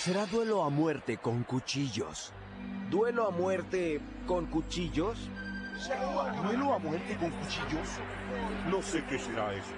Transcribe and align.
Será 0.00 0.24
duelo 0.24 0.64
a 0.64 0.70
muerte 0.70 1.18
con 1.18 1.44
cuchillos. 1.44 2.32
¿Duelo 2.88 3.26
a 3.26 3.30
muerte 3.30 4.00
con 4.26 4.46
cuchillos? 4.46 5.28
¿Duelo 6.42 6.72
a 6.72 6.78
muerte 6.78 7.18
con 7.18 7.30
cuchillos? 7.30 7.88
No 8.70 8.80
sé 8.80 9.04
qué 9.10 9.18
será 9.18 9.52
eso. 9.52 9.74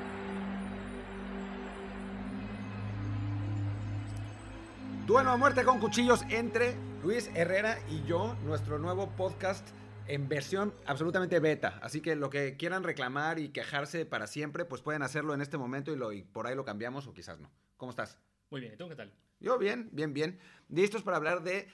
Duelo 5.09 5.33
a 5.33 5.37
muerte 5.37 5.65
con 5.65 5.81
cuchillos 5.81 6.23
entre 6.31 6.77
Luis 7.03 7.29
Herrera 7.35 7.81
y 7.91 8.05
yo, 8.05 8.37
nuestro 8.45 8.79
nuevo 8.79 9.09
podcast 9.17 9.69
en 10.07 10.29
versión 10.29 10.73
absolutamente 10.87 11.41
beta. 11.41 11.81
Así 11.83 12.01
que 12.01 12.15
lo 12.15 12.31
que 12.31 12.57
quieran 12.57 12.85
reclamar 12.85 13.41
y 13.41 13.49
quejarse 13.49 14.07
para 14.07 14.29
siempre, 14.29 14.65
pues 14.67 14.83
pueden 14.83 15.03
hacerlo 15.03 15.35
en 15.35 15.41
este 15.41 15.59
momento 15.59 15.93
y, 15.93 15.97
lo, 15.97 16.13
y 16.13 16.23
por 16.23 16.47
ahí 16.47 16.55
lo 16.55 16.65
cambiamos 16.65 17.09
o 17.09 17.13
quizás 17.13 17.41
no. 17.41 17.51
¿Cómo 17.77 17.91
estás? 17.91 18.21
Muy 18.51 18.61
bien, 18.61 18.75
¿y 18.75 18.77
tú 18.77 18.89
qué 18.89 18.95
tal? 18.95 19.13
Yo 19.43 19.59
bien, 19.59 19.89
bien, 19.91 20.15
bien. 20.15 20.39
Listos 20.69 21.03
para 21.03 21.17
hablar 21.17 21.43
de 21.43 21.67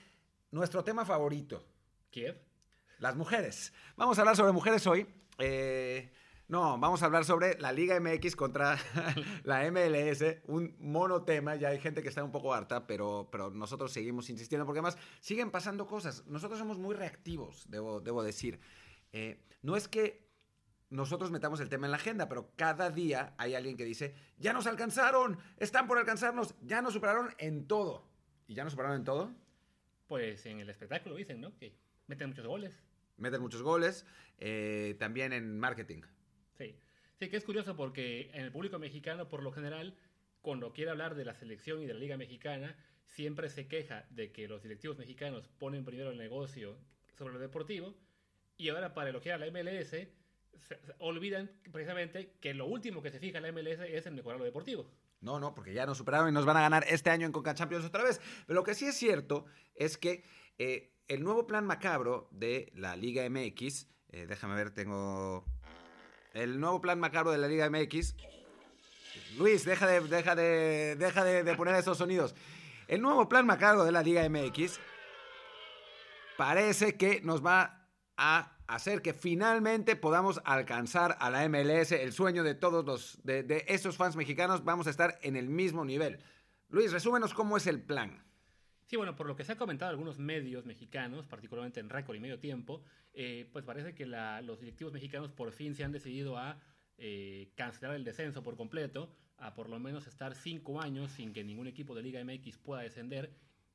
nuestro 0.51 0.83
tema 0.85 1.05
favorito. 1.05 1.63
¿Kiev? 2.11 2.41
Las 2.99 3.15
mujeres. 3.15 3.75
Vamos 3.95 4.17
a 4.17 4.23
hablar 4.23 4.37
sobre 4.37 4.53
mujeres 4.53 4.87
hoy. 4.87 5.07
Eh, 5.39 6.11
no, 6.49 6.79
vamos 6.79 7.03
a 7.03 7.05
hablar 7.05 7.27
sobre 7.27 7.61
la 7.61 7.71
Liga 7.73 8.01
MX 8.01 8.37
contra 8.37 8.79
la 9.45 9.71
MLS, 9.71 10.25
un 10.47 10.77
monotema, 10.81 11.57
ya 11.57 11.69
hay 11.69 11.79
gente 11.79 12.03
que 12.03 12.09
está 12.09 12.25
un 12.25 12.33
poco 12.33 12.55
harta, 12.55 12.87
pero, 12.87 13.29
pero 13.31 13.51
nosotros 13.51 13.93
seguimos 13.93 14.31
insistiendo 14.31 14.65
porque 14.65 14.79
además 14.79 14.97
siguen 15.21 15.51
pasando 15.51 15.87
cosas. 15.87 16.27
Nosotros 16.27 16.59
somos 16.59 16.79
muy 16.79 16.95
reactivos, 16.95 17.67
debo, 17.69 18.01
debo 18.01 18.23
decir. 18.23 18.61
Eh, 19.13 19.45
no 19.61 19.77
es 19.77 19.89
que 19.89 20.28
nosotros 20.91 21.31
metamos 21.31 21.61
el 21.61 21.69
tema 21.69 21.87
en 21.87 21.91
la 21.91 21.97
agenda, 21.99 22.29
pero 22.29 22.53
cada 22.57 22.91
día 22.91 23.35
hay 23.37 23.55
alguien 23.55 23.77
que 23.77 23.85
dice, 23.85 24.15
ya 24.39 24.53
nos 24.53 24.67
alcanzaron, 24.67 25.39
están 25.59 25.87
por 25.87 25.99
alcanzarnos, 25.99 26.55
ya 26.63 26.81
nos 26.81 26.95
superaron 26.95 27.35
en 27.39 27.67
todo. 27.67 28.09
¿Y 28.47 28.55
ya 28.55 28.65
nos 28.65 28.73
superaron 28.73 28.99
en 28.99 29.05
todo? 29.05 29.35
Pues 30.07 30.47
en 30.47 30.61
el 30.61 30.71
espectáculo 30.71 31.15
dicen, 31.17 31.41
¿no? 31.41 31.55
Que 31.59 31.75
meten 32.07 32.29
muchos 32.31 32.47
goles. 32.47 32.75
Meten 33.19 33.43
muchos 33.43 33.63
goles, 33.63 34.07
eh, 34.39 34.97
también 34.99 35.33
en 35.33 35.59
marketing. 35.59 36.03
Sí. 36.57 36.75
Sí, 37.19 37.29
que 37.29 37.37
es 37.37 37.45
curioso 37.45 37.77
porque 37.77 38.31
en 38.33 38.45
el 38.45 38.53
público 38.53 38.79
mexicano, 38.79 39.29
por 39.29 39.43
lo 39.43 39.53
general, 39.53 39.97
cuando 40.41 40.73
quiere 40.73 40.93
hablar 40.93 41.17
de 41.17 41.25
la 41.25 41.35
selección 41.35 41.83
y 41.83 41.87
de 41.87 41.95
la 41.95 42.01
Liga 42.01 42.17
Mexicana, 42.17 42.77
siempre 43.05 43.51
se 43.51 43.67
queja 43.67 44.07
de 44.11 44.33
que 44.33 44.47
los 44.47 44.63
directivos 44.63 44.99
mexicanos 44.99 45.49
ponen 45.59 45.85
primero 45.85 46.11
el 46.11 46.19
negocio 46.19 46.79
sobre 47.17 47.35
lo 47.35 47.41
deportivo 47.41 47.95
y 48.57 48.69
ahora 48.69 48.95
para 48.95 49.11
elogiar 49.11 49.43
a 49.43 49.47
la 49.47 49.51
MLS 49.51 49.95
se, 50.67 50.79
olvidan 50.99 51.51
precisamente 51.73 52.37
que 52.41 52.55
lo 52.55 52.67
último 52.67 53.03
que 53.03 53.11
se 53.11 53.19
fija 53.19 53.41
la 53.41 53.53
MLS 53.53 53.81
es 53.81 54.07
en 54.07 54.15
mejorar 54.15 54.39
lo 54.39 54.45
deportivo. 54.45 54.91
No, 55.21 55.41
no, 55.41 55.55
porque 55.55 55.75
ya 55.75 55.87
nos 55.87 55.99
superaron 55.99 56.29
y 56.29 56.33
nos 56.33 56.47
van 56.47 56.57
a 56.57 56.61
ganar 56.61 56.85
este 56.89 57.11
año 57.11 57.27
en 57.27 57.33
Conca 57.33 57.55
Champions 57.55 57.85
otra 57.85 58.05
vez. 58.05 58.21
Pero 58.47 58.61
lo 58.61 58.65
que 58.65 58.75
sí 58.75 58.87
es 58.87 58.97
cierto 58.97 59.47
es 59.75 59.99
que 59.99 60.25
eh, 60.59 60.95
el 61.09 61.25
nuevo 61.25 61.47
plan 61.47 61.67
macabro 61.67 62.29
de 62.31 62.71
la 62.75 62.97
Liga 62.97 63.29
MX, 63.29 63.89
eh, 64.11 64.27
déjame 64.27 64.55
ver, 64.55 64.71
tengo 64.71 65.45
el 66.35 66.61
nuevo 66.61 66.81
plan 66.81 67.01
macabro 67.01 67.33
de 67.33 67.39
la 67.39 67.49
Liga 67.49 67.69
MX. 67.69 68.15
Luis, 69.37 69.65
deja 69.65 69.87
de, 69.87 70.01
deja 70.01 70.35
de, 70.35 70.97
deja 70.97 71.25
de, 71.25 71.43
de 71.43 71.55
poner 71.57 71.75
esos 71.75 71.99
sonidos. 71.99 72.35
El 72.87 73.03
nuevo 73.03 73.29
plan 73.29 73.45
macabro 73.47 73.85
de 73.85 73.93
la 73.93 74.03
Liga 74.03 74.29
MX 74.29 74.79
parece 76.37 76.97
que 76.97 77.21
nos 77.23 77.45
va 77.45 77.89
a 78.17 78.58
hacer 78.69 79.03
que 79.03 79.15
finalmente 79.15 79.97
podamos 79.97 80.41
alcanzar 80.45 81.17
a 81.21 81.31
la 81.31 81.49
MLS, 81.49 81.93
el 81.93 82.13
sueño 82.13 82.45
de 82.45 82.55
todos 82.55 82.85
los, 82.85 83.19
de, 83.25 83.43
de 83.43 83.65
esos 83.67 83.97
fans 83.97 84.15
mexicanos, 84.15 84.63
vamos 84.63 84.87
a 84.87 84.91
estar 84.91 85.19
en 85.23 85.37
el 85.37 85.49
mismo 85.49 85.85
nivel. 85.85 86.21
Luis, 86.69 86.93
resúmenos 86.93 87.35
cómo 87.35 87.57
es 87.57 87.67
el 87.67 87.83
plan. 87.83 88.23
Sí, 88.85 88.97
bueno, 88.97 89.17
por 89.17 89.27
lo 89.27 89.37
que 89.37 89.45
se 89.45 89.53
ha 89.53 89.57
comentado 89.57 89.91
algunos 89.91 90.19
medios 90.19 90.67
mexicanos, 90.67 91.27
particularmente 91.27 91.81
en 91.81 91.91
récord 91.91 92.17
y 92.17 92.21
medio 92.21 92.39
tiempo, 92.39 92.83
eh, 93.13 93.49
pues 93.53 93.65
parece 93.65 93.95
que 93.95 94.07
los 94.07 94.61
directivos 94.61 94.93
mexicanos 94.93 95.31
por 95.31 95.53
fin 95.53 95.75
se 95.75 95.85
han 95.85 95.93
decidido 95.93 96.39
a 96.39 96.61
eh, 96.99 97.53
cancelar 97.55 97.97
el 97.97 98.05
descenso 98.05 98.43
por 98.43 98.57
completo, 98.57 99.15
a 99.39 99.55
por 99.55 99.69
lo 99.69 99.79
menos 99.79 100.07
estar 100.07 100.35
cinco 100.35 100.81
años 100.81 101.11
sin 101.13 101.33
que 101.33 101.45
ningún 101.45 101.67
equipo 101.67 101.95
de 101.95 102.03
Liga 102.03 102.23
MX 102.25 102.59
pueda 102.59 102.83
descender 102.83 103.31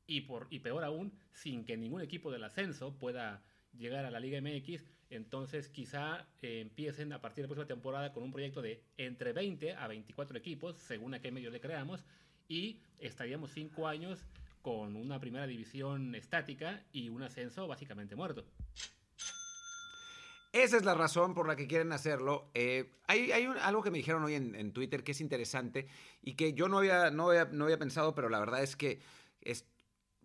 y, 0.06 0.22
por, 0.22 0.48
y 0.50 0.59
peor 0.59 0.84
aún, 0.84 1.14
sin 1.32 1.66
que 1.66 1.78
ningún 1.78 2.02
equipo 2.02 2.32
del 2.32 2.44
ascenso 2.44 2.98
pueda 2.98 3.44
llegar 3.78 4.06
a 4.06 4.11
la 4.11 4.19
Liga 4.19 4.39
MX. 4.41 4.84
Entonces 5.09 5.69
quizá 5.69 6.25
eh, 6.41 6.61
empiecen 6.61 7.13
a 7.13 7.22
partir 7.22 7.44
de 7.44 7.47
la 7.47 7.56
próxima 7.56 7.67
temporada 7.67 8.13
con 8.13 8.23
un 8.23 8.31
proyecto 8.31 8.61
de 8.61 8.81
entre 8.97 9.31
20 9.34 9.73
a 9.75 9.88
24 9.88 10.38
equipos, 10.38 10.75
según 10.78 11.13
a 11.13 11.22
qué 11.22 11.31
medio 11.31 11.51
le 11.51 11.59
creamos, 11.61 12.03
y 12.47 12.79
estaríamos 13.00 13.51
cinco 13.51 13.88
años 13.88 14.19
con 14.61 14.95
una 14.95 15.19
primera 15.19 15.45
división 15.45 16.16
estática 16.16 16.81
y 16.94 17.09
un 17.09 17.22
ascenso 17.22 17.67
básicamente 17.67 18.16
muerto. 18.16 18.44
Esa 20.51 20.78
es 20.78 20.85
la 20.85 20.94
razón 20.94 21.34
por 21.34 21.47
la 21.47 21.55
que 21.55 21.67
quieren 21.67 21.91
hacerlo. 21.94 22.50
Eh, 22.53 22.91
hay 23.07 23.31
hay 23.31 23.47
un- 23.47 23.57
algo 23.57 23.81
que 23.81 23.90
me 23.90 23.97
dijeron 23.97 24.23
hoy 24.23 24.35
en, 24.35 24.53
en 24.53 24.72
Twitter 24.72 25.03
que 25.03 25.13
es 25.13 25.22
interesante 25.22 25.88
y 26.22 26.35
que 26.35 26.53
yo 26.53 26.67
no 26.69 26.78
había, 26.78 27.09
no, 27.09 27.29
había, 27.29 27.45
no 27.45 27.66
había 27.66 27.79
pensado, 27.79 28.13
pero 28.13 28.29
la 28.29 28.40
verdad 28.40 28.61
es 28.61 28.75
que 28.75 29.00
es 29.41 29.66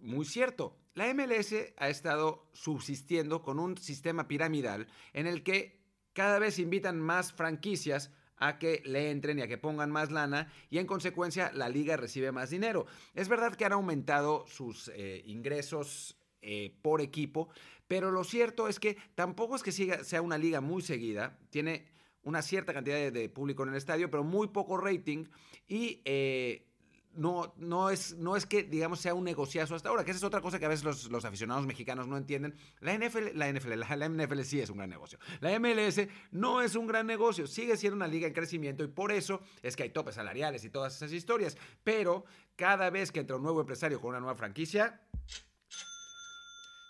muy 0.01 0.25
cierto. 0.25 0.77
La 0.95 1.13
MLS 1.15 1.55
ha 1.77 1.89
estado 1.89 2.49
subsistiendo 2.53 3.43
con 3.43 3.59
un 3.59 3.77
sistema 3.79 4.27
piramidal 4.29 4.89
en 5.13 5.27
el 5.27 5.43
que 5.43 5.81
cada 6.13 6.39
vez 6.39 6.59
invitan 6.59 7.01
más 7.01 7.33
franquicias 7.33 8.13
a 8.37 8.59
que 8.59 8.83
le 8.85 9.11
entren 9.11 9.39
y 9.39 9.43
a 9.43 9.49
que 9.49 9.59
pongan 9.59 9.91
más 9.91 10.11
lana 10.11 10.53
y 10.71 10.79
en 10.79 10.87
consecuencia 10.87 11.51
la 11.55 11.69
liga 11.69 11.97
recibe 11.97 12.33
más 12.33 12.51
dinero. 12.51 12.87
Es 13.15 13.29
verdad 13.29 13.55
que 13.55 13.65
han 13.65 13.73
aumentado 13.73 14.45
sus 14.47 14.89
eh, 14.95 15.23
ingresos 15.27 16.17
eh, 16.41 16.77
por 16.83 17.01
equipo, 17.01 17.49
pero 17.89 18.11
lo 18.13 18.23
cierto 18.25 18.69
es 18.69 18.79
que 18.79 18.97
tampoco 19.15 19.57
es 19.57 19.63
que 19.63 19.73
siga- 19.73 20.05
sea 20.05 20.23
una 20.23 20.39
liga 20.39 20.61
muy 20.61 20.83
seguida, 20.83 21.39
tiene 21.51 21.87
una 22.23 22.43
cierta 22.43 22.73
cantidad 22.73 22.97
de, 22.97 23.11
de 23.11 23.29
público 23.29 23.63
en 23.65 23.71
el 23.71 23.77
estadio, 23.77 24.11
pero 24.11 24.23
muy 24.23 24.49
poco 24.49 24.77
rating 24.77 25.25
y 25.67 26.01
eh, 26.05 26.68
no, 27.19 27.53
no, 27.57 27.91
es, 27.91 28.17
no 28.17 28.37
es 28.37 28.47
que, 28.47 28.63
digamos, 28.63 29.01
sea 29.01 29.13
un 29.13 29.25
negociazo 29.25 29.75
hasta 29.75 29.89
ahora, 29.89 30.05
que 30.05 30.13
esa 30.13 30.19
es 30.19 30.25
otra 30.25 30.41
cosa 30.41 30.59
que 30.59 30.67
a 30.67 30.69
veces 30.69 31.11
los, 31.11 31.25
aficionados 31.25 31.67
mexicanos 31.67 32.07
no 32.07 32.17
entienden. 32.17 32.55
La 32.81 32.97
NFL, 32.97 33.37
la 33.37 33.53
NFL, 33.53 33.75
la, 33.75 34.09
NFL 34.09 34.41
sí 34.43 34.61
es 34.61 34.71
un 34.71 34.79
gran 34.79 34.89
negocio. 34.89 35.19
La 35.41 35.59
MLS 35.59 36.09
no 36.31 36.63
es 36.63 36.77
un 36.77 36.87
gran 36.87 37.07
negocio, 37.07 37.47
sigue 37.47 37.77
siendo 37.77 37.97
una 37.97 38.07
liga 38.07 38.29
en 38.29 38.33
crecimiento 38.33 38.85
y 38.85 38.89
por 38.89 39.11
eso 39.11 39.41
es 39.63 39.75
que 39.75 39.83
hay 39.83 39.91
topes 39.91 40.15
salariales 40.15 40.65
y 40.65 40.71
todas 40.71 40.95
esas 40.95 41.13
historias. 41.13 41.59
Pero 41.83 42.25
cada 42.55 42.89
vez 42.91 43.11
que 43.11 43.21
entra 43.21 43.37
un 43.37 43.43
nuevo 43.43 43.61
empresario 43.61 44.01
con 44.01 44.11
una 44.11 44.21
nueva 44.21 44.37
franquicia, 44.37 45.01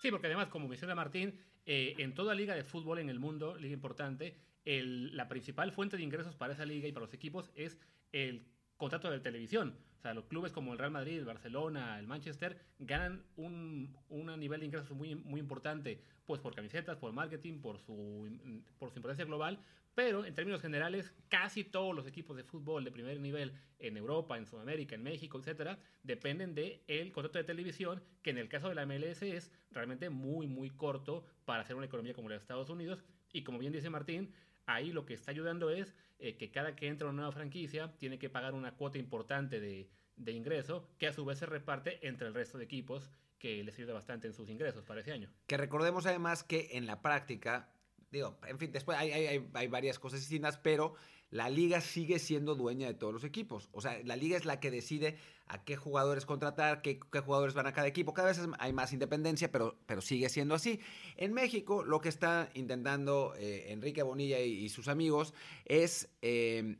Sí, 0.00 0.12
porque 0.12 0.28
además, 0.28 0.48
como 0.48 0.68
menciona 0.68 0.94
Martín, 0.94 1.34
eh, 1.66 1.94
en 1.98 2.14
toda 2.14 2.34
liga 2.34 2.54
de 2.54 2.62
fútbol 2.62 3.00
en 3.00 3.10
el 3.10 3.18
mundo, 3.18 3.56
liga 3.56 3.74
importante, 3.74 4.36
la 4.64 5.28
principal 5.28 5.72
fuente 5.72 5.96
de 5.96 6.02
ingresos 6.02 6.36
para 6.36 6.52
esa 6.52 6.66
liga 6.66 6.86
y 6.86 6.92
para 6.92 7.06
los 7.06 7.14
equipos 7.14 7.50
es 7.54 7.78
el 8.12 8.46
contrato 8.76 9.10
de 9.10 9.18
televisión. 9.18 9.76
O 9.98 10.00
sea, 10.00 10.14
los 10.14 10.26
clubes 10.26 10.52
como 10.52 10.72
el 10.72 10.78
Real 10.78 10.92
Madrid, 10.92 11.18
el 11.18 11.24
Barcelona, 11.24 11.98
el 11.98 12.06
Manchester 12.06 12.56
ganan 12.78 13.24
un, 13.36 13.96
un 14.08 14.38
nivel 14.38 14.60
de 14.60 14.66
ingresos 14.66 14.96
muy, 14.96 15.16
muy 15.16 15.40
importante, 15.40 16.00
pues 16.24 16.40
por 16.40 16.54
camisetas, 16.54 16.96
por 16.98 17.12
marketing, 17.12 17.60
por 17.60 17.80
su, 17.80 18.30
por 18.78 18.90
su 18.90 18.98
importancia 18.98 19.24
global, 19.24 19.58
pero 19.98 20.24
en 20.24 20.32
términos 20.32 20.62
generales, 20.62 21.12
casi 21.28 21.64
todos 21.64 21.92
los 21.92 22.06
equipos 22.06 22.36
de 22.36 22.44
fútbol 22.44 22.84
de 22.84 22.92
primer 22.92 23.18
nivel 23.18 23.52
en 23.80 23.96
Europa, 23.96 24.38
en 24.38 24.46
Sudamérica, 24.46 24.94
en 24.94 25.02
México, 25.02 25.40
etcétera, 25.40 25.80
dependen 26.04 26.54
del 26.54 26.80
el 26.86 27.10
contrato 27.10 27.38
de 27.38 27.44
televisión, 27.44 28.00
que 28.22 28.30
en 28.30 28.38
el 28.38 28.48
caso 28.48 28.68
de 28.68 28.76
la 28.76 28.86
MLS 28.86 29.22
es 29.22 29.50
realmente 29.72 30.08
muy, 30.08 30.46
muy 30.46 30.70
corto 30.70 31.24
para 31.44 31.62
hacer 31.62 31.74
una 31.74 31.86
economía 31.86 32.14
como 32.14 32.28
la 32.28 32.36
de 32.36 32.40
Estados 32.40 32.70
Unidos. 32.70 33.02
Y 33.32 33.42
como 33.42 33.58
bien 33.58 33.72
dice 33.72 33.90
Martín, 33.90 34.32
ahí 34.68 34.92
lo 34.92 35.04
que 35.04 35.14
está 35.14 35.30
ayudando 35.32 35.70
es 35.70 35.94
eh, 36.20 36.36
que 36.36 36.50
cada 36.50 36.76
que 36.76 36.86
entra 36.88 37.08
una 37.08 37.16
nueva 37.16 37.32
franquicia 37.32 37.92
tiene 37.98 38.18
que 38.18 38.28
pagar 38.30 38.54
una 38.54 38.74
cuota 38.76 38.98
importante 38.98 39.60
de, 39.60 39.88
de 40.16 40.32
ingreso, 40.32 40.88
que 40.98 41.06
a 41.08 41.12
su 41.12 41.24
vez 41.24 41.38
se 41.38 41.46
reparte 41.46 42.06
entre 42.06 42.26
el 42.28 42.34
resto 42.34 42.58
de 42.58 42.64
equipos, 42.64 43.10
que 43.38 43.62
les 43.62 43.76
ayuda 43.78 43.94
bastante 43.94 44.26
en 44.26 44.32
sus 44.34 44.48
ingresos 44.48 44.84
para 44.84 45.00
ese 45.00 45.12
año. 45.12 45.30
que 45.46 45.56
recordemos 45.56 46.06
además 46.06 46.42
que 46.42 46.70
en 46.72 46.86
la 46.86 47.00
práctica, 47.02 47.72
digo, 48.10 48.38
en 48.46 48.58
fin, 48.58 48.72
después 48.72 48.98
hay, 48.98 49.12
hay- 49.12 49.48
hay- 49.54 49.68
varias 49.68 49.98
cosas 49.98 50.18
distintas, 50.20 50.58
pero 50.58 50.94
la 51.30 51.50
liga 51.50 51.80
sigue 51.80 52.18
siendo 52.18 52.54
dueña 52.54 52.86
de 52.86 52.94
todos 52.94 53.12
los 53.12 53.24
equipos. 53.24 53.68
O 53.72 53.80
sea, 53.80 54.00
la 54.04 54.16
liga 54.16 54.36
es 54.36 54.44
la 54.44 54.60
que 54.60 54.70
decide 54.70 55.18
a 55.46 55.64
qué 55.64 55.76
jugadores 55.76 56.26
contratar, 56.26 56.82
qué, 56.82 57.00
jugadores 57.24 57.54
van 57.54 57.66
a 57.66 57.72
cada 57.72 57.86
equipo. 57.86 58.14
Cada 58.14 58.28
vez 58.28 58.40
hay 58.58 58.72
más 58.72 58.92
independencia, 58.92 59.50
pero, 59.50 59.78
pero 59.86 60.00
sigue 60.00 60.28
siendo 60.28 60.54
así. 60.54 60.80
En 61.16 61.32
México, 61.32 61.84
lo 61.84 62.00
que 62.00 62.08
está 62.08 62.50
intentando 62.54 63.34
eh, 63.38 63.66
Enrique 63.72 64.02
Bonilla 64.02 64.40
y, 64.40 64.52
y 64.52 64.68
sus 64.68 64.88
amigos 64.88 65.34
es 65.64 66.08
eh, 66.22 66.76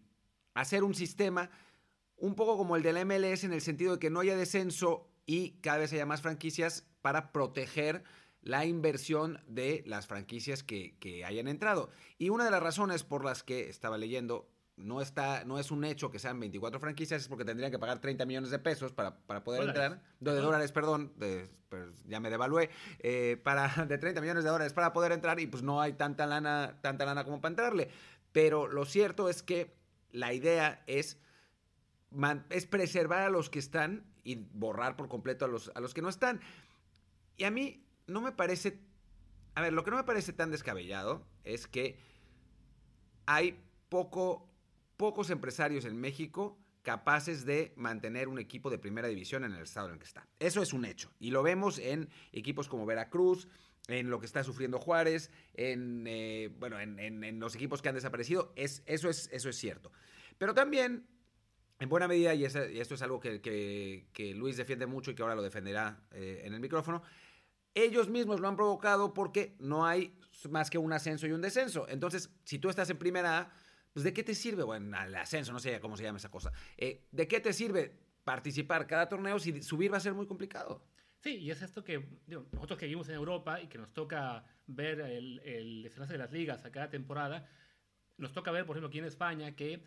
hacer 0.55 0.83
un 0.83 0.95
sistema 0.95 1.51
un 2.17 2.35
poco 2.35 2.57
como 2.57 2.77
el 2.77 2.83
de 2.83 2.93
la 2.93 3.05
MLS 3.05 3.45
en 3.45 3.53
el 3.53 3.61
sentido 3.61 3.95
de 3.95 3.99
que 3.99 4.11
no 4.11 4.21
haya 4.21 4.37
descenso 4.37 5.09
y 5.25 5.53
cada 5.61 5.79
vez 5.79 5.93
haya 5.93 6.07
más 6.07 6.23
franquicias 6.23 6.87
para 7.03 7.33
proteger 7.33 8.03
la 8.43 8.65
inversión 8.65 9.41
de 9.47 9.83
las 9.87 10.07
franquicias 10.07 10.63
que, 10.63 10.97
que 10.99 11.25
hayan 11.25 11.49
entrado. 11.49 11.91
Y 12.19 12.31
una 12.31 12.45
de 12.45 12.51
las 12.51 12.63
razones 12.63 13.05
por 13.05 13.25
las 13.25 13.43
que 13.43 13.69
estaba 13.69 13.99
leyendo 13.99 14.49
no, 14.77 15.01
está, 15.03 15.45
no 15.45 15.59
es 15.59 15.73
un 15.73 15.85
hecho 15.85 16.11
que 16.11 16.21
sean 16.21 16.39
24 16.39 16.79
franquicias, 16.79 17.23
es 17.23 17.29
porque 17.29 17.45
tendrían 17.45 17.73
que 17.73 17.81
pagar 17.81 18.01
30 18.01 18.25
millones 18.27 18.51
de 18.51 18.61
pesos 18.61 18.93
para, 18.93 19.17
para 19.27 19.43
poder 19.43 19.63
Dólares. 19.63 19.83
entrar. 19.83 20.03
De, 20.21 20.33
de 20.35 20.41
dólares, 20.41 20.71
perdón, 20.73 21.13
de- 21.17 21.49
pues, 21.69 22.03
ya 22.07 22.21
me 22.21 22.31
devalué. 22.31 22.71
eh, 23.01 23.41
para, 23.43 23.67
de 23.87 23.99
30 23.99 24.21
millones 24.21 24.45
de 24.45 24.51
dólares 24.51 24.73
para 24.73 24.93
poder 24.93 25.11
entrar 25.13 25.41
y 25.41 25.47
pues 25.49 25.63
no 25.65 25.81
hay 25.83 25.95
tanta 25.95 26.27
lana, 26.27 26.79
tanta 26.81 27.05
lana 27.05 27.25
como 27.25 27.41
para 27.41 27.51
entrarle. 27.51 27.89
Pero 28.31 28.69
lo 28.69 28.85
cierto 28.85 29.29
es 29.29 29.43
que 29.43 29.75
la 30.13 30.33
idea 30.33 30.85
es, 30.87 31.19
es 32.51 32.67
preservar 32.67 33.23
a 33.23 33.31
los 33.31 33.51
que 33.51 33.59
están 33.59 34.05
y 34.23 34.37
borrar 34.37 34.97
por 34.97 35.09
completo 35.09 35.45
a 35.45 35.49
los, 35.49 35.73
a 35.75 35.81
los 35.81 35.93
que 35.93 36.03
no 36.03 36.09
están. 36.09 36.41
Y 37.37 37.45
a 37.45 37.51
mí 37.51 37.85
no 38.09 38.21
me 38.21 38.33
parece... 38.33 38.81
A 39.55 39.61
ver, 39.61 39.73
lo 39.73 39.85
que 39.85 39.91
no 39.91 39.97
me 39.97 40.05
parece 40.05 40.33
tan 40.33 40.51
descabellado 40.51 41.27
es 41.45 41.67
que 41.67 41.99
hay 43.27 43.61
poco, 43.89 44.49
pocos 44.97 45.31
empresarios 45.31 45.85
en 45.85 45.97
México 46.01 46.59
capaces 46.83 47.45
de 47.45 47.75
mantener 47.77 48.29
un 48.29 48.39
equipo 48.39 48.71
de 48.71 48.79
primera 48.79 49.09
división 49.09 49.45
en 49.45 49.53
el 49.53 49.63
estado 49.63 49.89
en 49.89 49.95
el 49.95 49.99
que 49.99 50.07
está. 50.07 50.27
Eso 50.39 50.63
es 50.63 50.73
un 50.73 50.85
hecho. 50.85 51.13
Y 51.19 51.31
lo 51.31 51.43
vemos 51.43 51.79
en 51.79 52.09
equipos 52.33 52.69
como 52.69 52.87
Veracruz, 52.87 53.49
en 53.89 54.11
lo 54.11 54.21
que 54.21 54.27
está 54.27 54.45
sufriendo 54.45 54.79
Juárez, 54.79 55.31
en, 55.55 56.05
eh, 56.07 56.51
bueno, 56.59 56.79
en, 56.81 57.41
los 57.41 57.55
equipos 57.55 57.83
que 57.83 57.89
han 57.89 57.95
desaparecido. 57.95 58.53
Es, 58.57 58.83
eso, 58.87 59.11
es, 59.11 59.29
eso 59.33 59.49
es 59.49 59.57
cierto. 59.57 59.93
Pero 60.39 60.55
también, 60.55 61.07
en 61.79 61.89
buena 61.89 62.09
medida, 62.09 62.35
y, 62.35 62.45
esto 62.45 62.95
es 62.95 63.03
algo 63.03 63.21
que, 63.21 63.41
que- 63.41 64.07
que 64.13 64.35
Luis 64.35 64.57
defiende 64.57 64.87
mucho 64.87 65.11
y 65.11 65.15
que 65.15 65.23
ahora 65.23 65.35
lo 65.35 65.43
defenderá 65.43 66.01
eh, 66.13 66.43
en 66.45 66.55
el 66.55 66.61
micrófono, 66.61 67.03
ellos 67.83 68.09
mismos 68.09 68.41
lo 68.41 68.49
han 68.49 68.57
provocado 68.57 69.13
porque 69.15 69.57
no 69.59 69.87
hay 69.87 70.19
más 70.51 70.71
que 70.71 70.79
un 70.79 70.93
ascenso 70.93 71.27
y 71.27 71.33
un 71.33 71.41
descenso. 71.41 71.89
Entonces, 71.89 72.31
si 72.45 72.59
tú 72.59 72.69
estás 72.71 72.91
en 72.91 72.99
primera 72.99 73.39
A, 73.39 73.53
pues 73.93 74.05
¿de 74.05 74.13
qué 74.13 74.23
te 74.23 74.35
sirve? 74.35 74.63
Bueno, 74.63 74.97
el 75.03 75.15
ascenso, 75.15 75.53
no 75.53 75.59
sé 75.59 75.81
cómo 75.81 75.97
se 75.97 76.05
llama 76.05 76.19
esa 76.19 76.31
cosa. 76.31 76.53
Eh, 76.77 77.07
¿De 77.11 77.27
qué 77.27 77.41
te 77.41 77.53
sirve 77.53 77.93
participar 78.25 78.87
cada 78.87 79.09
torneo 79.09 79.39
si 79.39 79.63
subir 79.63 79.93
va 79.93 79.97
a 79.97 80.01
ser 80.01 80.15
muy 80.15 80.27
complicado? 80.27 80.85
Sí, 81.21 81.37
y 81.39 81.51
es 81.51 81.63
esto 81.63 81.83
que 81.83 82.07
digo, 82.27 82.47
nosotros 82.53 82.79
que 82.79 82.87
vivimos 82.87 83.09
en 83.09 83.17
Europa 83.17 83.61
y 83.61 83.67
que 83.67 83.79
nos 83.79 83.93
toca 83.93 84.45
ver 84.67 85.01
el, 85.01 85.41
el 85.41 85.83
desenlace 85.83 86.13
de 86.13 86.19
las 86.19 86.31
ligas 86.31 86.65
a 86.65 86.71
cada 86.71 86.91
temporada, 86.91 87.49
nos 88.19 88.33
toca 88.33 88.53
ver, 88.53 88.67
por 88.67 88.77
ejemplo, 88.77 88.89
aquí 88.89 88.99
en 88.99 89.05
España, 89.05 89.57
que 89.57 89.83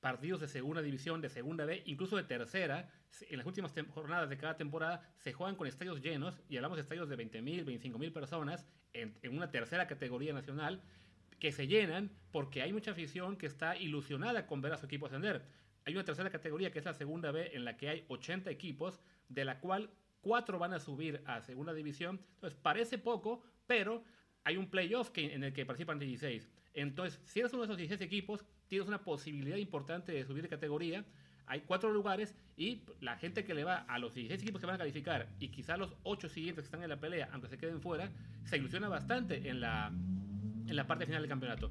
partidos 0.00 0.40
de 0.40 0.48
segunda 0.48 0.82
división, 0.82 1.20
de 1.20 1.30
segunda 1.30 1.64
B, 1.64 1.82
incluso 1.86 2.16
de 2.16 2.24
tercera, 2.24 2.90
en 3.28 3.38
las 3.38 3.46
últimas 3.46 3.72
jornadas 3.90 4.28
de 4.28 4.36
cada 4.36 4.56
temporada 4.56 5.02
se 5.16 5.32
juegan 5.32 5.56
con 5.56 5.66
estadios 5.66 6.00
llenos, 6.00 6.40
y 6.48 6.56
hablamos 6.56 6.76
de 6.76 6.82
estadios 6.82 7.08
de 7.08 7.16
20.000, 7.16 7.64
25.000 7.64 8.12
personas 8.12 8.66
en, 8.92 9.16
en 9.22 9.36
una 9.36 9.50
tercera 9.50 9.86
categoría 9.86 10.32
nacional, 10.32 10.82
que 11.38 11.52
se 11.52 11.66
llenan 11.66 12.10
porque 12.32 12.62
hay 12.62 12.72
mucha 12.72 12.92
afición 12.92 13.36
que 13.36 13.46
está 13.46 13.76
ilusionada 13.76 14.46
con 14.46 14.60
ver 14.60 14.72
a 14.72 14.78
su 14.78 14.86
equipo 14.86 15.06
ascender. 15.06 15.44
Hay 15.84 15.94
una 15.94 16.04
tercera 16.04 16.30
categoría 16.30 16.72
que 16.72 16.78
es 16.78 16.84
la 16.84 16.94
segunda 16.94 17.30
B, 17.30 17.50
en 17.54 17.64
la 17.64 17.76
que 17.76 17.88
hay 17.88 18.04
80 18.08 18.50
equipos, 18.50 19.00
de 19.28 19.44
la 19.44 19.60
cual 19.60 19.90
cuatro 20.20 20.58
van 20.58 20.72
a 20.72 20.80
subir 20.80 21.22
a 21.26 21.40
segunda 21.40 21.72
división. 21.72 22.20
Entonces, 22.34 22.58
parece 22.60 22.98
poco, 22.98 23.42
pero 23.66 24.02
hay 24.42 24.56
un 24.56 24.68
playoff 24.68 25.10
que, 25.10 25.32
en 25.34 25.44
el 25.44 25.52
que 25.52 25.64
participan 25.64 25.98
16. 25.98 26.50
Entonces, 26.74 27.20
si 27.24 27.40
eres 27.40 27.52
uno 27.52 27.62
de 27.62 27.66
esos 27.66 27.76
16 27.76 28.00
equipos, 28.00 28.44
tienes 28.66 28.88
una 28.88 29.04
posibilidad 29.04 29.56
importante 29.56 30.12
de 30.12 30.24
subir 30.24 30.42
de 30.42 30.48
categoría. 30.48 31.04
Hay 31.46 31.60
cuatro 31.60 31.92
lugares 31.92 32.34
y 32.56 32.82
la 33.00 33.16
gente 33.16 33.44
que 33.44 33.54
le 33.54 33.64
va 33.64 33.78
a 33.88 33.98
los 33.98 34.14
16 34.14 34.42
equipos 34.42 34.60
que 34.60 34.66
van 34.66 34.76
a 34.76 34.78
calificar 34.78 35.28
y 35.38 35.48
quizá 35.48 35.76
los 35.76 35.94
ocho 36.02 36.28
siguientes 36.28 36.62
que 36.62 36.66
están 36.66 36.82
en 36.82 36.88
la 36.88 36.98
pelea, 36.98 37.28
aunque 37.32 37.48
se 37.48 37.58
queden 37.58 37.80
fuera, 37.80 38.10
se 38.44 38.56
ilusiona 38.56 38.88
bastante 38.88 39.48
en 39.48 39.60
la, 39.60 39.88
en 39.88 40.76
la 40.76 40.86
parte 40.86 41.06
final 41.06 41.22
del 41.22 41.28
campeonato. 41.28 41.70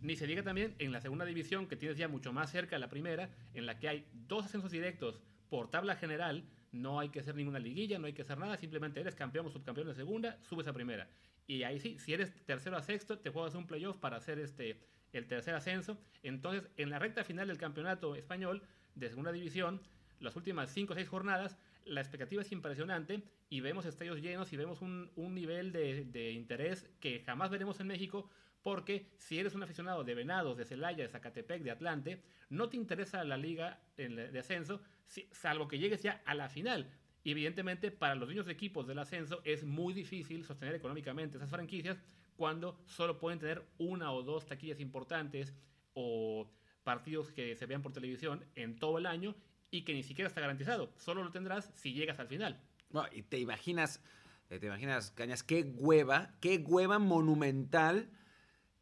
Ni 0.00 0.16
se 0.16 0.26
diga 0.26 0.42
también 0.42 0.74
en 0.78 0.92
la 0.92 1.00
segunda 1.00 1.24
división, 1.24 1.66
que 1.66 1.76
tienes 1.76 1.98
ya 1.98 2.08
mucho 2.08 2.32
más 2.32 2.50
cerca 2.50 2.76
de 2.76 2.80
la 2.80 2.88
primera, 2.88 3.30
en 3.54 3.66
la 3.66 3.78
que 3.78 3.88
hay 3.88 4.06
dos 4.28 4.44
ascensos 4.44 4.70
directos 4.70 5.20
por 5.48 5.70
tabla 5.70 5.96
general. 5.96 6.44
No 6.70 7.00
hay 7.00 7.08
que 7.08 7.20
hacer 7.20 7.34
ninguna 7.34 7.58
liguilla, 7.58 7.98
no 7.98 8.06
hay 8.06 8.12
que 8.12 8.22
hacer 8.22 8.38
nada, 8.38 8.56
simplemente 8.56 9.00
eres 9.00 9.14
campeón 9.14 9.46
o 9.46 9.50
subcampeón 9.50 9.88
de 9.88 9.94
segunda, 9.94 10.38
subes 10.42 10.68
a 10.68 10.72
primera. 10.72 11.08
Y 11.46 11.62
ahí 11.62 11.80
sí, 11.80 11.98
si 11.98 12.12
eres 12.12 12.32
tercero 12.44 12.76
a 12.76 12.82
sexto, 12.82 13.18
te 13.18 13.30
juegas 13.30 13.54
un 13.54 13.66
playoff 13.66 13.96
para 13.96 14.18
hacer 14.18 14.38
este, 14.38 14.78
el 15.12 15.26
tercer 15.26 15.54
ascenso. 15.54 15.98
Entonces, 16.22 16.68
en 16.76 16.90
la 16.90 16.98
recta 16.98 17.24
final 17.24 17.48
del 17.48 17.58
campeonato 17.58 18.14
español 18.14 18.62
de 18.94 19.08
segunda 19.08 19.32
división, 19.32 19.80
las 20.20 20.36
últimas 20.36 20.70
5 20.70 20.92
o 20.92 20.96
6 20.96 21.08
jornadas, 21.08 21.58
la 21.84 22.00
expectativa 22.00 22.42
es 22.42 22.52
impresionante 22.52 23.22
y 23.48 23.60
vemos 23.60 23.86
estadios 23.86 24.20
llenos 24.20 24.52
y 24.52 24.56
vemos 24.56 24.82
un, 24.82 25.10
un 25.16 25.34
nivel 25.34 25.72
de, 25.72 26.04
de 26.04 26.32
interés 26.32 26.90
que 27.00 27.20
jamás 27.20 27.50
veremos 27.50 27.80
en 27.80 27.86
México 27.86 28.28
porque 28.62 29.10
si 29.16 29.38
eres 29.38 29.54
un 29.54 29.62
aficionado 29.62 30.04
de 30.04 30.14
Venados, 30.14 30.56
de 30.58 30.64
Celaya, 30.64 31.04
de 31.04 31.08
Zacatepec, 31.08 31.62
de 31.62 31.70
Atlante, 31.70 32.22
no 32.50 32.68
te 32.68 32.76
interesa 32.76 33.24
la 33.24 33.36
liga 33.36 33.80
de 33.96 34.38
ascenso, 34.38 34.82
salvo 35.30 35.68
que 35.68 35.78
llegues 35.78 36.02
ya 36.02 36.22
a 36.26 36.34
la 36.34 36.48
final. 36.48 36.90
Y 37.24 37.32
evidentemente 37.32 37.90
para 37.90 38.14
los 38.14 38.28
dueños 38.28 38.46
de 38.46 38.52
equipos 38.52 38.86
del 38.86 38.98
ascenso 38.98 39.40
es 39.44 39.64
muy 39.64 39.94
difícil 39.94 40.44
sostener 40.44 40.74
económicamente 40.74 41.36
esas 41.36 41.50
franquicias 41.50 42.02
cuando 42.38 42.78
solo 42.86 43.18
pueden 43.18 43.40
tener 43.40 43.66
una 43.78 44.12
o 44.12 44.22
dos 44.22 44.46
taquillas 44.46 44.78
importantes 44.78 45.52
o 45.92 46.48
partidos 46.84 47.32
que 47.32 47.56
se 47.56 47.66
vean 47.66 47.82
por 47.82 47.92
televisión 47.92 48.44
en 48.54 48.78
todo 48.78 48.96
el 48.98 49.06
año 49.06 49.34
y 49.72 49.82
que 49.82 49.92
ni 49.92 50.04
siquiera 50.04 50.28
está 50.28 50.40
garantizado. 50.40 50.92
Solo 50.96 51.24
lo 51.24 51.32
tendrás 51.32 51.68
si 51.74 51.92
llegas 51.92 52.20
al 52.20 52.28
final. 52.28 52.62
Y 53.10 53.22
te 53.22 53.40
imaginas, 53.40 54.00
eh, 54.50 54.60
te 54.60 54.66
imaginas, 54.66 55.10
Cañas, 55.10 55.42
qué 55.42 55.64
hueva, 55.64 56.30
qué 56.40 56.58
hueva 56.58 57.00
monumental. 57.00 58.08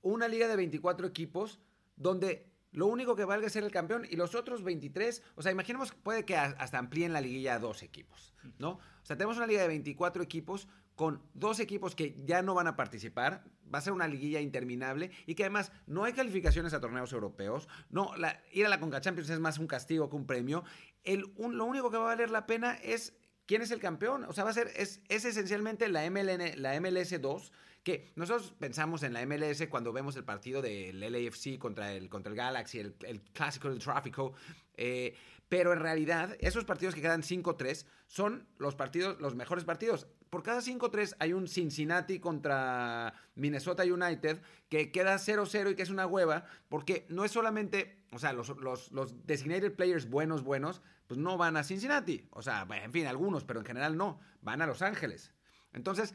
Una 0.02 0.28
liga 0.28 0.48
de 0.48 0.56
24 0.56 1.06
equipos 1.06 1.58
donde 1.96 2.52
lo 2.76 2.86
único 2.86 3.16
que 3.16 3.24
valga 3.24 3.46
es 3.48 3.52
ser 3.54 3.64
el 3.64 3.70
campeón 3.72 4.06
y 4.08 4.16
los 4.16 4.34
otros 4.34 4.62
23, 4.62 5.22
o 5.34 5.42
sea, 5.42 5.50
imaginemos 5.50 5.90
que 5.92 5.98
puede 5.98 6.24
que 6.24 6.36
hasta 6.36 6.78
amplíen 6.78 7.12
la 7.12 7.20
liguilla 7.20 7.54
a 7.54 7.58
dos 7.58 7.82
equipos, 7.82 8.32
¿no? 8.58 8.72
O 8.72 8.80
sea, 9.02 9.16
tenemos 9.16 9.38
una 9.38 9.46
liga 9.46 9.62
de 9.62 9.68
24 9.68 10.22
equipos 10.22 10.68
con 10.94 11.22
dos 11.34 11.58
equipos 11.58 11.94
que 11.94 12.14
ya 12.24 12.42
no 12.42 12.54
van 12.54 12.66
a 12.68 12.76
participar, 12.76 13.44
va 13.74 13.78
a 13.78 13.82
ser 13.82 13.92
una 13.92 14.06
liguilla 14.08 14.40
interminable 14.40 15.10
y 15.26 15.34
que 15.34 15.42
además 15.44 15.72
no 15.86 16.04
hay 16.04 16.12
calificaciones 16.12 16.72
a 16.74 16.80
torneos 16.80 17.12
europeos, 17.12 17.66
no, 17.90 18.14
la- 18.16 18.40
ir 18.52 18.64
a 18.66 18.68
la 18.68 18.78
Conca 18.78 19.00
Champions 19.00 19.30
es 19.30 19.40
más 19.40 19.58
un 19.58 19.66
castigo 19.66 20.08
que 20.08 20.16
un 20.16 20.26
premio, 20.26 20.62
el, 21.02 21.24
un- 21.36 21.56
lo 21.58 21.64
único 21.64 21.90
que 21.90 21.96
va 21.96 22.04
a 22.04 22.14
valer 22.14 22.30
la 22.30 22.46
pena 22.46 22.74
es 22.82 23.14
quién 23.46 23.62
es 23.62 23.70
el 23.70 23.80
campeón, 23.80 24.24
o 24.24 24.32
sea, 24.32 24.44
va 24.44 24.50
a 24.50 24.54
ser, 24.54 24.70
es, 24.76 25.00
es 25.08 25.24
esencialmente 25.24 25.88
la, 25.88 26.08
MLN, 26.10 26.60
la 26.60 26.78
MLS 26.80 27.20
2, 27.20 27.52
que 27.86 28.10
nosotros 28.16 28.52
pensamos 28.58 29.04
en 29.04 29.12
la 29.12 29.24
MLS 29.24 29.64
cuando 29.70 29.92
vemos 29.92 30.16
el 30.16 30.24
partido 30.24 30.60
del 30.60 30.98
LAFC 30.98 31.56
contra 31.56 31.92
el, 31.92 32.08
contra 32.08 32.30
el 32.30 32.36
Galaxy, 32.36 32.80
el, 32.80 32.96
el 33.06 33.20
clásico 33.20 33.70
del 33.70 33.78
tráfico, 33.78 34.32
eh, 34.74 35.14
pero 35.48 35.72
en 35.72 35.78
realidad 35.78 36.36
esos 36.40 36.64
partidos 36.64 36.96
que 36.96 37.00
quedan 37.00 37.22
5-3 37.22 37.86
son 38.08 38.48
los 38.58 38.74
partidos, 38.74 39.20
los 39.20 39.36
mejores 39.36 39.62
partidos. 39.62 40.08
Por 40.30 40.42
cada 40.42 40.62
5-3 40.62 41.14
hay 41.20 41.32
un 41.32 41.46
Cincinnati 41.46 42.18
contra 42.18 43.14
Minnesota 43.36 43.84
United 43.84 44.42
que 44.68 44.90
queda 44.90 45.14
0-0 45.14 45.70
y 45.70 45.76
que 45.76 45.84
es 45.84 45.90
una 45.90 46.08
hueva, 46.08 46.44
porque 46.68 47.06
no 47.08 47.24
es 47.24 47.30
solamente, 47.30 48.02
o 48.10 48.18
sea, 48.18 48.32
los, 48.32 48.48
los, 48.48 48.90
los 48.90 49.24
designated 49.28 49.76
players 49.76 50.10
buenos, 50.10 50.42
buenos, 50.42 50.82
pues 51.06 51.20
no 51.20 51.36
van 51.36 51.56
a 51.56 51.62
Cincinnati. 51.62 52.26
O 52.32 52.42
sea, 52.42 52.66
en 52.82 52.92
fin, 52.92 53.06
algunos, 53.06 53.44
pero 53.44 53.60
en 53.60 53.66
general 53.66 53.96
no, 53.96 54.18
van 54.42 54.60
a 54.60 54.66
Los 54.66 54.82
Ángeles. 54.82 55.32
Entonces, 55.72 56.14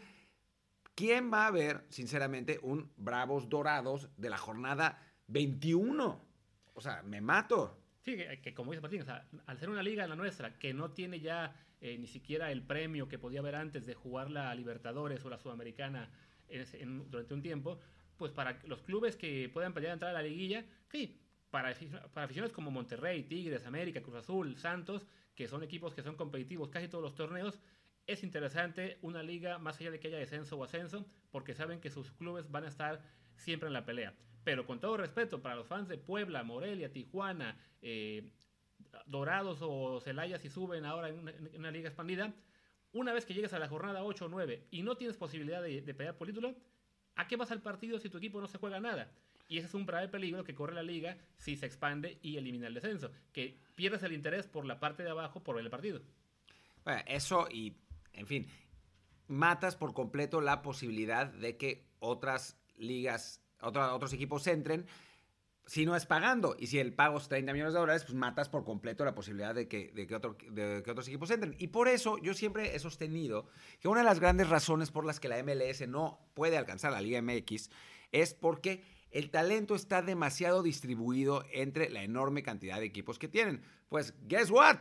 ¿quién 0.96 1.32
va 1.32 1.48
a 1.48 1.52
ver, 1.52 1.86
sinceramente, 1.90 2.60
un 2.62 2.92
Bravos 2.98 3.50
Dorados 3.50 4.10
de 4.18 4.30
la 4.30 4.38
jornada 4.38 5.02
21? 5.28 6.26
O 6.74 6.82
sea, 6.82 7.04
me 7.04 7.22
mato. 7.22 7.78
Sí, 8.02 8.18
que, 8.42 8.54
como 8.54 8.72
dice 8.72 8.82
Martín, 8.82 9.02
o 9.02 9.06
sea, 9.06 9.28
al 9.46 9.58
ser 9.60 9.70
una 9.70 9.84
liga 9.84 10.08
la 10.08 10.16
nuestra 10.16 10.58
que 10.58 10.74
no 10.74 10.92
tiene 10.92 11.20
ya 11.20 11.54
eh, 11.82 11.98
ni 11.98 12.08
siquiera 12.08 12.52
el 12.52 12.64
premio 12.64 13.08
que 13.08 13.20
podía 13.20 13.40
haber 13.42 13.56
antes 13.56 13.86
de 13.86 13.94
jugar 13.94 14.32
la 14.32 14.54
Libertadores 14.56 15.24
o 15.24 15.30
la 15.30 15.38
Sudamericana 15.38 16.10
en 16.48 17.10
durante 17.10 17.34
un 17.34 17.42
tiempo, 17.42 17.80
pues 18.18 18.32
para 18.32 18.60
los 18.66 18.82
clubes 18.82 19.16
que 19.16 19.50
puedan 19.50 19.74
pelear 19.74 19.92
a 19.92 19.94
entrar 19.94 20.12
a 20.12 20.14
la 20.14 20.24
liguilla, 20.24 20.66
sí, 20.90 21.22
para, 21.50 21.74
para 22.14 22.26
aficionados 22.26 22.54
como 22.54 22.72
Monterrey, 22.72 23.24
Tigres, 23.24 23.66
América, 23.66 24.02
Cruz 24.02 24.16
Azul, 24.16 24.58
Santos, 24.58 25.08
que 25.36 25.48
son 25.48 25.64
equipos 25.64 25.94
que 25.94 26.04
son 26.04 26.16
competitivos 26.16 26.70
casi 26.70 26.88
todos 26.88 27.04
los 27.04 27.16
torneos, 27.16 27.60
es 28.08 28.24
interesante 28.24 28.98
una 29.02 29.24
liga 29.24 29.58
más 29.60 29.80
allá 29.80 29.92
de 29.92 30.00
que 30.00 30.08
haya 30.08 30.18
descenso 30.18 30.58
o 30.58 30.64
ascenso, 30.64 31.06
porque 31.32 31.54
saben 31.54 31.80
que 31.80 31.90
sus 31.90 32.12
clubes 32.12 32.50
van 32.52 32.66
a 32.66 32.68
estar 32.68 33.02
siempre 33.36 33.68
en 33.68 33.74
la 33.74 33.86
pelea. 33.86 34.14
Pero 34.44 34.66
con 34.66 34.80
todo 34.80 34.98
respeto 34.98 35.42
para 35.42 35.56
los 35.56 35.68
fans 35.68 35.88
de 35.88 35.98
Puebla, 35.98 36.44
Morelia, 36.44 36.92
Tijuana, 36.92 37.58
eh, 37.82 38.32
Dorados 39.06 39.60
o 39.62 40.00
Celaya 40.02 40.38
si 40.40 40.50
suben 40.50 40.86
ahora 40.86 41.10
en 41.10 41.20
una, 41.56 41.72
liga 41.72 41.88
expandida, 41.88 42.34
una 42.92 43.14
vez 43.14 43.26
que 43.26 43.34
llegues 43.34 43.54
a 43.54 43.60
la 43.60 43.70
jornada 43.70 44.04
8 44.04 44.26
o 44.26 44.30
9 44.30 44.68
y 44.72 44.82
no 44.82 44.98
tienes 44.98 45.18
posibilidad 45.18 45.62
de, 45.62 45.82
pelear 45.94 46.18
por 46.18 46.28
título, 46.28 46.56
¿a 47.16 47.28
qué 47.28 47.36
vas 47.36 47.52
al 47.52 47.62
partido 47.62 48.00
si 48.00 48.10
tu 48.10 48.18
equipo 48.18 48.42
no 48.42 48.48
se 48.48 48.58
juega 48.58 48.80
nada? 48.80 49.12
Y 49.48 49.58
ese 49.58 49.68
es 49.68 49.74
un 49.74 49.86
grave 49.86 50.08
peligro 50.08 50.44
que 50.44 50.56
corre 50.56 50.74
la 50.74 50.84
liga 50.84 51.18
si 51.38 51.56
se 51.56 51.66
expande 51.66 52.20
y 52.22 52.38
elimina 52.38 52.68
el 52.68 52.74
descenso, 52.74 53.12
que 53.34 53.60
pierdes 53.76 54.04
el 54.04 54.14
interés 54.14 54.48
por 54.48 54.66
la 54.66 54.80
parte 54.80 55.04
de 55.04 55.10
abajo 55.10 55.44
por 55.44 55.56
ver 55.56 55.66
el 55.66 55.72
partido. 55.72 56.02
Eso 57.06 57.48
y, 57.50 57.76
en 58.14 58.28
fin, 58.28 58.48
matas 59.28 59.76
por 59.76 59.94
completo 59.94 60.42
la 60.42 60.62
posibilidad 60.62 61.28
de 61.28 61.58
que 61.58 61.88
otras 62.00 62.58
ligas, 62.76 63.42
otros 63.62 64.14
equipos 64.14 64.46
entren. 64.48 64.86
si 65.68 65.86
no 65.86 65.96
es 65.96 66.06
pagando. 66.06 66.56
Y 66.60 66.68
si 66.68 66.80
el 66.80 66.94
pago 66.94 67.18
es 67.18 67.30
30 67.30 67.54
millones 67.54 67.74
de 67.74 67.80
dólares, 67.80 68.04
pues 68.04 68.16
matas 68.16 68.50
por 68.50 68.66
completo 68.66 69.06
la 69.06 69.16
posibilidad 69.16 69.56
de 69.56 69.68
que, 69.68 69.92
de 69.94 70.08
que, 70.08 70.20
de 70.52 70.84
que 70.84 70.92
otros 70.92 71.08
equipos 71.08 71.30
entren. 71.32 71.56
Y 71.60 71.68
por 71.68 71.88
eso 71.88 72.18
yo 72.18 72.34
siempre 72.34 72.76
he 72.76 72.80
sostenido 72.80 73.48
que 73.80 73.88
una 73.88 74.02
de 74.02 74.06
las 74.06 74.20
grandes 74.20 74.50
razones 74.50 74.92
por 74.92 75.06
las 75.06 75.20
que 75.20 75.30
la 75.30 75.42
MLS 75.44 75.88
no 75.88 76.20
puede 76.34 76.58
alcanzar 76.58 76.92
la 76.92 77.00
Liga 77.00 77.22
MX 77.22 77.70
es 78.12 78.34
porque 78.34 78.84
el 79.12 79.30
talento 79.30 79.76
está 79.76 80.02
demasiado 80.02 80.64
distribuido 80.64 81.46
entre 81.52 81.90
la 81.90 82.04
enorme 82.04 82.44
cantidad 82.44 82.80
de 82.80 82.86
equipos 82.86 83.20
que 83.20 83.28
tienen. 83.28 83.62
Pues, 83.88 84.14
guess 84.28 84.50
what? 84.50 84.80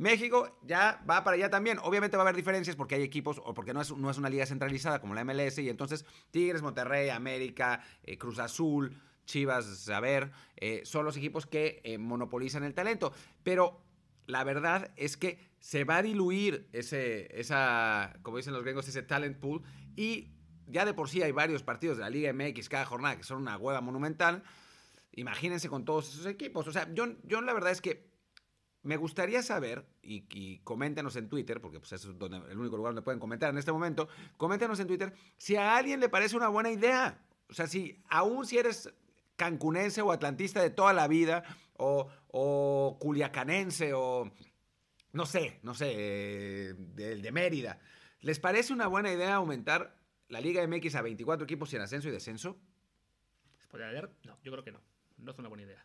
México 0.00 0.58
ya 0.62 1.04
va 1.08 1.22
para 1.22 1.34
allá 1.36 1.50
también. 1.50 1.78
Obviamente 1.82 2.16
va 2.16 2.22
a 2.22 2.24
haber 2.24 2.34
diferencias 2.34 2.74
porque 2.74 2.94
hay 2.94 3.02
equipos 3.02 3.38
o 3.44 3.52
porque 3.52 3.74
no 3.74 3.82
es, 3.82 3.94
no 3.94 4.08
es 4.08 4.16
una 4.16 4.30
liga 4.30 4.46
centralizada 4.46 4.98
como 4.98 5.14
la 5.14 5.24
MLS 5.24 5.58
y 5.58 5.68
entonces 5.68 6.06
Tigres, 6.30 6.62
Monterrey, 6.62 7.10
América, 7.10 7.84
eh, 8.02 8.16
Cruz 8.16 8.38
Azul, 8.38 8.96
Chivas, 9.26 9.90
a 9.90 10.00
ver, 10.00 10.30
eh, 10.56 10.80
son 10.86 11.04
los 11.04 11.18
equipos 11.18 11.46
que 11.46 11.82
eh, 11.84 11.98
monopolizan 11.98 12.64
el 12.64 12.72
talento. 12.72 13.12
Pero 13.42 13.82
la 14.26 14.42
verdad 14.42 14.90
es 14.96 15.18
que 15.18 15.38
se 15.58 15.84
va 15.84 15.98
a 15.98 16.02
diluir 16.02 16.66
ese, 16.72 17.28
esa, 17.38 18.14
como 18.22 18.38
dicen 18.38 18.54
los 18.54 18.64
gringos, 18.64 18.88
ese 18.88 19.02
talent 19.02 19.36
pool 19.36 19.62
y 19.96 20.30
ya 20.66 20.86
de 20.86 20.94
por 20.94 21.10
sí 21.10 21.20
hay 21.20 21.32
varios 21.32 21.62
partidos 21.62 21.98
de 21.98 22.04
la 22.04 22.10
Liga 22.10 22.32
MX 22.32 22.70
cada 22.70 22.86
jornada 22.86 23.18
que 23.18 23.24
son 23.24 23.42
una 23.42 23.58
hueva 23.58 23.82
monumental. 23.82 24.44
Imagínense 25.12 25.68
con 25.68 25.84
todos 25.84 26.08
esos 26.08 26.24
equipos. 26.24 26.66
O 26.66 26.72
sea, 26.72 26.90
yo, 26.94 27.16
yo 27.24 27.42
la 27.42 27.52
verdad 27.52 27.72
es 27.72 27.82
que 27.82 28.09
me 28.82 28.96
gustaría 28.96 29.42
saber, 29.42 29.86
y, 30.02 30.24
y 30.30 30.58
coméntenos 30.60 31.16
en 31.16 31.28
Twitter, 31.28 31.60
porque 31.60 31.80
pues 31.80 31.92
eso 31.92 32.10
es 32.10 32.18
donde, 32.18 32.38
el 32.50 32.58
único 32.58 32.76
lugar 32.76 32.90
donde 32.90 33.02
pueden 33.02 33.20
comentar 33.20 33.50
en 33.50 33.58
este 33.58 33.72
momento, 33.72 34.08
coméntenos 34.36 34.80
en 34.80 34.86
Twitter 34.86 35.12
si 35.36 35.56
a 35.56 35.76
alguien 35.76 36.00
le 36.00 36.08
parece 36.08 36.36
una 36.36 36.48
buena 36.48 36.70
idea. 36.70 37.22
O 37.48 37.54
sea, 37.54 37.66
si 37.66 38.02
aún 38.08 38.46
si 38.46 38.58
eres 38.58 38.92
cancunense 39.36 40.02
o 40.02 40.12
atlantista 40.12 40.62
de 40.62 40.70
toda 40.70 40.92
la 40.92 41.08
vida, 41.08 41.42
o, 41.76 42.08
o 42.28 42.98
culiacanense, 43.00 43.92
o 43.94 44.30
no 45.12 45.26
sé, 45.26 45.58
no 45.62 45.74
sé, 45.74 45.92
eh, 45.96 46.74
del 46.76 47.22
de 47.22 47.32
Mérida, 47.32 47.78
¿les 48.20 48.38
parece 48.38 48.72
una 48.72 48.86
buena 48.86 49.12
idea 49.12 49.34
aumentar 49.34 49.96
la 50.28 50.40
Liga 50.40 50.66
MX 50.66 50.94
a 50.94 51.02
24 51.02 51.44
equipos 51.44 51.72
en 51.74 51.80
ascenso 51.80 52.08
y 52.08 52.12
descenso? 52.12 52.58
¿Se 53.58 53.66
puede 53.66 53.84
haber? 53.84 54.10
No, 54.24 54.38
yo 54.42 54.52
creo 54.52 54.64
que 54.64 54.72
no. 54.72 54.80
No 55.18 55.32
es 55.32 55.38
una 55.38 55.48
buena 55.48 55.64
idea. 55.64 55.84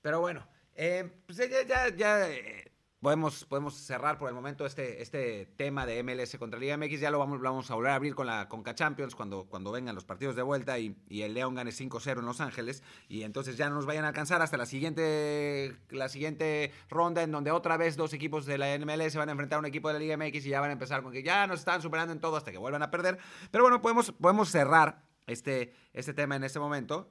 Pero 0.00 0.20
bueno, 0.20 0.46
eh, 0.74 1.10
pues 1.26 1.38
ya, 1.38 1.62
ya, 1.66 1.88
ya 1.94 2.30
eh, 2.30 2.70
podemos, 3.00 3.44
podemos 3.46 3.74
cerrar 3.74 4.18
por 4.18 4.28
el 4.28 4.34
momento 4.34 4.66
este, 4.66 5.02
este 5.02 5.46
tema 5.56 5.86
de 5.86 6.02
MLS 6.02 6.36
contra 6.38 6.60
Liga 6.60 6.76
MX. 6.76 7.00
Ya 7.00 7.10
lo 7.10 7.18
vamos, 7.18 7.40
lo 7.40 7.50
vamos 7.50 7.70
a 7.70 7.74
volver 7.74 7.92
a 7.92 7.94
abrir 7.94 8.14
con 8.14 8.26
la 8.26 8.48
Conca 8.48 8.74
Champions 8.74 9.14
cuando, 9.14 9.46
cuando 9.46 9.72
vengan 9.72 9.94
los 9.94 10.04
partidos 10.04 10.36
de 10.36 10.42
vuelta 10.42 10.78
y, 10.78 10.96
y 11.08 11.22
el 11.22 11.34
León 11.34 11.54
gane 11.54 11.70
5-0 11.70 12.18
en 12.18 12.26
Los 12.26 12.40
Ángeles. 12.40 12.82
Y 13.08 13.22
entonces 13.22 13.56
ya 13.56 13.68
no 13.68 13.76
nos 13.76 13.86
vayan 13.86 14.04
a 14.04 14.08
alcanzar 14.08 14.42
hasta 14.42 14.56
la 14.56 14.66
siguiente, 14.66 15.76
la 15.90 16.08
siguiente 16.08 16.72
ronda 16.88 17.22
en 17.22 17.32
donde 17.32 17.50
otra 17.50 17.76
vez 17.76 17.96
dos 17.96 18.12
equipos 18.12 18.46
de 18.46 18.58
la 18.58 18.78
MLS 18.78 19.16
van 19.16 19.28
a 19.28 19.32
enfrentar 19.32 19.56
a 19.56 19.60
un 19.60 19.66
equipo 19.66 19.88
de 19.88 19.94
la 19.94 20.00
Liga 20.00 20.16
MX 20.16 20.46
y 20.46 20.50
ya 20.50 20.60
van 20.60 20.70
a 20.70 20.74
empezar 20.74 21.02
con 21.02 21.12
que 21.12 21.22
ya 21.22 21.46
nos 21.46 21.60
están 21.60 21.82
superando 21.82 22.12
en 22.12 22.20
todo 22.20 22.36
hasta 22.36 22.52
que 22.52 22.58
vuelvan 22.58 22.82
a 22.82 22.90
perder. 22.90 23.18
Pero 23.50 23.64
bueno, 23.64 23.80
podemos, 23.80 24.12
podemos 24.12 24.50
cerrar 24.50 25.02
este, 25.26 25.74
este 25.92 26.14
tema 26.14 26.36
en 26.36 26.44
este 26.44 26.58
momento. 26.58 27.10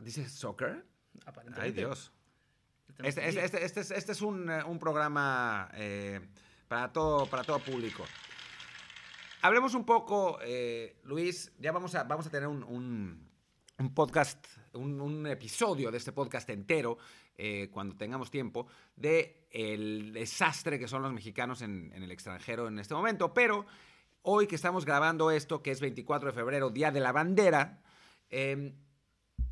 ¿Dice 0.00 0.28
soccer? 0.28 0.91
Aparentemente. 1.26 1.62
Ay, 1.62 1.72
Dios. 1.86 2.12
Este, 3.02 3.28
este, 3.28 3.44
este- 3.44 3.64
este 3.64 3.80
es, 3.80 3.90
este 3.90 4.12
es 4.12 4.22
un, 4.22 4.50
eh, 4.50 4.62
un 4.64 4.78
programa 4.78 5.70
eh, 5.74 6.20
para, 6.68 6.92
todo, 6.92 7.26
para 7.26 7.42
todo 7.44 7.58
público. 7.58 8.04
Hablemos 9.42 9.74
un 9.74 9.84
poco, 9.84 10.38
eh, 10.42 11.00
Luis, 11.04 11.52
ya 11.58 11.72
vamos 11.72 11.94
a, 11.94 12.04
vamos 12.04 12.26
a 12.26 12.30
tener 12.30 12.48
un, 12.48 12.62
un- 12.62 13.28
un 13.78 13.94
podcast, 13.94 14.46
un, 14.74 15.00
un 15.00 15.26
episodio 15.26 15.90
de 15.90 15.98
este 15.98 16.12
podcast 16.12 16.48
entero, 16.50 16.98
eh, 17.36 17.68
cuando 17.72 17.96
tengamos 17.96 18.30
tiempo, 18.30 18.66
de 18.94 19.48
el 19.50 20.12
desastre 20.12 20.78
que 20.78 20.86
son 20.86 21.02
los 21.02 21.12
mexicanos 21.12 21.62
en, 21.62 21.90
en 21.94 22.02
el 22.04 22.10
extranjero 22.12 22.68
en 22.68 22.78
este 22.78 22.94
momento. 22.94 23.34
Pero 23.34 23.66
hoy 24.22 24.46
que 24.46 24.54
estamos 24.54 24.84
grabando 24.84 25.30
esto, 25.32 25.62
que 25.62 25.72
es 25.72 25.80
24 25.80 26.30
de 26.30 26.34
febrero, 26.36 26.70
Día 26.70 26.92
de 26.92 27.00
la 27.00 27.10
Bandera, 27.10 27.82
eh, 28.30 28.72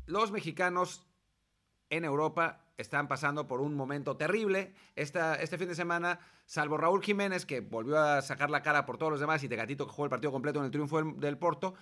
los 0.05 0.31
mexicanos 0.31 1.05
en 1.91 2.05
Europa 2.05 2.65
están 2.77 3.07
pasando 3.07 3.47
por 3.47 3.61
un 3.61 3.75
momento 3.75 4.17
terrible. 4.17 4.73
Esta, 4.95 5.35
este 5.35 5.57
fin 5.59 5.67
de 5.67 5.75
semana, 5.75 6.19
salvo 6.45 6.77
Raúl 6.77 7.03
Jiménez, 7.03 7.45
que 7.45 7.59
volvió 7.59 7.99
a 7.99 8.21
sacar 8.23 8.49
la 8.49 8.63
cara 8.63 8.85
por 8.87 8.97
todos 8.97 9.11
los 9.11 9.19
demás, 9.19 9.43
y 9.43 9.49
Tecatito, 9.49 9.85
que 9.85 9.91
jugó 9.91 10.05
el 10.05 10.09
partido 10.09 10.31
completo 10.31 10.59
en 10.59 10.65
el 10.65 10.71
triunfo 10.71 10.97
del, 11.03 11.19
del 11.19 11.37
Porto, 11.37 11.75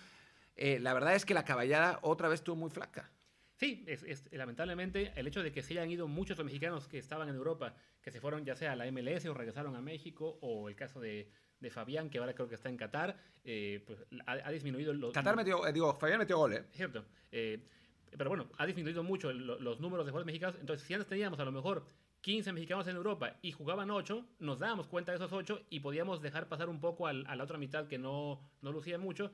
eh, 0.55 0.79
la 0.79 0.93
verdad 0.93 1.15
es 1.15 1.25
que 1.25 1.33
la 1.33 1.45
caballada 1.45 1.99
otra 2.01 2.27
vez 2.27 2.39
estuvo 2.41 2.55
muy 2.57 2.69
flaca. 2.69 3.09
Sí, 3.55 3.83
es, 3.87 4.03
es- 4.03 4.29
lamentablemente 4.31 5.13
el 5.15 5.27
hecho 5.27 5.43
de 5.43 5.51
que 5.51 5.61
se 5.61 5.73
hayan 5.73 5.91
ido 5.91 6.07
muchos 6.07 6.37
los 6.37 6.45
mexicanos 6.45 6.87
que 6.87 6.97
estaban 6.97 7.29
en 7.29 7.35
Europa, 7.35 7.75
que 8.01 8.09
se 8.11 8.19
fueron 8.19 8.43
ya 8.45 8.55
sea 8.55 8.71
a 8.71 8.75
la 8.75 8.89
MLS 8.91 9.25
o 9.27 9.33
regresaron 9.33 9.75
a 9.75 9.81
México, 9.81 10.37
o 10.41 10.69
el 10.69 10.75
caso 10.75 10.99
de, 10.99 11.29
de 11.59 11.69
Fabián, 11.69 12.09
que 12.09 12.17
ahora 12.17 12.33
creo 12.33 12.47
que 12.49 12.55
está 12.55 12.67
en 12.69 12.77
Qatar, 12.77 13.15
eh, 13.43 13.83
pues 13.85 13.99
ha, 14.25 14.31
ha 14.31 14.51
disminuido 14.51 14.91
los... 14.93 15.13
Qatar 15.13 15.35
metió, 15.35 15.65
eh, 15.67 15.71
digo, 15.71 15.93
Fabián 15.99 16.19
metió 16.19 16.37
gol, 16.37 16.53
¿eh? 16.53 16.63
Cierto. 16.71 17.05
Eh, 17.31 17.67
pero 18.17 18.29
bueno, 18.29 18.47
ha 18.57 18.65
disminuido 18.65 19.03
mucho 19.03 19.31
los 19.33 19.79
números 19.79 20.05
de 20.05 20.11
jugadores 20.11 20.25
mexicanos. 20.25 20.57
Entonces, 20.59 20.85
si 20.87 20.93
antes 20.93 21.07
teníamos 21.07 21.39
a 21.39 21.45
lo 21.45 21.51
mejor 21.51 21.85
15 22.21 22.51
mexicanos 22.53 22.87
en 22.87 22.95
Europa 22.95 23.37
y 23.41 23.51
jugaban 23.51 23.89
8, 23.91 24.25
nos 24.39 24.59
dábamos 24.59 24.87
cuenta 24.87 25.11
de 25.11 25.17
esos 25.17 25.31
8 25.31 25.61
y 25.69 25.79
podíamos 25.79 26.21
dejar 26.21 26.47
pasar 26.49 26.69
un 26.69 26.79
poco 26.81 27.07
a 27.07 27.13
la 27.13 27.43
otra 27.43 27.57
mitad 27.57 27.87
que 27.87 27.97
no, 27.97 28.41
no 28.61 28.71
lucía 28.71 28.97
mucho. 28.97 29.31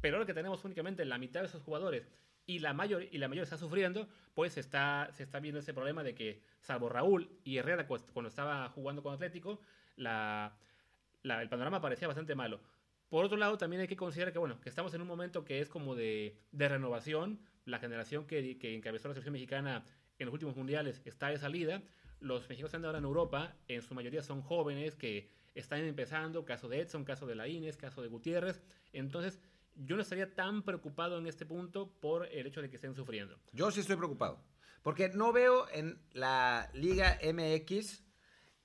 Pero 0.00 0.16
ahora 0.16 0.26
que 0.26 0.34
tenemos 0.34 0.64
únicamente 0.64 1.04
la 1.04 1.18
mitad 1.18 1.40
de 1.40 1.46
esos 1.46 1.62
jugadores 1.62 2.08
y 2.46 2.60
la 2.60 2.72
mayor, 2.72 3.02
y 3.10 3.18
la 3.18 3.28
mayor 3.28 3.42
está 3.44 3.58
sufriendo, 3.58 4.08
pues 4.34 4.56
está, 4.56 5.08
se 5.12 5.22
está 5.24 5.40
viendo 5.40 5.58
ese 5.60 5.74
problema 5.74 6.02
de 6.02 6.14
que, 6.14 6.42
salvo 6.60 6.88
Raúl 6.88 7.28
y 7.44 7.56
Herrera 7.58 7.86
cu- 7.86 7.98
cuando 8.12 8.28
estaba 8.28 8.68
jugando 8.70 9.02
con 9.02 9.12
Atlético, 9.12 9.60
el 9.96 11.48
panorama 11.48 11.80
parecía 11.80 12.08
bastante 12.08 12.34
malo. 12.34 12.60
Por 13.08 13.24
otro 13.24 13.36
lado, 13.38 13.56
también 13.58 13.80
hay 13.82 13.88
que 13.88 13.96
considerar 13.96 14.32
que, 14.32 14.38
bueno, 14.38 14.60
que 14.60 14.68
estamos 14.68 14.92
en 14.94 15.00
un 15.00 15.08
momento 15.08 15.44
que 15.44 15.60
es 15.60 15.68
como 15.68 15.94
de, 15.94 16.38
de 16.52 16.68
renovación. 16.68 17.40
La 17.68 17.78
generación 17.78 18.26
que, 18.26 18.56
encabezó 18.74 19.08
la 19.08 19.14
selección 19.14 19.34
mexicana 19.34 19.84
en 20.18 20.26
los 20.26 20.32
últimos 20.32 20.56
mundiales 20.56 21.02
está 21.04 21.28
de 21.28 21.38
salida. 21.38 21.82
Los 22.20 22.48
mexicanos 22.48 22.70
que 22.70 22.76
están 22.76 22.84
ahora 22.86 22.98
en 22.98 23.04
Europa, 23.04 23.54
en 23.68 23.82
su 23.82 23.94
mayoría 23.94 24.22
son 24.22 24.42
jóvenes 24.42 24.96
que 24.96 25.28
están 25.54 25.80
empezando. 25.84 26.44
Caso 26.44 26.68
de 26.68 26.80
Edson, 26.80 27.04
caso 27.04 27.26
de 27.26 27.34
Laínez, 27.34 27.76
caso 27.76 28.02
de 28.02 28.08
Gutiérrez. 28.08 28.62
Entonces, 28.92 29.38
yo 29.76 29.96
no 29.96 30.02
estaría 30.02 30.34
tan 30.34 30.62
preocupado 30.62 31.18
en 31.18 31.26
este 31.26 31.46
punto 31.46 31.92
por 32.00 32.26
el 32.26 32.46
hecho 32.46 32.62
de 32.62 32.70
que 32.70 32.76
estén 32.76 32.94
sufriendo. 32.94 33.38
Yo 33.52 33.70
sí 33.70 33.80
estoy 33.80 33.96
preocupado. 33.96 34.42
Porque 34.82 35.10
no 35.10 35.32
veo 35.32 35.68
en 35.70 36.00
la 36.12 36.70
Liga 36.72 37.18
MX. 37.22 38.02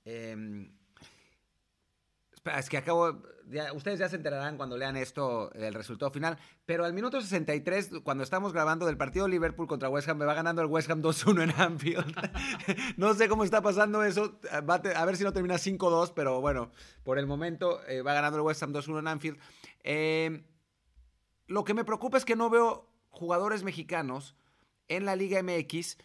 espera, 0.04 0.74
es 2.44 2.68
que 2.68 2.76
acabo. 2.76 3.22
ustedes 3.74 3.98
ya 3.98 4.08
se 4.08 4.16
enterarán 4.16 4.56
cuando 4.56 4.76
lean 4.76 4.96
esto, 4.96 5.52
el 5.54 5.74
resultado 5.74 6.10
final. 6.10 6.38
Pero 6.66 6.84
al 6.84 6.92
minuto 6.92 7.20
63, 7.20 7.90
cuando 8.02 8.22
estamos 8.22 8.52
grabando 8.52 8.86
del 8.86 8.96
partido 8.96 9.28
Liverpool 9.28 9.66
contra 9.66 9.88
West 9.88 10.08
Ham, 10.08 10.18
me 10.18 10.24
va 10.24 10.34
ganando 10.34 10.62
el 10.62 10.68
West 10.68 10.90
Ham 10.90 11.02
2-1 11.02 11.42
en 11.42 11.60
Anfield. 11.60 12.14
no 12.96 13.14
sé 13.14 13.28
cómo 13.28 13.44
está 13.44 13.62
pasando 13.62 14.02
eso. 14.02 14.38
A 14.50 15.04
ver 15.04 15.16
si 15.16 15.24
no 15.24 15.32
termina 15.32 15.54
5-2, 15.54 16.12
pero 16.14 16.40
bueno, 16.40 16.70
por 17.02 17.18
el 17.18 17.26
momento 17.26 17.80
eh, 17.86 18.02
va 18.02 18.14
ganando 18.14 18.38
el 18.38 18.44
West 18.44 18.62
Ham 18.62 18.72
2-1 18.72 18.98
en 18.98 19.08
Anfield. 19.08 19.38
Eh, 19.82 20.44
lo 21.46 21.64
que 21.64 21.74
me 21.74 21.84
preocupa 21.84 22.18
es 22.18 22.24
que 22.24 22.36
no 22.36 22.50
veo 22.50 22.90
jugadores 23.10 23.62
mexicanos 23.62 24.36
en 24.88 25.04
la 25.04 25.16
Liga 25.16 25.42
MX 25.42 25.98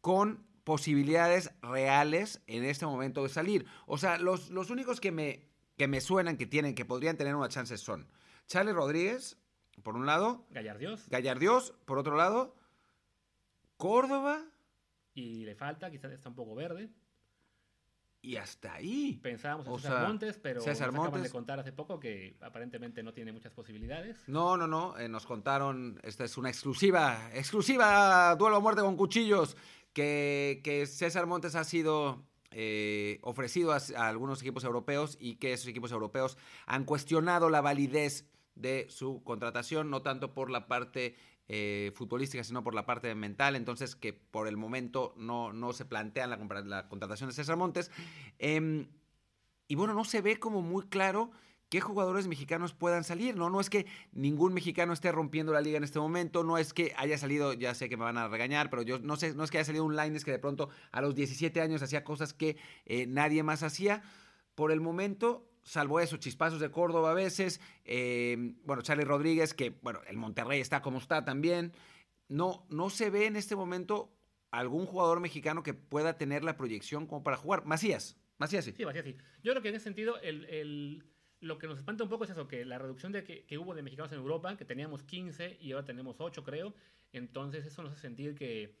con 0.00 0.47
posibilidades 0.68 1.50
reales 1.62 2.42
en 2.46 2.62
este 2.62 2.84
momento 2.84 3.22
de 3.22 3.30
salir. 3.30 3.64
O 3.86 3.96
sea, 3.96 4.18
los, 4.18 4.50
los 4.50 4.68
únicos 4.68 5.00
que 5.00 5.10
me, 5.10 5.48
que 5.78 5.88
me 5.88 6.02
suenan 6.02 6.36
que 6.36 6.44
tienen, 6.44 6.74
que 6.74 6.84
podrían 6.84 7.16
tener 7.16 7.34
una 7.34 7.48
chance 7.48 7.78
son 7.78 8.06
Charlie 8.46 8.74
Rodríguez, 8.74 9.38
por 9.82 9.96
un 9.96 10.04
lado, 10.04 10.44
Gallardios. 10.50 11.08
Gallardios, 11.08 11.72
por 11.86 11.96
otro 11.98 12.16
lado, 12.16 12.54
Córdoba 13.78 14.42
Y 15.14 15.46
le 15.46 15.54
falta, 15.54 15.90
quizás 15.90 16.12
está 16.12 16.28
un 16.28 16.34
poco 16.34 16.54
verde. 16.54 16.90
y 18.20 18.36
hasta 18.36 18.74
ahí. 18.74 19.18
Pensábamos 19.22 19.66
en 19.66 19.76
César 19.76 19.92
sea, 20.00 20.06
Montes, 20.08 20.38
pero 20.42 20.60
César 20.60 20.88
nos 20.88 20.96
acaban 20.96 21.10
Montes. 21.12 21.22
de 21.22 21.30
contar 21.30 21.60
hace 21.60 21.72
poco 21.72 21.98
que 21.98 22.36
aparentemente 22.42 23.02
no 23.02 23.14
tiene 23.14 23.32
muchas 23.32 23.52
posibilidades. 23.52 24.18
No, 24.26 24.56
no, 24.58 24.66
no. 24.66 24.98
eh, 24.98 25.08
nos 25.08 25.24
contaron, 25.24 25.98
esta 26.02 26.24
es 26.24 26.36
una 26.36 26.50
exclusiva, 26.50 27.30
exclusiva 27.32 28.34
duelo 28.36 28.56
a 28.56 28.60
muerte 28.60 28.82
con 28.82 28.96
cuchillos, 28.96 29.56
que, 29.98 30.60
que 30.62 30.86
César 30.86 31.26
Montes 31.26 31.56
ha 31.56 31.64
sido 31.64 32.22
eh, 32.52 33.18
ofrecido 33.22 33.72
a, 33.72 33.78
algunos 34.08 34.40
equipos 34.40 34.62
europeos 34.62 35.18
y 35.18 35.34
que 35.38 35.52
esos 35.52 35.66
equipos 35.66 35.90
europeos 35.90 36.38
han 36.66 36.84
cuestionado 36.84 37.50
la 37.50 37.62
validez 37.62 38.24
de 38.54 38.86
su 38.90 39.24
contratación, 39.24 39.90
no 39.90 40.00
tanto 40.02 40.34
por 40.34 40.52
la 40.52 40.68
parte 40.68 41.16
eh, 41.48 41.90
futbolística, 41.96 42.44
sino 42.44 42.62
por 42.62 42.76
la 42.76 42.86
parte 42.86 43.12
mental. 43.16 43.56
Entonces, 43.56 43.96
que 43.96 44.12
por 44.12 44.46
el 44.46 44.56
momento 44.56 45.14
no, 45.16 45.52
no 45.52 45.72
se 45.72 45.84
plantea 45.84 46.28
la, 46.28 46.36
la 46.64 46.88
contratación 46.88 47.30
de 47.30 47.34
César 47.34 47.56
Montes. 47.56 47.90
Em, 48.38 48.86
y 49.66 49.74
bueno, 49.74 49.94
no 49.94 50.04
se 50.04 50.20
ve 50.20 50.38
como 50.38 50.62
muy 50.62 50.86
claro 50.86 51.32
qué 51.68 51.80
jugadores 51.80 52.28
mexicanos 52.28 52.72
puedan 52.72 53.04
salir, 53.04 53.36
¿no? 53.36 53.50
No 53.50 53.60
es 53.60 53.70
que 53.70 53.86
ningún 54.12 54.54
mexicano 54.54 54.92
esté 54.92 55.12
rompiendo 55.12 55.52
la 55.52 55.60
liga 55.60 55.76
en 55.76 55.84
este 55.84 55.98
momento, 55.98 56.44
no 56.44 56.58
es 56.58 56.72
que 56.72 56.94
haya 56.96 57.18
salido, 57.18 57.52
ya 57.52 57.74
sé 57.74 57.88
que 57.88 57.96
me 57.96 58.04
van 58.04 58.16
a 58.18 58.28
regañar, 58.28 58.70
pero 58.70 58.82
yo 58.82 58.98
no 58.98 59.16
sé, 59.16 59.34
no 59.34 59.44
es 59.44 59.50
que 59.50 59.58
haya 59.58 59.64
salido 59.64 59.84
un 59.84 59.96
Lines 59.96 60.24
que 60.24 60.30
de 60.30 60.38
pronto 60.38 60.70
a 60.92 61.00
los 61.00 61.14
17 61.14 61.60
años 61.60 61.82
hacía 61.82 62.04
cosas 62.04 62.32
que 62.32 62.56
eh, 62.86 63.06
nadie 63.06 63.42
más 63.42 63.62
hacía. 63.62 64.02
Por 64.54 64.72
el 64.72 64.80
momento, 64.80 65.48
salvo 65.62 66.00
eso, 66.00 66.16
chispazos 66.16 66.60
de 66.60 66.70
Córdoba 66.70 67.10
a 67.10 67.14
veces, 67.14 67.60
eh, 67.84 68.54
bueno, 68.64 68.82
Charlie 68.82 69.04
Rodríguez, 69.04 69.54
que, 69.54 69.70
bueno, 69.82 70.00
el 70.08 70.16
Monterrey 70.16 70.60
está 70.60 70.82
como 70.82 70.98
está 70.98 71.24
también. 71.24 71.72
No, 72.28 72.66
no 72.68 72.90
se 72.90 73.10
ve 73.10 73.26
en 73.26 73.36
este 73.36 73.56
momento 73.56 74.12
algún 74.50 74.86
jugador 74.86 75.20
mexicano 75.20 75.62
que 75.62 75.74
pueda 75.74 76.16
tener 76.16 76.44
la 76.44 76.56
proyección 76.56 77.06
como 77.06 77.22
para 77.22 77.36
jugar. 77.36 77.66
Macías, 77.66 78.18
Macías 78.38 78.64
sí. 78.64 78.74
Sí, 78.76 78.84
Macías 78.84 79.04
sí. 79.04 79.16
Yo 79.42 79.52
creo 79.52 79.62
que 79.62 79.68
en 79.68 79.74
ese 79.74 79.84
sentido, 79.84 80.18
el, 80.20 80.44
el, 80.46 81.04
lo 81.40 81.58
que 81.58 81.66
nos 81.66 81.78
espanta 81.78 82.04
un 82.04 82.10
poco 82.10 82.24
es 82.24 82.30
eso, 82.30 82.48
que 82.48 82.64
la 82.64 82.78
reducción 82.78 83.12
de 83.12 83.24
que, 83.24 83.44
que, 83.44 83.58
hubo 83.58 83.74
de 83.74 83.82
mexicanos 83.82 84.12
en 84.12 84.18
Europa, 84.18 84.56
que 84.56 84.64
teníamos 84.64 85.02
15 85.02 85.58
y 85.60 85.72
ahora 85.72 85.84
tenemos 85.84 86.16
8, 86.18 86.42
creo. 86.44 86.74
Entonces 87.12 87.64
eso 87.64 87.82
nos 87.82 87.92
hace 87.92 88.02
sentir 88.02 88.34
que, 88.34 88.74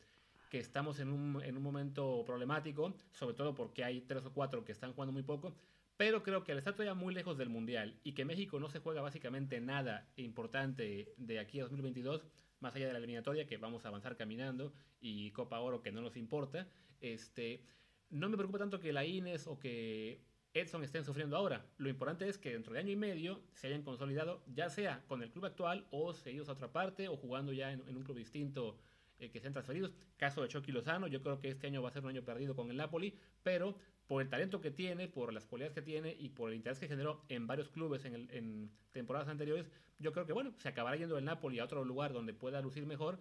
que 0.50 0.58
estamos 0.58 0.98
en 1.00 1.10
un, 1.10 1.42
en 1.42 1.56
un 1.56 1.62
momento 1.62 2.24
problemático, 2.26 2.94
sobre 3.12 3.34
todo 3.34 3.54
porque 3.54 3.84
hay 3.84 4.00
3 4.00 4.26
o 4.26 4.32
4 4.32 4.64
que 4.64 4.72
están 4.72 4.92
jugando 4.92 5.12
muy 5.12 5.22
poco. 5.22 5.54
Pero 5.96 6.22
creo 6.22 6.44
que 6.44 6.52
al 6.52 6.58
estar 6.58 6.74
todavía 6.74 6.94
muy 6.94 7.12
lejos 7.12 7.36
del 7.38 7.48
Mundial 7.48 7.98
y 8.04 8.12
que 8.12 8.24
México 8.24 8.60
no 8.60 8.70
se 8.70 8.78
juega 8.78 9.02
básicamente 9.02 9.60
nada 9.60 10.08
importante 10.16 11.12
de 11.16 11.40
aquí 11.40 11.58
a 11.58 11.64
2022, 11.64 12.24
más 12.60 12.74
allá 12.74 12.86
de 12.86 12.92
la 12.92 12.98
eliminatoria, 12.98 13.46
que 13.46 13.56
vamos 13.56 13.84
a 13.84 13.88
avanzar 13.88 14.16
caminando, 14.16 14.72
y 15.00 15.32
Copa 15.32 15.58
Oro, 15.58 15.82
que 15.82 15.90
no 15.90 16.00
nos 16.00 16.16
importa, 16.16 16.68
este, 17.00 17.64
no 18.10 18.28
me 18.28 18.36
preocupa 18.36 18.58
tanto 18.58 18.78
que 18.78 18.92
la 18.92 19.04
Ines 19.04 19.48
o 19.48 19.58
que 19.58 20.22
Edson 20.54 20.82
estén 20.82 21.04
sufriendo 21.04 21.36
ahora. 21.36 21.64
Lo 21.76 21.88
importante 21.88 22.28
es 22.28 22.38
que 22.38 22.52
dentro 22.52 22.72
de 22.72 22.80
año 22.80 22.92
y 22.92 22.96
medio 22.96 23.40
se 23.54 23.68
hayan 23.68 23.82
consolidado, 23.82 24.42
ya 24.54 24.70
sea 24.70 25.04
con 25.06 25.22
el 25.22 25.30
club 25.30 25.46
actual 25.46 25.86
o 25.90 26.12
seguidos 26.14 26.48
a 26.48 26.52
otra 26.52 26.72
parte 26.72 27.08
o 27.08 27.16
jugando 27.16 27.52
ya 27.52 27.72
en, 27.72 27.80
un 27.96 28.02
club 28.02 28.16
distinto 28.16 28.78
eh, 29.18 29.30
que 29.30 29.40
sean 29.40 29.52
transferidos. 29.52 29.94
Caso 30.16 30.42
de 30.42 30.48
Chucky 30.48 30.72
Lozano, 30.72 31.06
yo 31.06 31.22
creo 31.22 31.40
que 31.40 31.48
este 31.48 31.66
año 31.66 31.82
va 31.82 31.88
a 31.88 31.92
ser 31.92 32.02
un 32.02 32.10
año 32.10 32.22
perdido 32.22 32.56
con 32.56 32.70
el 32.70 32.76
Napoli, 32.76 33.14
pero 33.42 33.76
por 34.06 34.22
el 34.22 34.28
talento 34.28 34.60
que 34.60 34.70
tiene, 34.70 35.06
por 35.06 35.32
las 35.32 35.46
cualidades 35.46 35.74
que 35.74 35.82
tiene 35.82 36.16
y 36.18 36.30
por 36.30 36.50
el 36.50 36.56
interés 36.56 36.78
que 36.78 36.88
generó 36.88 37.24
en 37.28 37.46
varios 37.46 37.68
clubes 37.68 38.04
en 38.06 38.70
temporadas 38.92 39.28
anteriores, 39.28 39.70
yo 39.98 40.12
creo 40.12 40.26
que 40.26 40.32
bueno, 40.32 40.52
se 40.56 40.68
acabará 40.68 40.96
yendo 40.96 41.18
el 41.18 41.24
Napoli 41.24 41.58
a 41.58 41.64
otro 41.64 41.84
lugar 41.84 42.12
donde 42.12 42.32
pueda 42.32 42.62
lucir 42.62 42.86
mejor 42.86 43.18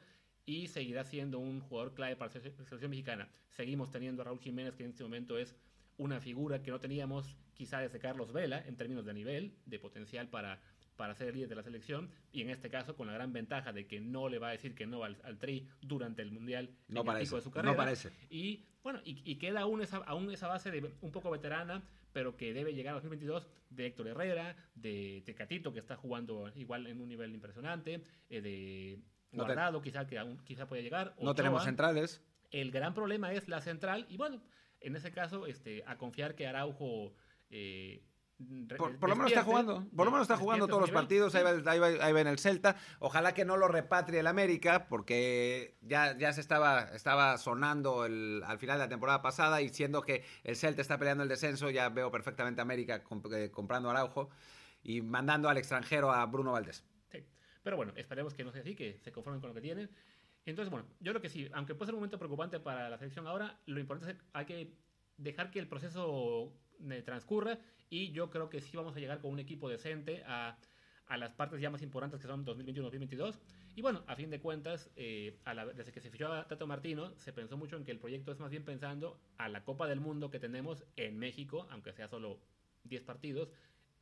y 0.48 0.68
seguirá 0.68 1.04
siendo 1.04 1.40
un 1.40 1.60
jugador 1.60 1.94
clave 1.94 2.16
para 2.16 2.34
la 2.34 2.40
selección 2.40 2.90
mexicana. 2.90 3.30
Seguimos 3.50 3.92
teniendo 3.92 4.22
a 4.22 4.26
Raúl 4.26 4.40
Jiménez, 4.40 4.76
que 4.76 4.84
en 4.84 4.92
este 4.92 5.04
momento 5.04 5.38
es 5.38 5.56
una 5.98 6.20
figura 6.20 6.62
que 6.62 6.72
no 6.72 6.80
teníamos 6.80 7.38
quizá 7.54 7.80
desde 7.80 8.00
Carlos 8.00 8.32
Vela 8.32 8.64
en 8.66 8.76
términos 8.78 9.06
de 9.06 9.14
nivel, 9.14 9.56
de 9.66 9.80
potencial 9.80 10.30
para, 10.30 10.62
para 10.96 11.16
ser 11.16 11.30
el 11.30 11.36
líder 11.36 11.50
de 11.50 11.56
la 11.56 11.64
selección, 11.64 12.10
y 12.32 12.42
en 12.42 12.50
este 12.50 12.70
caso 12.70 12.96
con 12.96 13.08
la 13.08 13.14
gran 13.14 13.34
ventaja 13.34 13.74
de 13.74 13.88
que 13.88 14.00
no 14.00 14.30
le 14.30 14.40
va 14.40 14.50
a 14.50 14.52
decir 14.52 14.76
que 14.76 14.86
no 14.86 15.04
al, 15.04 15.18
al 15.24 15.38
Tri 15.38 15.68
durante 15.82 16.22
el 16.22 16.32
Mundial 16.32 16.70
no 16.88 17.02
en 17.02 17.06
parece, 17.06 17.22
el 17.22 17.28
pico 17.28 17.36
de 17.38 17.42
su 17.42 17.52
carrera. 17.52 17.72
No 17.72 17.78
parece. 17.78 18.12
Y 18.30 18.66
bueno, 18.84 19.00
y, 19.04 19.22
y, 19.30 19.36
queda 19.38 19.62
aún 19.62 19.82
esa, 19.82 19.98
aún 19.98 20.32
esa 20.32 20.48
base 20.48 20.72
de 20.72 20.94
un 21.02 21.12
poco 21.12 21.30
veterana, 21.30 21.84
pero 22.14 22.38
que 22.38 22.54
debe 22.54 22.74
llegar 22.74 22.94
a 22.94 22.96
2022 22.96 23.48
de 23.70 23.88
Héctor 23.88 24.08
Herrera, 24.08 24.56
de 24.76 25.24
Tecatito, 25.26 25.74
que 25.74 25.80
está 25.80 25.96
jugando 25.96 26.52
igual 26.56 26.88
en 26.88 27.02
un 27.02 27.10
nivel 27.10 27.34
impresionante, 27.34 28.02
eh, 28.30 28.42
de 28.42 29.00
Guardado, 29.32 29.74
no 29.74 29.82
te... 29.82 29.90
quizá 29.90 30.08
que 30.08 30.18
aún 30.18 30.38
quizá 30.46 30.68
pueda 30.68 30.82
llegar. 30.82 31.14
Ochoa. 31.18 31.26
No 31.26 31.36
tenemos 31.36 31.64
centrales. 31.64 32.24
El 32.50 32.72
gran 32.72 32.94
problema 32.94 33.34
es 33.34 33.50
la 33.50 33.62
central, 33.62 34.06
y 34.10 34.16
bueno, 34.16 34.42
en 34.82 34.96
ese 34.96 35.12
caso, 35.12 35.46
este, 35.46 35.84
a 35.86 35.98
confiar 35.98 36.36
que 36.36 36.48
Araujo. 36.48 37.14
Eh, 37.50 38.04
por, 38.78 39.00
por, 39.00 39.10
lo 39.10 39.16
menos 39.16 39.32
está 39.32 39.44
jugando, 39.44 39.88
por 39.96 40.06
lo 40.06 40.12
menos 40.12 40.26
está 40.26 40.38
jugando 40.38 40.68
todos 40.68 40.82
los 40.82 40.92
partidos, 40.92 41.34
ahí 41.34 41.44
va, 41.44 41.72
ahí, 41.72 41.80
va, 41.80 41.88
ahí 41.88 42.14
va, 42.14 42.22
en 42.22 42.28
el 42.28 42.38
Celta. 42.38 42.76
Ojalá 43.00 43.34
que 43.34 43.46
no 43.46 43.58
lo 43.58 43.68
repatrie 43.68 44.20
el 44.20 44.28
América, 44.28 44.88
porque 44.88 45.76
ya, 45.82 46.16
ya 46.16 46.32
se 46.34 46.42
estaba, 46.42 46.84
estaba 46.94 47.40
sonando 47.40 48.06
el, 48.06 48.44
al 48.46 48.60
final 48.60 48.78
de 48.78 48.86
la 48.86 48.90
temporada 48.90 49.24
pasada 49.24 49.64
y 49.64 49.70
siendo 49.70 50.04
que 50.04 50.24
el 50.44 50.56
Celta 50.56 50.82
está 50.82 51.00
peleando 51.00 51.24
el 51.24 51.30
descenso, 51.30 51.72
ya 51.72 51.90
veo 51.90 52.12
perfectamente 52.12 52.62
a 52.62 52.64
América 52.64 53.04
comp 53.04 53.26
eh, 53.34 53.50
comprando 53.50 53.90
Araujo 53.90 54.30
y 54.84 55.02
mandando 55.02 55.50
al 55.50 55.58
extranjero 55.58 56.12
a 56.12 56.24
Bruno 56.28 56.52
Valdés. 56.52 56.86
Sí, 57.12 57.24
pero 57.64 57.76
bueno, 57.76 57.94
esperemos 57.96 58.36
que 58.36 58.44
no 58.44 58.52
sea 58.52 58.62
así, 58.62 58.76
que 58.76 59.00
se 59.00 59.12
conformen 59.12 59.42
con 59.42 59.50
lo 59.50 59.56
que 59.56 59.62
tienen. 59.62 59.90
Entonces, 60.48 60.72
bueno, 60.72 60.88
yo 61.02 61.12
creo 61.12 61.22
que 61.22 61.30
sí, 61.30 61.50
aunque 61.54 61.76
puede 61.76 61.88
ser 61.88 61.96
un 61.96 62.00
momento 62.00 62.18
preocupante 62.18 62.60
para 62.60 62.90
la 62.90 62.98
selección 62.98 63.28
ahora, 63.28 63.60
lo 63.66 63.82
importante 63.82 64.14
es 64.14 64.18
que 64.18 64.26
hay 64.32 64.46
que 64.46 64.74
dejar 65.18 65.52
que 65.52 65.60
el 65.60 65.68
proceso 65.68 66.54
transcurra 67.04 67.60
y 67.90 68.12
yo 68.12 68.30
creo 68.30 68.50
que 68.50 68.62
sí 68.62 68.78
vamos 68.78 68.96
a 68.96 69.00
llegar 69.00 69.20
con 69.20 69.32
un 69.32 69.40
equipo 69.40 69.68
decente 69.68 70.24
a, 70.26 70.58
a 71.08 71.18
las 71.18 71.34
partes 71.34 71.60
ya 71.60 71.70
más 71.70 71.82
importantes 71.82 72.22
que 72.22 72.28
son 72.28 72.46
2021-2022. 72.46 73.40
Y 73.76 73.82
bueno, 73.82 74.06
a 74.08 74.16
fin 74.16 74.30
de 74.30 74.40
cuentas, 74.40 74.90
eh, 74.96 75.38
a 75.44 75.54
la, 75.54 75.66
desde 75.66 75.92
que 75.92 76.00
se 76.00 76.10
fichó 76.10 76.32
a 76.32 76.48
Tato 76.48 76.66
Martino, 76.66 77.14
se 77.18 77.34
pensó 77.34 77.58
mucho 77.58 77.76
en 77.76 77.84
que 77.84 77.92
el 77.92 78.00
proyecto 78.00 78.32
es 78.32 78.40
más 78.40 78.50
bien 78.50 78.64
pensando 78.64 79.20
a 79.38 79.50
la 79.50 79.66
Copa 79.66 79.86
del 79.86 80.00
Mundo 80.00 80.32
que 80.32 80.40
tenemos 80.40 80.86
en 80.96 81.20
México, 81.20 81.68
aunque 81.72 81.92
sea 81.92 82.08
solo 82.08 82.40
10 82.86 83.04
partidos, 83.04 83.50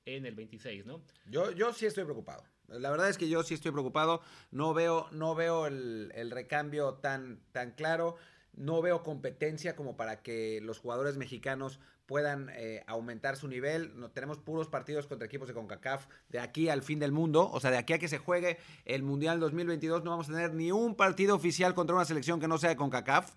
en 0.06 0.28
el 0.28 0.36
26, 0.36 0.86
¿no? 0.86 1.02
Yo, 1.26 1.52
yo 1.54 1.74
sí 1.74 1.88
estoy 1.88 2.04
preocupado. 2.04 2.44
La 2.68 2.90
verdad 2.90 3.10
es 3.10 3.18
que 3.18 3.30
yo 3.30 3.44
sí 3.44 3.54
estoy 3.54 3.72
preocupado. 3.72 4.22
No 4.52 4.74
veo, 4.74 5.08
no 5.12 5.36
veo 5.36 5.68
el, 5.68 6.12
el 6.16 6.32
recambio 6.32 6.96
tan, 6.96 7.40
tan 7.52 7.72
claro. 7.72 8.16
No 8.54 8.82
veo 8.82 9.04
competencia 9.04 9.76
como 9.76 9.98
para 9.98 10.22
que 10.22 10.62
los 10.62 10.80
jugadores 10.80 11.18
mexicanos 11.18 11.80
puedan 12.06 12.50
eh, 12.54 12.84
aumentar 12.88 13.38
su 13.38 13.48
nivel. 13.48 14.00
No, 14.00 14.10
tenemos 14.12 14.40
puros 14.40 14.68
partidos 14.68 15.08
contra 15.08 15.26
equipos 15.26 15.48
de 15.48 15.54
CONCACAF 15.54 16.08
de 16.30 16.40
aquí 16.40 16.70
al 16.70 16.82
fin 16.82 17.00
del 17.00 17.12
mundo. 17.12 17.50
O 17.52 17.60
sea, 17.60 17.72
de 17.72 17.78
aquí 17.78 17.94
a 17.94 18.00
que 18.00 18.08
se 18.08 18.18
juegue 18.18 18.58
el 18.86 19.04
Mundial 19.04 19.40
2022 19.40 20.04
no 20.04 20.12
vamos 20.12 20.30
a 20.30 20.34
tener 20.34 20.54
ni 20.54 20.72
un 20.72 20.96
partido 20.96 21.36
oficial 21.36 21.74
contra 21.74 21.96
una 21.96 22.06
selección 22.06 22.40
que 22.40 22.48
no 22.48 22.58
sea 22.58 22.70
de 22.70 22.76
CONCACAF. 22.76 23.34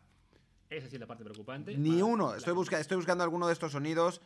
Esa 0.70 0.88
sí 0.88 0.96
es 0.96 1.00
la 1.00 1.06
parte 1.06 1.24
preocupante. 1.24 1.76
Ni 1.76 2.02
uno. 2.02 2.34
Estoy, 2.34 2.52
busca 2.52 2.78
estoy 2.78 2.98
buscando 2.98 3.24
alguno 3.24 3.46
de 3.46 3.54
estos 3.54 3.72
sonidos. 3.72 4.20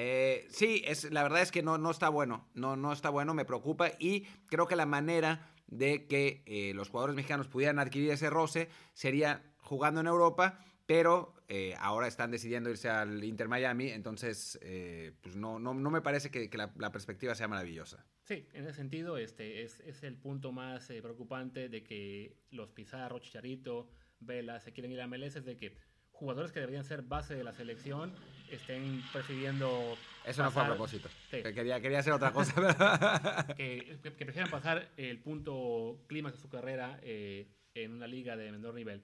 Eh, 0.00 0.46
sí, 0.50 0.84
es, 0.86 1.10
la 1.10 1.24
verdad 1.24 1.42
es 1.42 1.50
que 1.50 1.60
no, 1.60 1.76
no 1.76 1.90
está 1.90 2.08
bueno, 2.08 2.46
no, 2.54 2.76
no 2.76 2.92
está 2.92 3.10
bueno, 3.10 3.34
me 3.34 3.44
preocupa 3.44 3.90
y 3.98 4.28
creo 4.46 4.68
que 4.68 4.76
la 4.76 4.86
manera 4.86 5.50
de 5.66 6.06
que 6.06 6.44
eh, 6.46 6.72
los 6.72 6.88
jugadores 6.88 7.16
mexicanos 7.16 7.48
pudieran 7.48 7.80
adquirir 7.80 8.12
ese 8.12 8.30
roce 8.30 8.68
sería 8.94 9.42
jugando 9.58 10.00
en 10.00 10.06
Europa, 10.06 10.60
pero 10.86 11.34
eh, 11.48 11.74
ahora 11.80 12.06
están 12.06 12.30
decidiendo 12.30 12.70
irse 12.70 12.88
al 12.88 13.24
Inter 13.24 13.48
Miami, 13.48 13.88
entonces 13.88 14.56
eh, 14.62 15.14
pues 15.20 15.34
no, 15.34 15.58
no, 15.58 15.74
no, 15.74 15.90
me 15.90 16.00
parece 16.00 16.30
que, 16.30 16.48
que 16.48 16.58
la, 16.58 16.72
la, 16.76 16.92
perspectiva 16.92 17.34
sea 17.34 17.48
maravillosa. 17.48 18.06
Sí, 18.22 18.46
en 18.52 18.66
ese 18.66 18.74
sentido 18.74 19.18
este 19.18 19.64
es, 19.64 19.80
es 19.80 20.04
el 20.04 20.16
punto 20.16 20.52
más 20.52 20.90
eh, 20.90 21.02
preocupante 21.02 21.68
de 21.68 21.82
que 21.82 22.36
los 22.52 22.70
Pizarro, 22.70 23.18
Chicharito, 23.18 23.90
Vela 24.20 24.60
se 24.60 24.72
quieren 24.72 24.92
ir 24.92 25.00
a 25.00 25.08
MLS, 25.08 25.34
es 25.34 25.44
de 25.44 25.56
que 25.56 25.74
jugadores 26.12 26.52
que 26.52 26.60
deberían 26.60 26.84
ser 26.84 27.02
base 27.02 27.34
de 27.34 27.44
la 27.44 27.52
selección 27.52 28.14
estén 28.50 29.02
prefiriendo... 29.12 29.96
Eso 30.24 30.42
pasar, 30.42 30.44
no 30.44 30.50
fue 30.50 30.62
a 30.62 30.66
propósito. 30.66 31.08
Sí. 31.30 31.42
Quería, 31.42 31.80
quería 31.80 32.00
hacer 32.00 32.12
otra 32.12 32.32
cosa. 32.32 33.46
que, 33.56 33.98
que, 34.02 34.12
que, 34.12 34.24
prefieran 34.24 34.50
pasar 34.50 34.88
el 34.96 35.18
punto 35.20 36.04
clímax 36.06 36.36
de 36.36 36.42
su 36.42 36.48
carrera 36.48 36.98
eh, 37.02 37.48
en 37.74 37.92
una 37.92 38.06
liga 38.06 38.36
de 38.36 38.52
menor 38.52 38.74
nivel. 38.74 39.02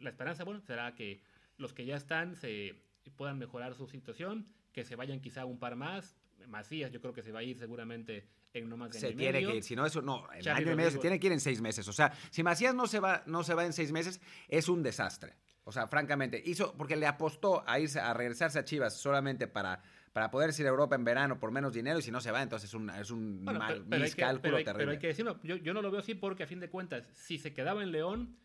La 0.00 0.10
esperanza, 0.10 0.44
bueno, 0.44 0.60
será 0.60 0.94
que 0.94 1.22
los 1.56 1.72
que 1.72 1.86
ya 1.86 1.96
están 1.96 2.36
se 2.36 2.74
puedan 3.16 3.38
mejorar 3.38 3.74
su 3.74 3.86
situación, 3.86 4.46
que 4.72 4.84
se 4.84 4.96
vayan 4.96 5.20
quizá 5.20 5.44
un 5.44 5.58
par 5.58 5.76
más. 5.76 6.16
Macías 6.48 6.92
yo 6.92 7.00
creo 7.00 7.12
que 7.12 7.22
se 7.22 7.32
va 7.32 7.40
a 7.40 7.42
ir 7.42 7.56
seguramente 7.58 8.28
en 8.52 8.68
no 8.68 8.76
más 8.76 8.92
de 8.92 9.00
se 9.00 9.06
año 9.08 9.16
tiene 9.16 9.30
y 9.30 9.32
medio. 9.32 9.50
que 9.50 9.56
ir, 9.58 9.62
si 9.62 9.76
no 9.76 9.86
eso 9.86 10.02
no, 10.02 10.26
en 10.32 10.48
año 10.48 10.72
y 10.72 10.76
medio 10.76 10.90
se 10.90 10.98
tiene 10.98 11.18
que 11.18 11.26
ir 11.26 11.32
en 11.32 11.40
seis 11.40 11.60
meses. 11.60 11.86
O 11.88 11.92
sea, 11.92 12.12
si 12.30 12.42
Macías 12.42 12.74
no 12.74 12.86
se 12.86 13.00
va, 13.00 13.22
no 13.26 13.42
se 13.42 13.54
va 13.54 13.64
en 13.64 13.72
seis 13.72 13.92
meses, 13.92 14.20
es 14.48 14.68
un 14.68 14.82
desastre. 14.82 15.34
O 15.68 15.72
sea, 15.72 15.88
francamente, 15.88 16.40
hizo 16.46 16.72
porque 16.76 16.94
le 16.94 17.08
apostó 17.08 17.64
a 17.66 17.80
irse 17.80 17.98
a 17.98 18.14
regresarse 18.14 18.56
a 18.56 18.64
Chivas 18.64 18.96
solamente 18.96 19.48
para, 19.48 19.82
para 20.12 20.30
poder 20.30 20.50
ir 20.56 20.64
a 20.64 20.68
Europa 20.68 20.94
en 20.94 21.02
verano 21.02 21.40
por 21.40 21.50
menos 21.50 21.72
dinero 21.72 21.98
y 21.98 22.02
si 22.02 22.12
no 22.12 22.20
se 22.20 22.30
va, 22.30 22.40
entonces 22.40 22.70
es 22.70 22.74
un, 22.74 22.88
es 22.88 23.10
un 23.10 23.44
bueno, 23.44 23.58
mal, 23.58 23.72
pero, 23.72 23.86
pero 23.90 24.02
miscálculo 24.04 24.42
pero 24.42 24.56
hay, 24.58 24.64
terrible. 24.64 24.84
Pero 24.84 24.90
hay 24.92 24.98
que 25.00 25.06
decirlo, 25.08 25.40
yo, 25.42 25.56
yo, 25.56 25.74
no 25.74 25.82
lo 25.82 25.90
veo 25.90 25.98
así 25.98 26.14
porque 26.14 26.44
a 26.44 26.46
fin 26.46 26.60
de 26.60 26.70
cuentas, 26.70 27.02
si 27.14 27.36
se 27.38 27.52
quedaba 27.52 27.82
en 27.82 27.90
León, 27.90 28.36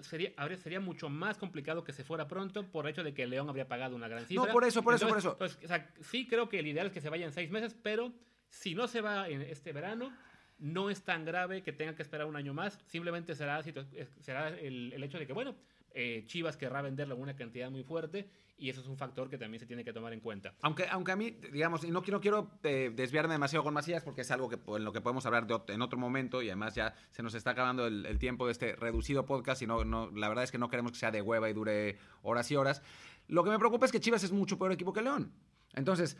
sería, 0.00 0.32
habría, 0.36 0.58
sería 0.58 0.80
mucho 0.80 1.08
más 1.08 1.38
complicado 1.38 1.84
que 1.84 1.92
se 1.92 2.02
fuera 2.02 2.26
pronto 2.26 2.72
por 2.72 2.86
el 2.86 2.90
hecho 2.90 3.04
de 3.04 3.14
que 3.14 3.24
León 3.28 3.48
habría 3.48 3.68
pagado 3.68 3.94
una 3.94 4.08
gran 4.08 4.26
cifra. 4.26 4.46
No, 4.46 4.52
por 4.52 4.64
eso, 4.64 4.82
por 4.82 4.94
Entonces, 4.94 5.18
eso, 5.18 5.38
por 5.38 5.46
eso. 5.46 5.56
Pues, 5.58 5.64
o 5.64 5.68
sea, 5.68 5.94
sí 6.00 6.26
creo 6.26 6.48
que 6.48 6.58
el 6.58 6.66
ideal 6.66 6.88
es 6.88 6.92
que 6.92 7.00
se 7.00 7.08
vaya 7.08 7.24
en 7.24 7.30
seis 7.30 7.52
meses, 7.52 7.76
pero 7.80 8.12
si 8.48 8.74
no 8.74 8.88
se 8.88 9.00
va 9.00 9.28
en 9.28 9.42
este 9.42 9.72
verano, 9.72 10.12
no 10.58 10.90
es 10.90 11.02
tan 11.02 11.24
grave 11.24 11.62
que 11.62 11.72
tenga 11.72 11.94
que 11.94 12.02
esperar 12.02 12.26
un 12.26 12.34
año 12.34 12.52
más. 12.52 12.80
Simplemente 12.86 13.36
será, 13.36 13.62
será 13.62 14.48
el, 14.48 14.92
el 14.92 15.04
hecho 15.04 15.20
de 15.20 15.26
que, 15.28 15.32
bueno, 15.32 15.54
Eh, 15.98 16.24
Chivas 16.26 16.58
querrá 16.58 16.82
venderlo 16.82 17.14
en 17.14 17.22
una 17.22 17.34
cantidad 17.34 17.70
muy 17.70 17.82
fuerte 17.82 18.28
y 18.58 18.68
eso 18.68 18.82
es 18.82 18.86
un 18.86 18.98
factor 18.98 19.30
que 19.30 19.38
también 19.38 19.60
se 19.60 19.66
tiene 19.66 19.82
que 19.82 19.94
tomar 19.94 20.12
en 20.12 20.20
cuenta. 20.20 20.52
Aunque, 20.60 20.86
aunque 20.90 21.12
a 21.12 21.16
mí, 21.16 21.30
digamos, 21.50 21.84
y 21.84 21.90
no, 21.90 22.02
no 22.06 22.20
quiero 22.20 22.50
eh, 22.64 22.92
desviarme 22.94 23.32
demasiado 23.32 23.64
con 23.64 23.72
Macías 23.72 24.04
porque 24.04 24.20
es 24.20 24.30
algo 24.30 24.50
que, 24.50 24.58
en 24.76 24.84
lo 24.84 24.92
que 24.92 25.00
podemos 25.00 25.24
hablar 25.24 25.46
en 25.68 25.80
otro 25.80 25.98
momento 25.98 26.42
y 26.42 26.48
además 26.48 26.74
ya 26.74 26.94
se 27.12 27.22
nos 27.22 27.32
está 27.32 27.52
acabando 27.52 27.86
el, 27.86 28.18
tiempo 28.18 28.44
de 28.44 28.52
este 28.52 28.76
reducido 28.76 29.24
podcast 29.24 29.62
y 29.62 29.66
no, 29.66 29.86
no, 29.86 30.10
la 30.10 30.28
verdad 30.28 30.44
es 30.44 30.52
que 30.52 30.58
no 30.58 30.68
queremos 30.68 30.92
que 30.92 30.98
sea 30.98 31.10
de 31.10 31.22
hueva 31.22 31.48
y 31.48 31.54
dure 31.54 31.96
horas 32.20 32.50
y 32.50 32.56
horas. 32.56 32.82
Lo 33.26 33.42
que 33.42 33.48
me 33.48 33.58
preocupa 33.58 33.86
es 33.86 33.92
que 33.92 33.98
Chivas 33.98 34.22
es 34.22 34.32
mucho 34.32 34.58
peor 34.58 34.72
equipo 34.72 34.92
que 34.92 35.00
León. 35.00 35.32
Entonces, 35.74 36.18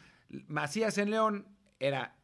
Macías 0.49 0.97
en 0.97 1.11
León 1.11 1.47
era 1.81 2.17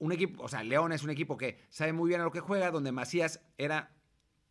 un 0.00 0.12
equipo, 0.12 0.42
o 0.42 0.48
sea, 0.48 0.62
León 0.62 0.92
es 0.92 1.02
un 1.02 1.08
equipo 1.08 1.38
que 1.38 1.60
sabe 1.70 1.94
muy 1.94 2.10
bien 2.10 2.20
a 2.20 2.24
lo 2.24 2.30
que 2.30 2.40
juega, 2.40 2.70
donde 2.70 2.92
Macías 2.92 3.40
era 3.56 3.90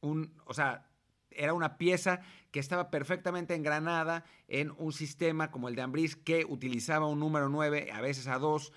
un, 0.01 0.33
o 0.45 0.55
sea, 0.55 0.89
era 1.35 1.53
una 1.53 1.77
pieza 1.77 2.21
que 2.51 2.59
estaba 2.59 2.91
perfectamente 2.91 3.55
engranada 3.55 4.25
en 4.47 4.71
un 4.77 4.93
sistema 4.93 5.49
como 5.49 5.69
el 5.69 5.75
de 5.75 5.81
Ambriz 5.81 6.15
que 6.15 6.45
utilizaba 6.45 7.07
un 7.07 7.19
número 7.19 7.49
9, 7.49 7.89
a 7.91 8.01
veces 8.01 8.27
a 8.27 8.37
2, 8.37 8.71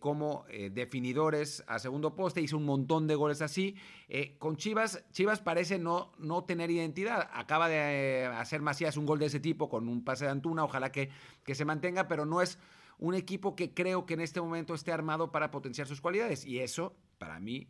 como 0.00 0.44
eh, 0.48 0.70
definidores 0.70 1.62
a 1.66 1.78
segundo 1.78 2.14
poste, 2.14 2.40
hizo 2.40 2.56
un 2.56 2.64
montón 2.64 3.06
de 3.06 3.14
goles 3.14 3.42
así. 3.42 3.76
Eh, 4.08 4.36
con 4.38 4.56
Chivas, 4.56 5.04
Chivas 5.12 5.40
parece 5.40 5.78
no, 5.78 6.12
no 6.18 6.44
tener 6.44 6.70
identidad. 6.70 7.30
Acaba 7.32 7.68
de 7.68 8.22
eh, 8.22 8.26
hacer 8.26 8.62
Macías 8.62 8.96
un 8.96 9.06
gol 9.06 9.18
de 9.18 9.26
ese 9.26 9.40
tipo 9.40 9.68
con 9.68 9.88
un 9.88 10.04
pase 10.04 10.24
de 10.24 10.32
Antuna, 10.32 10.64
ojalá 10.64 10.90
que, 10.90 11.10
que 11.44 11.54
se 11.54 11.64
mantenga, 11.64 12.08
pero 12.08 12.26
no 12.26 12.42
es 12.42 12.58
un 12.98 13.14
equipo 13.14 13.56
que 13.56 13.72
creo 13.72 14.06
que 14.06 14.14
en 14.14 14.20
este 14.20 14.40
momento 14.40 14.74
esté 14.74 14.92
armado 14.92 15.32
para 15.32 15.50
potenciar 15.50 15.86
sus 15.86 16.00
cualidades. 16.00 16.44
Y 16.44 16.58
eso, 16.60 16.96
para 17.18 17.40
mí, 17.40 17.68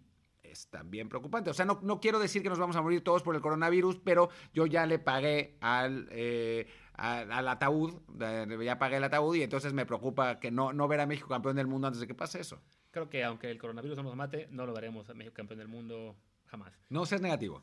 es 0.50 0.68
también 0.68 1.08
preocupante. 1.08 1.50
O 1.50 1.54
sea, 1.54 1.64
no, 1.64 1.80
no 1.82 2.00
quiero 2.00 2.18
decir 2.18 2.42
que 2.42 2.48
nos 2.48 2.58
vamos 2.58 2.76
a 2.76 2.82
morir 2.82 3.02
todos 3.04 3.22
por 3.22 3.34
el 3.34 3.40
coronavirus, 3.40 3.98
pero 4.04 4.30
yo 4.52 4.66
ya 4.66 4.86
le 4.86 4.98
pagué 4.98 5.56
al, 5.60 6.08
eh, 6.10 6.68
al, 6.94 7.30
al 7.32 7.48
ataúd, 7.48 7.94
ya 8.64 8.78
pagué 8.78 8.96
el 8.96 9.04
ataúd 9.04 9.36
y 9.36 9.42
entonces 9.42 9.72
me 9.72 9.86
preocupa 9.86 10.38
que 10.40 10.50
no, 10.50 10.72
no 10.72 10.88
ver 10.88 11.00
a 11.00 11.06
México 11.06 11.28
campeón 11.28 11.56
del 11.56 11.66
mundo 11.66 11.86
antes 11.86 12.00
de 12.00 12.06
que 12.06 12.14
pase 12.14 12.40
eso. 12.40 12.60
Creo 12.90 13.08
que 13.08 13.22
aunque 13.24 13.50
el 13.50 13.58
coronavirus 13.58 13.96
no 13.98 14.02
nos 14.04 14.16
mate, 14.16 14.48
no 14.50 14.66
lo 14.66 14.72
veremos 14.74 15.08
a 15.10 15.14
México 15.14 15.34
campeón 15.34 15.58
del 15.58 15.68
mundo 15.68 16.16
jamás. 16.46 16.72
No 16.88 17.06
seas 17.06 17.20
negativo. 17.20 17.62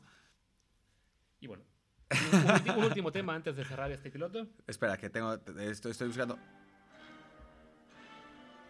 Y 1.40 1.46
bueno, 1.46 1.62
un, 2.10 2.38
un 2.38 2.46
ulti- 2.46 2.76
un 2.78 2.84
último 2.84 3.12
tema 3.12 3.34
antes 3.34 3.54
de 3.54 3.64
cerrar 3.64 3.92
este 3.92 4.10
piloto. 4.10 4.46
Espera, 4.66 4.96
que 4.96 5.10
tengo, 5.10 5.34
estoy, 5.60 5.92
estoy 5.92 6.08
buscando. 6.08 6.38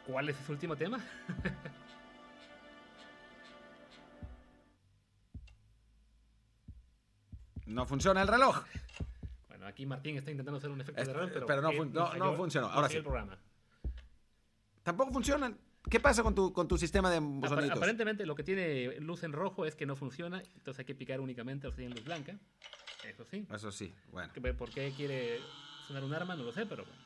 ¿Cuál 0.07 0.29
es 0.31 0.41
ese 0.41 0.51
último 0.53 0.75
tema? 0.77 0.99
No 7.69 7.87
funciona 7.87 8.23
el 8.23 8.29
reloj. 8.29 8.63
Bueno, 9.49 9.67
aquí 9.67 9.87
Martín 9.87 10.17
está 10.17 10.31
intentando 10.31 10.59
hacer 10.59 10.71
un 10.71 10.81
efecto 10.81 11.01
Es- 11.01 11.07
de 11.09 11.15
error, 11.15 11.31
pero, 11.33 11.47
pero 11.47 11.63
no 11.63 11.73
fun- 11.73 11.93
no- 11.93 12.15
no 12.15 12.35
funcionó. 12.35 12.69
Ahora 12.69 12.89
sí. 12.89 12.97
el 12.97 13.03
programa. 13.03 13.39
Tampoco 14.83 15.13
funciona. 15.13 15.53
¿Qué 15.91 16.01
pasa 16.01 16.23
con 16.23 16.35
tu, 16.35 16.53
con 16.53 16.69
tu 16.69 16.77
sistema 16.77 17.11
de 17.11 17.17
sonidos? 17.19 17.71
aparentemente 17.77 18.27
lo 18.27 18.35
que 18.35 18.43
tiene 18.43 19.01
luz 19.01 19.23
en 19.23 19.33
rojo 19.33 19.65
es 19.65 19.75
que 19.75 19.87
no 19.87 19.97
funciona, 19.97 20.43
entonces 20.57 20.81
hay 20.81 20.85
que 20.85 20.95
picar 20.95 21.21
únicamente 21.21 21.67
los 21.67 21.75
que 21.75 21.83
tienen 21.83 21.97
luz 21.97 22.05
blanca. 22.05 22.37
Eso 23.07 23.25
sí. 23.25 23.47
Eso 23.55 23.71
sí, 23.73 23.95
bueno. 24.11 24.33
¿Por 24.59 24.71
qué 24.71 24.93
quiere 24.97 25.39
sonar 25.87 26.05
un 26.05 26.13
arma? 26.13 26.35
No 26.37 26.43
lo 26.43 26.53
sé, 26.53 26.67
pero 26.67 26.85
bueno. 26.85 27.01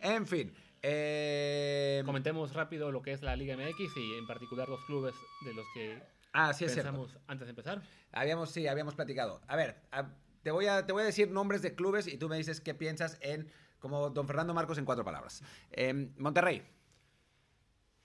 En 0.00 0.26
fin. 0.26 0.52
eh, 0.82 2.02
Comentemos 2.04 2.52
rápido 2.52 2.90
lo 2.90 3.02
que 3.02 3.12
es 3.12 3.22
la 3.22 3.36
Liga 3.36 3.56
MX 3.56 3.96
y 3.96 4.14
en 4.14 4.26
particular 4.26 4.68
los 4.68 4.84
clubes 4.86 5.14
de 5.44 5.54
los 5.54 5.66
que 5.74 6.02
Ah, 6.38 6.52
sí, 6.52 6.66
es 6.66 6.74
cierto. 6.74 7.08
antes 7.26 7.46
de 7.46 7.50
empezar. 7.50 7.80
Habíamos, 8.12 8.50
sí, 8.50 8.66
habíamos 8.68 8.94
platicado. 8.94 9.40
A 9.46 9.56
ver, 9.56 9.76
a- 9.90 10.10
te, 10.42 10.50
voy 10.50 10.66
a, 10.66 10.84
te 10.84 10.92
voy 10.92 11.02
a 11.02 11.06
decir 11.06 11.30
nombres 11.30 11.62
de 11.62 11.74
clubes 11.74 12.06
y 12.06 12.18
tú 12.18 12.28
me 12.28 12.36
dices 12.36 12.60
qué 12.60 12.74
piensas 12.74 13.18
en, 13.22 13.50
como 13.78 14.10
don 14.10 14.26
Fernando 14.26 14.52
Marcos 14.52 14.76
en 14.78 14.84
cuatro 14.84 15.04
palabras. 15.04 15.42
Em, 15.70 16.12
Monterrey, 16.18 16.62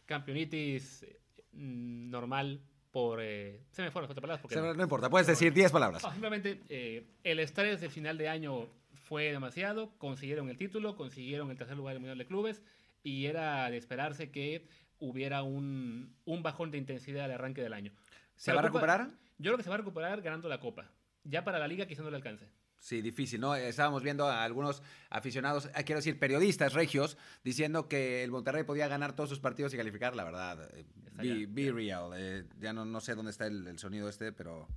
Campeonitis 0.05 1.05
mm, 1.51 2.09
normal 2.09 2.61
por... 2.91 3.19
eh, 3.21 3.61
se 3.71 3.81
me 3.81 3.91
fueron 3.91 4.07
las 4.07 4.11
otras 4.11 4.21
palabras 4.21 4.41
porque... 4.41 4.55
no 4.77 4.83
importa, 4.83 5.09
puedes 5.09 5.27
decir 5.27 5.53
diez 5.53 5.71
palabras. 5.71 6.03
Ah, 6.05 6.11
simplemente 6.11 6.61
eh, 6.69 7.05
el 7.23 7.39
estrés 7.39 7.81
del 7.81 7.91
final 7.91 8.17
de 8.17 8.27
año 8.29 8.67
fue 8.93 9.31
demasiado, 9.31 9.91
consiguieron 9.97 10.49
el 10.49 10.57
título, 10.57 10.95
consiguieron 10.95 11.51
el 11.51 11.57
tercer 11.57 11.77
lugar 11.77 11.93
del 11.95 12.01
Mundial 12.01 12.17
de 12.17 12.25
Clubes 12.27 12.61
y 13.03 13.25
era 13.25 13.69
de 13.69 13.77
esperarse 13.77 14.31
que 14.31 14.67
hubiera 15.01 15.43
un, 15.43 16.15
un 16.23 16.41
bajón 16.43 16.71
de 16.71 16.77
intensidad 16.77 17.25
al 17.25 17.31
arranque 17.31 17.61
del 17.61 17.73
año. 17.73 17.91
¿Se 18.37 18.53
va 18.53 18.61
a 18.61 18.63
Copa- 18.63 18.69
recuperar? 18.79 19.09
Yo 19.37 19.49
creo 19.51 19.57
que 19.57 19.63
se 19.63 19.69
va 19.69 19.75
a 19.75 19.79
recuperar 19.79 20.21
ganando 20.21 20.47
la 20.47 20.59
Copa. 20.59 20.89
Ya 21.23 21.43
para 21.43 21.59
la 21.59 21.67
Liga 21.67 21.85
quizá 21.85 22.01
no 22.03 22.09
le 22.09 22.15
alcance. 22.15 22.47
Sí, 22.79 23.01
difícil, 23.01 23.39
¿no? 23.41 23.53
Estábamos 23.55 24.01
viendo 24.01 24.25
a 24.27 24.43
algunos 24.43 24.81
aficionados, 25.11 25.67
eh, 25.75 25.83
quiero 25.83 25.99
decir, 25.99 26.17
periodistas 26.17 26.73
regios, 26.73 27.15
diciendo 27.43 27.87
que 27.87 28.23
el 28.23 28.31
Monterrey 28.31 28.63
podía 28.63 28.87
ganar 28.87 29.13
todos 29.15 29.29
sus 29.29 29.39
partidos 29.39 29.71
y 29.73 29.77
calificar, 29.77 30.15
la 30.15 30.23
verdad. 30.23 30.67
eh, 30.73 31.45
Be, 31.47 31.71
real. 31.71 32.11
eh, 32.15 32.45
ya 32.59 32.73
no, 32.73 32.83
no 32.85 32.99
sé 32.99 33.13
dónde 33.13 33.29
está 33.29 33.45
el, 33.45 33.67
el 33.67 33.77
sonido 33.77 34.09
este, 34.09 34.31
pero... 34.31 34.67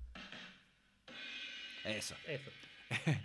Eso. 1.85 2.15
Eso. 2.27 2.51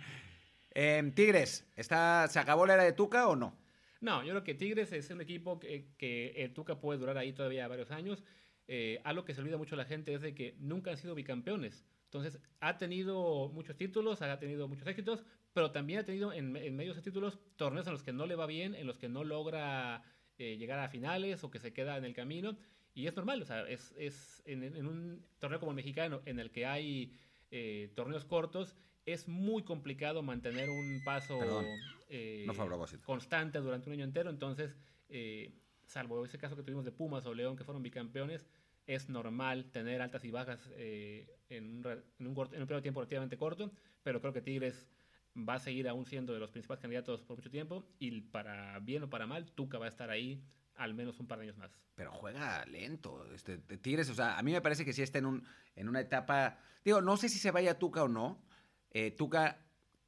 Em, 0.72 1.12
Tigres, 1.12 1.66
¿está, 1.76 2.28
¿se 2.28 2.38
acabó 2.38 2.64
la 2.64 2.74
era 2.74 2.84
de 2.84 2.92
Tuca 2.92 3.26
o 3.26 3.34
no? 3.34 3.56
No, 4.00 4.22
yo 4.22 4.30
creo 4.30 4.44
que 4.44 4.54
Tigres 4.54 4.92
es 4.92 5.10
un 5.10 5.20
equipo 5.20 5.60
que, 5.60 5.92
que 5.98 6.32
el 6.36 6.54
Tuca 6.54 6.80
puede 6.80 6.98
durar 6.98 7.18
ahí 7.18 7.32
todavía 7.32 7.68
varios 7.68 7.90
años. 7.90 8.24
Eh, 8.66 9.00
algo 9.04 9.24
que 9.24 9.34
se 9.34 9.40
olvida 9.40 9.56
mucho 9.56 9.76
la 9.76 9.84
gente 9.84 10.14
es 10.14 10.22
de 10.22 10.34
que 10.34 10.56
nunca 10.58 10.90
han 10.90 10.96
sido 10.96 11.14
bicampeones. 11.14 11.84
Entonces, 12.04 12.40
ha 12.60 12.78
tenido 12.78 13.48
muchos 13.50 13.76
títulos, 13.76 14.22
ha 14.22 14.38
tenido 14.38 14.68
muchos 14.68 14.86
éxitos, 14.86 15.24
pero 15.52 15.70
también 15.70 16.00
ha 16.00 16.04
tenido 16.04 16.32
en, 16.32 16.56
en 16.56 16.76
medio 16.76 16.90
de 16.90 16.92
esos 16.92 17.04
títulos 17.04 17.38
torneos 17.56 17.86
en 17.86 17.92
los 17.92 18.02
que 18.02 18.12
no 18.12 18.26
le 18.26 18.36
va 18.36 18.46
bien, 18.46 18.74
en 18.74 18.86
los 18.86 18.98
que 18.98 19.08
no 19.08 19.22
logra 19.22 20.02
eh, 20.38 20.56
llegar 20.56 20.78
a 20.78 20.88
finales 20.88 21.44
o 21.44 21.50
que 21.50 21.58
se 21.58 21.74
queda 21.74 21.98
en 21.98 22.04
el 22.06 22.14
camino. 22.14 22.56
Y 22.94 23.06
es 23.06 23.14
normal, 23.14 23.42
o 23.42 23.44
sea, 23.44 23.68
es, 23.68 23.94
es 23.98 24.42
en, 24.46 24.86
un 24.86 25.22
torneo 25.38 25.60
como 25.60 25.72
el 25.72 25.76
mexicano, 25.76 26.22
en 26.24 26.38
el 26.40 26.50
que 26.50 26.64
hay 26.64 27.12
eh, 27.50 27.92
torneos 27.94 28.24
cortos, 28.24 28.74
es 29.04 29.28
muy 29.28 29.64
complicado 29.64 30.22
mantener 30.22 30.70
un 30.70 31.02
paso. 31.04 31.38
Eh, 32.10 32.44
No 32.46 32.52
fue 32.52 32.64
a 32.64 32.68
propósito. 32.68 33.02
constante 33.06 33.58
durante 33.60 33.88
un 33.88 33.94
año 33.94 34.04
entero. 34.04 34.28
Entonces, 34.28 34.76
eh, 35.08 35.54
salvo 35.86 36.24
ese 36.24 36.36
caso 36.38 36.54
que 36.56 36.62
tuvimos 36.62 36.84
de 36.84 36.92
Pumas 36.92 37.24
o 37.24 37.32
León, 37.32 37.56
que 37.56 37.64
fueron 37.64 37.82
bicampeones, 37.82 38.46
es 38.86 39.08
normal 39.08 39.70
tener 39.70 40.02
altas 40.02 40.24
y 40.24 40.30
bajas 40.30 40.68
eh, 40.72 41.28
en, 41.48 41.78
un, 41.78 41.86
en, 42.18 42.26
un 42.26 42.34
corto- 42.34 42.54
en 42.56 42.60
un 42.62 42.66
periodo 42.66 42.80
de 42.80 42.82
tiempo 42.82 43.00
relativamente 43.00 43.36
corto, 43.38 43.72
pero 44.02 44.20
creo 44.20 44.32
que 44.32 44.42
Tigres 44.42 44.86
va 45.36 45.54
a 45.54 45.58
seguir 45.60 45.88
aún 45.88 46.04
siendo 46.06 46.32
de 46.34 46.40
los 46.40 46.50
principales 46.50 46.80
candidatos 46.82 47.22
por 47.22 47.36
mucho 47.36 47.50
tiempo 47.50 47.84
y 48.00 48.20
para 48.20 48.78
bien 48.80 49.04
o 49.04 49.08
para 49.10 49.26
mal, 49.26 49.52
Tuca 49.52 49.78
va 49.78 49.86
a 49.86 49.88
estar 49.88 50.10
ahí 50.10 50.42
al 50.74 50.94
menos 50.94 51.20
un 51.20 51.26
par 51.28 51.38
de 51.38 51.44
años 51.44 51.56
más. 51.58 51.70
Pero 51.94 52.10
juega 52.12 52.64
lento. 52.66 53.24
Este, 53.32 53.58
Tigres, 53.58 54.08
o 54.10 54.14
sea, 54.14 54.38
a 54.38 54.42
mí 54.42 54.50
me 54.52 54.60
parece 54.62 54.84
que 54.84 54.92
sí 54.92 55.02
está 55.02 55.18
en, 55.18 55.26
un, 55.26 55.44
en 55.76 55.88
una 55.88 56.00
etapa. 56.00 56.58
Digo, 56.84 57.00
no 57.02 57.16
sé 57.18 57.28
si 57.28 57.38
se 57.38 57.50
vaya 57.50 57.78
Tuca 57.78 58.02
o 58.02 58.08
no. 58.08 58.42
Eh, 58.90 59.10
Tuca 59.10 59.58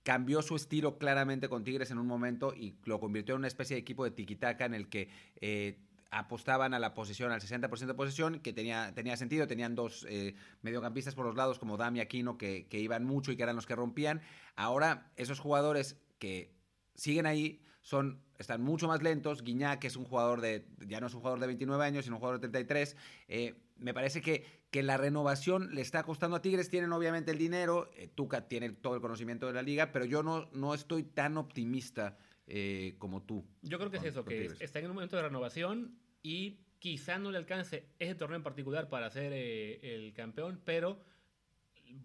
cambió 0.03 0.43
su 0.43 0.57
estilo 0.57 0.99
claramente 0.99 1.49
con 1.49 1.65
Tigres 1.65 1.91
en 1.91 1.99
un 1.99 2.07
momento 2.07 2.55
y 2.55 2.75
lo 2.85 3.01
convirtió 3.01 3.35
en 3.35 3.41
una 3.41 3.49
especie 3.49 3.77
de 3.77 3.81
equipo 3.81 4.05
de 4.05 4.11
tiquitaca 4.11 4.65
en 4.65 4.75
el 4.75 4.89
que 4.89 5.09
eh, 5.41 5.79
apostaban 6.13 6.75
a 6.75 6.79
la 6.79 6.93
posesión, 6.93 7.33
al 7.33 7.41
60% 7.41 7.87
de 7.87 7.95
posesión, 7.95 8.41
que 8.41 8.53
tenía, 8.53 8.93
tenía 8.95 9.17
sentido. 9.17 9.47
Tenían 9.47 9.75
dos 9.75 10.07
eh, 10.09 10.35
mediocampistas 10.61 11.15
por 11.15 11.25
los 11.25 11.35
lados, 11.35 11.59
como 11.59 11.79
Dami 11.79 12.01
Aquino, 12.01 12.37
que, 12.37 12.67
iban 12.71 13.05
mucho 13.05 13.33
y 13.33 13.37
que 13.37 13.43
eran 13.43 13.57
los 13.57 13.67
que 13.67 13.75
rompían. 13.75 14.21
Ahora, 14.55 15.11
esos 15.17 15.41
jugadores 15.41 15.97
que 16.19 16.55
siguen 16.95 17.25
ahí 17.25 17.63
son 17.81 18.23
están 18.39 18.61
mucho 18.61 18.89
más 18.89 19.03
lentos. 19.03 19.43
Guiñac, 19.43 19.85
es 19.85 19.97
un 19.97 20.05
jugador 20.05 20.43
de, 20.43 20.67
ya 20.87 21.01
no 21.01 21.07
es 21.07 21.15
un 21.15 21.21
jugador 21.21 21.41
de 21.41 21.47
29 21.47 21.85
años, 21.85 22.05
sino 22.05 22.17
un 22.17 22.21
jugador 22.21 22.41
de 22.41 22.49
33. 22.49 22.97
Eh, 23.29 23.55
me 23.79 23.95
parece 23.95 24.21
que, 24.21 24.45
que 24.73 24.83
la 24.83 24.97
renovación 24.97 25.75
le 25.75 25.83
está 25.83 26.03
costando 26.03 26.35
a 26.37 26.43
Tigres. 26.43 26.69
Tienen 26.71 26.93
obviamente 26.93 27.31
el 27.31 27.39
dinero, 27.39 27.91
eh, 27.95 28.09
Tuca 28.09 28.49
tiene 28.49 28.71
todo 28.73 28.95
el 28.97 29.01
conocimiento 29.03 29.47
de 29.47 29.53
la 29.53 29.63
liga, 29.63 29.93
pero 29.93 30.05
yo 30.07 30.23
no, 30.25 30.49
no 30.53 30.75
estoy 30.75 31.05
tan 31.05 31.37
optimista 31.37 32.17
eh, 32.47 32.97
como 32.99 33.23
tú. 33.23 33.45
Yo 33.63 33.79
creo 33.79 33.91
que 33.91 33.99
con- 33.99 34.07
es 34.07 34.13
eso, 34.13 34.25
que 34.25 34.47
está 34.61 34.81
en 34.81 34.87
un 34.87 34.95
momento 34.95 35.17
de 35.17 35.23
renovación 35.23 35.99
y 36.23 36.59
quizá 36.79 37.19
no 37.19 37.31
le 37.31 37.39
alcance 37.39 37.87
ese 37.99 38.15
torneo 38.17 38.37
en 38.39 38.43
particular 38.43 38.89
para 38.89 39.09
ser 39.11 39.33
eh, 39.35 39.95
el 39.95 40.13
campeón, 40.15 40.61
pero 40.65 40.99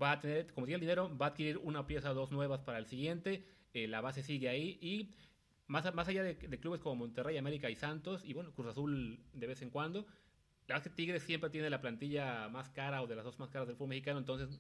va 0.02 0.12
a 0.12 0.20
tener, 0.20 0.52
como 0.54 0.66
tiene 0.68 0.76
el 0.76 0.82
dinero, 0.82 1.18
va 1.18 1.28
a 1.28 1.30
adquirir 1.30 1.58
una 1.60 1.88
pieza 1.88 2.12
o 2.12 2.14
dos 2.14 2.32
nuevas 2.32 2.60
para 2.62 2.78
el 2.78 2.86
siguiente, 2.86 3.46
eh, 3.74 3.88
la 3.88 4.02
base 4.02 4.22
sigue 4.24 4.50
ahí 4.50 4.78
y 4.82 5.12
más, 5.68 5.94
más 5.96 6.08
allá 6.10 6.22
de, 6.24 6.34
de 6.36 6.60
clubes 6.60 6.82
como 6.82 6.96
Monterrey, 6.98 7.38
América 7.38 7.70
y 7.70 7.76
Santos, 7.76 8.26
y 8.26 8.34
bueno, 8.34 8.52
Cruz 8.54 8.68
Azul 8.68 9.20
de 9.34 9.48
vez 9.48 9.62
en 9.62 9.70
cuando, 9.70 10.06
la 10.68 10.76
verdad 10.76 10.88
es 10.88 10.92
que 10.92 10.96
Tigres 10.96 11.24
siempre 11.24 11.50
tiene 11.50 11.70
la 11.70 11.80
plantilla 11.80 12.50
más 12.50 12.70
cara 12.70 13.02
o 13.02 13.08
de 13.08 13.16
las 13.16 13.24
dos 13.24 13.40
más 13.40 13.50
caras 13.50 13.68
del 13.68 13.78
fútbol 13.78 13.90
mexicano, 13.90 14.20
entonces 14.20 14.60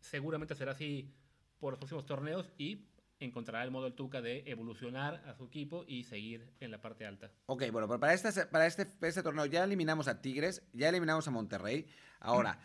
seguramente 0.00 0.54
será 0.54 0.72
así 0.72 1.12
por 1.58 1.72
los 1.72 1.78
próximos 1.78 2.06
torneos 2.06 2.48
y 2.58 2.86
encontrará 3.18 3.64
el 3.64 3.72
modo 3.72 3.88
el 3.88 3.94
Tuca 3.94 4.22
de 4.22 4.44
evolucionar 4.46 5.16
a 5.26 5.34
su 5.34 5.46
equipo 5.46 5.84
y 5.88 6.04
seguir 6.04 6.52
en 6.60 6.70
la 6.70 6.80
parte 6.80 7.06
alta. 7.06 7.32
Ok, 7.46 7.64
bueno, 7.72 7.88
pero 7.88 7.98
para 7.98 8.14
este, 8.14 8.46
para 8.46 8.66
este, 8.66 8.86
este 9.02 9.22
torneo 9.24 9.46
ya 9.46 9.64
eliminamos 9.64 10.06
a 10.06 10.22
Tigres, 10.22 10.62
ya 10.72 10.88
eliminamos 10.88 11.26
a 11.26 11.32
Monterrey. 11.32 11.86
Ahora, 12.20 12.60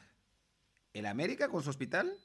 ¿el 0.94 1.08
América 1.08 1.50
con 1.50 1.64
su 1.64 1.72
hospital? 1.72 2.16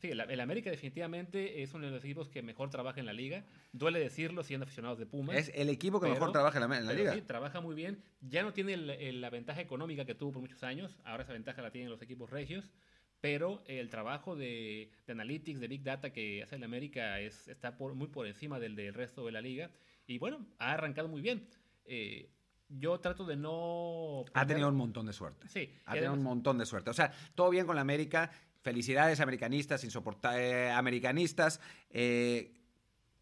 Sí, 0.00 0.08
el, 0.08 0.20
el 0.20 0.40
América 0.40 0.70
definitivamente 0.70 1.62
es 1.62 1.74
uno 1.74 1.86
de 1.86 1.92
los 1.92 2.02
equipos 2.04 2.28
que 2.28 2.42
mejor 2.42 2.70
trabaja 2.70 3.00
en 3.00 3.06
la 3.06 3.12
liga. 3.12 3.44
Duele 3.72 3.98
decirlo 4.00 4.42
siendo 4.42 4.64
aficionados 4.64 4.98
de 4.98 5.04
Pumas. 5.06 5.36
Es 5.36 5.52
el 5.54 5.68
equipo 5.68 6.00
que 6.00 6.04
Pero- 6.06 6.14
mejor 6.14 6.32
trabaja 6.32 6.58
en 6.58 6.68
la, 6.70 6.78
en 6.78 6.84
la 6.86 6.90
pero 6.92 7.02
liga. 7.02 7.14
sí, 7.14 7.20
trabaja 7.22 7.60
muy 7.60 7.74
bien. 7.74 8.02
Ya 8.22 8.42
no 8.42 8.52
tiene 8.52 8.72
el- 8.74 8.88
el- 8.90 9.20
la 9.20 9.28
ventaja 9.30 9.60
económica 9.60 10.04
que 10.06 10.14
tuvo 10.14 10.32
por 10.32 10.40
muchos 10.42 10.62
años. 10.62 10.96
Ahora 11.04 11.24
esa 11.24 11.32
ventaja 11.34 11.60
la 11.62 11.70
tienen 11.70 11.90
los 11.90 12.00
equipos 12.02 12.30
regios. 12.30 12.72
Pero 13.20 13.62
el 13.66 13.90
trabajo 13.90 14.34
de, 14.34 14.90
de 15.06 15.12
analytics, 15.12 15.60
de 15.60 15.68
Big 15.68 15.82
Data 15.82 16.10
que 16.10 16.42
hace 16.42 16.56
el 16.56 16.64
América 16.64 17.20
es, 17.20 17.48
está 17.48 17.76
por- 17.76 17.94
muy 17.94 18.08
por 18.08 18.26
encima 18.26 18.58
del 18.58 18.74
del 18.76 18.94
resto 18.94 19.26
de 19.26 19.32
la 19.32 19.42
liga. 19.42 19.70
Y 20.06 20.16
bueno, 20.16 20.46
ha 20.58 20.72
arrancado 20.72 21.06
muy 21.08 21.20
bien. 21.20 21.46
Eh, 21.84 22.30
yo 22.70 22.98
trato 23.00 23.26
de 23.26 23.36
no... 23.36 24.24
Ha 24.32 24.46
tenido 24.46 24.68
un 24.68 24.76
montón 24.76 25.04
de 25.04 25.12
suerte. 25.12 25.46
Sí, 25.48 25.68
Ha 25.84 25.92
tenido 25.94 26.14
un 26.14 26.22
montón 26.22 26.56
de 26.56 26.64
suerte. 26.64 26.88
O 26.88 26.94
sea, 26.94 27.12
todo 27.34 27.50
bien 27.50 27.66
con 27.66 27.74
la 27.74 27.82
América. 27.82 28.30
Felicidades, 28.62 29.20
americanistas, 29.20 29.84
insoportables 29.84 30.70
americanistas, 30.72 31.60
eh, 31.90 32.52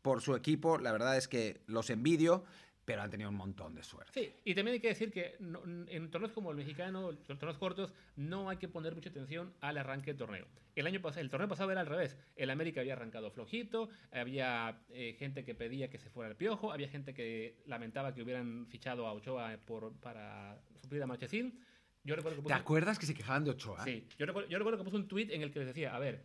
por 0.03 0.21
su 0.21 0.35
equipo. 0.35 0.79
La 0.79 0.93
verdad 0.93 1.17
es 1.17 1.29
que 1.29 1.61
los 1.67 1.91
envidio, 1.91 2.45
pero 2.85 3.03
han 3.03 3.11
tenido 3.11 3.29
un 3.29 3.37
montón 3.37 3.75
de 3.75 3.83
suerte. 3.83 4.13
Sí, 4.15 4.33
y 4.45 4.55
también 4.55 4.75
hay 4.75 4.81
que 4.81 4.89
decir 4.89 5.13
que 5.13 5.37
en 5.39 6.11
torneos 6.11 6.33
como 6.33 6.51
el 6.51 6.57
mexicano, 6.57 7.11
en 7.11 7.19
torneos 7.19 7.59
cortos, 7.59 7.93
no 8.17 8.49
hay 8.49 8.57
que 8.57 8.67
poner 8.67 8.95
mucha 8.95 9.11
atención 9.11 9.53
al 9.61 9.77
arranque 9.77 10.13
del 10.13 10.17
torneo. 10.17 10.47
El 10.75 10.87
año 10.87 11.03
pasado, 11.03 11.21
el 11.21 11.29
torneo 11.29 11.49
pasado 11.49 11.71
era 11.71 11.83
al 11.83 11.87
revés. 11.87 12.17
El 12.35 12.49
América 12.49 12.81
había 12.81 12.95
arrancado 12.95 13.31
flojito, 13.31 13.91
había 14.11 14.81
eh, 14.91 15.17
gente 15.19 15.45
que 15.45 15.55
pedía 15.55 15.91
que 15.91 15.99
se 15.99 16.09
fuera 16.09 16.31
el 16.31 16.37
piojo, 16.37 16.73
había 16.73 16.89
gente 16.89 17.13
que 17.13 17.57
lamentaba 17.67 18.15
que 18.15 18.23
hubieran 18.23 18.67
fichado 18.69 19.07
a 19.07 19.13
Ochoa 19.13 19.59
por, 19.67 19.93
para 19.95 20.59
suplir 20.81 21.03
a 21.03 21.07
Marchesín. 21.07 21.61
Yo 22.09 22.17
recuerdo 22.17 22.43
que 22.43 22.49
¿Te 22.49 22.55
acuerdas 22.55 22.99
que 22.99 23.05
se 23.07 23.13
quejaban 23.15 23.45
de 23.45 23.51
Ochoa? 23.51 23.85
Sí, 23.85 24.07
yo 24.19 24.25
recuerdo, 24.25 24.49
yo 24.49 24.57
recuerdo 24.59 24.79
que 24.79 24.85
puse 24.85 24.97
un 24.97 25.09
tweet 25.09 25.29
en 25.31 25.43
el 25.43 25.51
que 25.53 25.59
les 25.59 25.69
decía, 25.69 25.95
a 25.95 25.99
ver, 25.99 26.25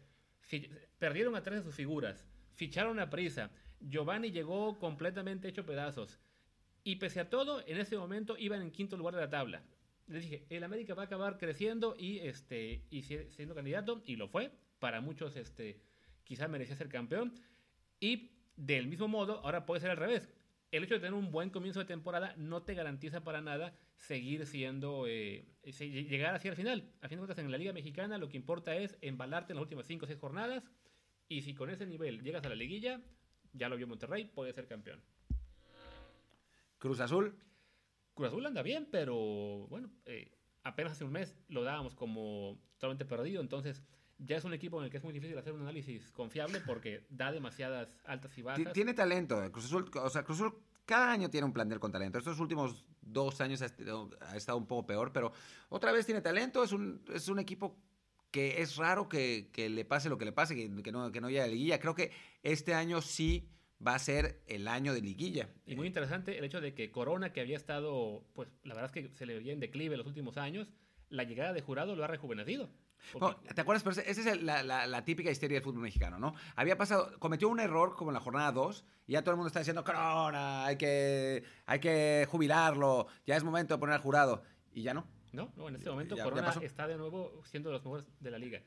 perdieron 0.97 1.35
a 1.35 1.43
tres 1.43 1.59
de 1.59 1.63
sus 1.65 1.75
figuras, 1.75 2.25
ficharon 2.55 2.99
a 2.99 3.09
prisa, 3.09 3.51
Giovanni 3.81 4.31
llegó 4.31 4.79
completamente 4.79 5.47
hecho 5.49 5.65
pedazos, 5.65 6.19
y 6.85 6.95
pese 6.97 7.19
a 7.19 7.29
todo, 7.29 7.61
en 7.67 7.77
ese 7.77 7.97
momento 7.97 8.37
iban 8.37 8.61
en 8.61 8.71
quinto 8.71 8.95
lugar 8.97 9.15
de 9.15 9.21
la 9.21 9.29
tabla. 9.29 9.63
Les 10.07 10.21
dije, 10.23 10.45
el 10.49 10.63
América 10.63 10.93
va 10.95 11.03
a 11.03 11.05
acabar 11.05 11.37
creciendo 11.37 11.95
y, 11.97 12.19
este, 12.19 12.85
y 12.89 13.03
si- 13.03 13.29
siendo 13.31 13.55
candidato, 13.55 14.01
y 14.05 14.15
lo 14.15 14.27
fue, 14.27 14.51
para 14.79 14.99
muchos 15.01 15.35
este, 15.35 15.81
quizás 16.23 16.49
merecía 16.49 16.75
ser 16.75 16.89
campeón, 16.89 17.33
y 17.99 18.31
del 18.55 18.87
mismo 18.87 19.07
modo, 19.07 19.39
ahora 19.45 19.65
puede 19.65 19.81
ser 19.81 19.91
al 19.91 19.97
revés. 19.97 20.29
El 20.73 20.83
hecho 20.83 20.95
de 20.95 21.01
tener 21.01 21.13
un 21.13 21.29
buen 21.29 21.51
comienzo 21.51 21.81
de 21.81 21.86
temporada 21.86 22.33
no 22.36 22.63
te 22.63 22.73
garantiza 22.73 23.23
para 23.23 23.41
nada 23.41 23.77
seguir 23.95 24.47
siendo, 24.47 25.05
eh, 25.05 25.45
llegar 25.62 26.33
hacia 26.33 26.49
el 26.49 26.57
final. 26.57 26.91
A 27.01 27.07
fin 27.07 27.17
de 27.17 27.19
cuentas, 27.19 27.38
en 27.38 27.51
la 27.51 27.59
Liga 27.59 27.73
Mexicana 27.73 28.17
lo 28.17 28.27
que 28.27 28.38
importa 28.38 28.75
es 28.75 28.97
embalarte 29.01 29.53
en 29.53 29.57
las 29.57 29.62
últimas 29.62 29.86
5 29.86 30.05
o 30.05 30.07
6 30.07 30.19
jornadas 30.19 30.63
y 31.27 31.43
si 31.43 31.53
con 31.53 31.69
ese 31.69 31.86
nivel 31.86 32.23
llegas 32.23 32.43
a 32.45 32.49
la 32.49 32.55
liguilla, 32.55 32.99
ya 33.51 33.69
lo 33.69 33.77
vio 33.77 33.86
Monterrey, 33.86 34.25
puede 34.25 34.51
ser 34.51 34.65
campeón. 34.65 34.99
Cruz 36.79 36.99
Azul. 37.01 37.38
Cruz 38.15 38.29
Azul 38.29 38.43
anda 38.43 38.63
bien, 38.63 38.88
pero 38.91 39.67
bueno, 39.67 39.91
eh, 40.05 40.31
apenas 40.63 40.93
hace 40.93 41.03
un 41.03 41.12
mes 41.12 41.38
lo 41.49 41.63
dábamos 41.63 41.93
como 41.93 42.59
totalmente 42.79 43.05
perdido, 43.05 43.41
entonces 43.41 43.83
ya 44.25 44.38
es 44.38 44.43
un 44.43 44.53
equipo 44.53 44.79
en 44.79 44.86
el 44.86 44.91
que 44.91 44.97
es 44.97 45.03
muy 45.03 45.13
difícil 45.13 45.38
hacer 45.38 45.53
un 45.53 45.62
análisis 45.62 46.12
confiable 46.12 46.62
porque 46.65 47.05
da 47.09 47.31
demasiadas 47.31 47.89
altas 48.05 48.38
y 48.38 48.41
bajas. 48.41 48.73
Tiene 48.73 48.93
talento. 48.93 49.43
eh, 49.43 49.51
Cruz 49.51 49.65
Azul, 49.65 49.89
o 49.93 50.09
sea, 50.09 50.23
Cruz 50.23 50.39
Azul 50.39 50.55
cada 50.86 51.12
año 51.12 51.29
tiene 51.29 51.45
un 51.45 51.53
plantel 51.53 51.79
con 51.79 51.91
talento. 51.91 52.19
Estos 52.19 52.39
últimos 52.39 52.86
dos 53.01 53.39
años 53.41 53.62
ha 53.62 53.65
estado, 53.65 54.09
ha 54.21 54.36
estado 54.36 54.57
un 54.57 54.67
poco 54.67 54.86
peor, 54.86 55.12
pero 55.13 55.31
otra 55.69 55.91
vez 55.91 56.05
tiene 56.05 56.21
talento. 56.21 56.63
Es 56.63 56.71
un, 56.71 57.03
es 57.13 57.27
un 57.27 57.39
equipo 57.39 57.77
que 58.31 58.62
es 58.62 58.77
raro 58.77 59.07
que, 59.07 59.49
que 59.53 59.69
le 59.69 59.86
pase 59.86 60.09
lo 60.09 60.17
que 60.17 60.25
le 60.25 60.31
pase, 60.31 60.55
que, 60.55 60.83
que 60.83 60.91
no, 60.91 61.12
que 61.12 61.21
no 61.21 61.29
llegue 61.29 61.41
a 61.41 61.45
la 61.45 61.51
liguilla. 61.51 61.79
Creo 61.79 61.95
que 61.95 62.12
este 62.41 62.73
año 62.73 63.01
sí 63.01 63.47
va 63.86 63.95
a 63.95 63.99
ser 63.99 64.41
el 64.47 64.67
año 64.67 64.93
de 64.93 65.01
liguilla. 65.01 65.49
Y 65.65 65.75
muy 65.75 65.88
interesante 65.88 66.38
el 66.38 66.43
hecho 66.43 66.62
de 66.62 66.73
que 66.73 66.91
Corona, 66.91 67.31
que 67.33 67.41
había 67.41 67.57
estado, 67.57 68.23
pues 68.33 68.49
la 68.63 68.73
verdad 68.73 68.91
es 68.95 69.03
que 69.03 69.15
se 69.15 69.25
le 69.25 69.36
veía 69.36 69.53
en 69.53 69.59
declive 69.59 69.97
los 69.97 70.07
últimos 70.07 70.38
años, 70.38 70.67
la 71.09 71.23
llegada 71.23 71.53
de 71.53 71.62
jurado 71.62 71.95
lo 71.95 72.03
ha 72.03 72.07
rejuvenecido. 72.07 72.69
Porque- 73.11 73.47
No, 73.47 73.53
¿Te 73.53 73.61
acuerdas? 73.61 73.83
Pero 73.83 73.95
esa 74.09 74.31
es 74.31 74.41
la, 74.41 74.63
la- 74.63 74.87
la 74.87 75.03
típica 75.05 75.29
histeria 75.29 75.55
del 75.57 75.63
fútbol 75.63 75.81
mexicano, 75.81 76.17
¿no? 76.19 76.33
Había 76.55 76.77
pasado, 76.77 77.17
cometió 77.19 77.49
un 77.49 77.59
error 77.59 77.95
como 77.95 78.11
en 78.11 78.15
la 78.15 78.19
jornada 78.19 78.51
2 78.51 78.85
y 79.07 79.13
ya 79.13 79.21
todo 79.21 79.31
el 79.31 79.37
mundo 79.37 79.47
está 79.47 79.59
diciendo, 79.59 79.83
Corona, 79.83 80.65
hay 80.65 80.77
que, 80.77 81.43
hay 81.65 81.79
que 81.79 82.25
jubilarlo, 82.29 83.07
ya 83.25 83.35
es 83.35 83.43
momento 83.43 83.73
de 83.73 83.79
poner 83.79 83.95
al 83.95 84.01
jurado. 84.01 84.43
Y 84.73 84.81
ya 84.83 84.93
no. 84.93 85.05
No, 85.31 85.51
no, 85.55 85.67
en 85.69 85.75
este 85.75 85.89
momento 85.89 86.15
Ya- 86.15 86.23
ya 86.23 86.29
Corona 86.29 86.47
pasó. 86.47 86.61
está 86.61 86.87
de 86.87 86.97
nuevo 86.97 87.41
siendo 87.45 87.69
de 87.69 87.73
los 87.73 87.83
mejores 87.83 88.05
de 88.19 88.31
la 88.31 88.37
liga. 88.37 88.61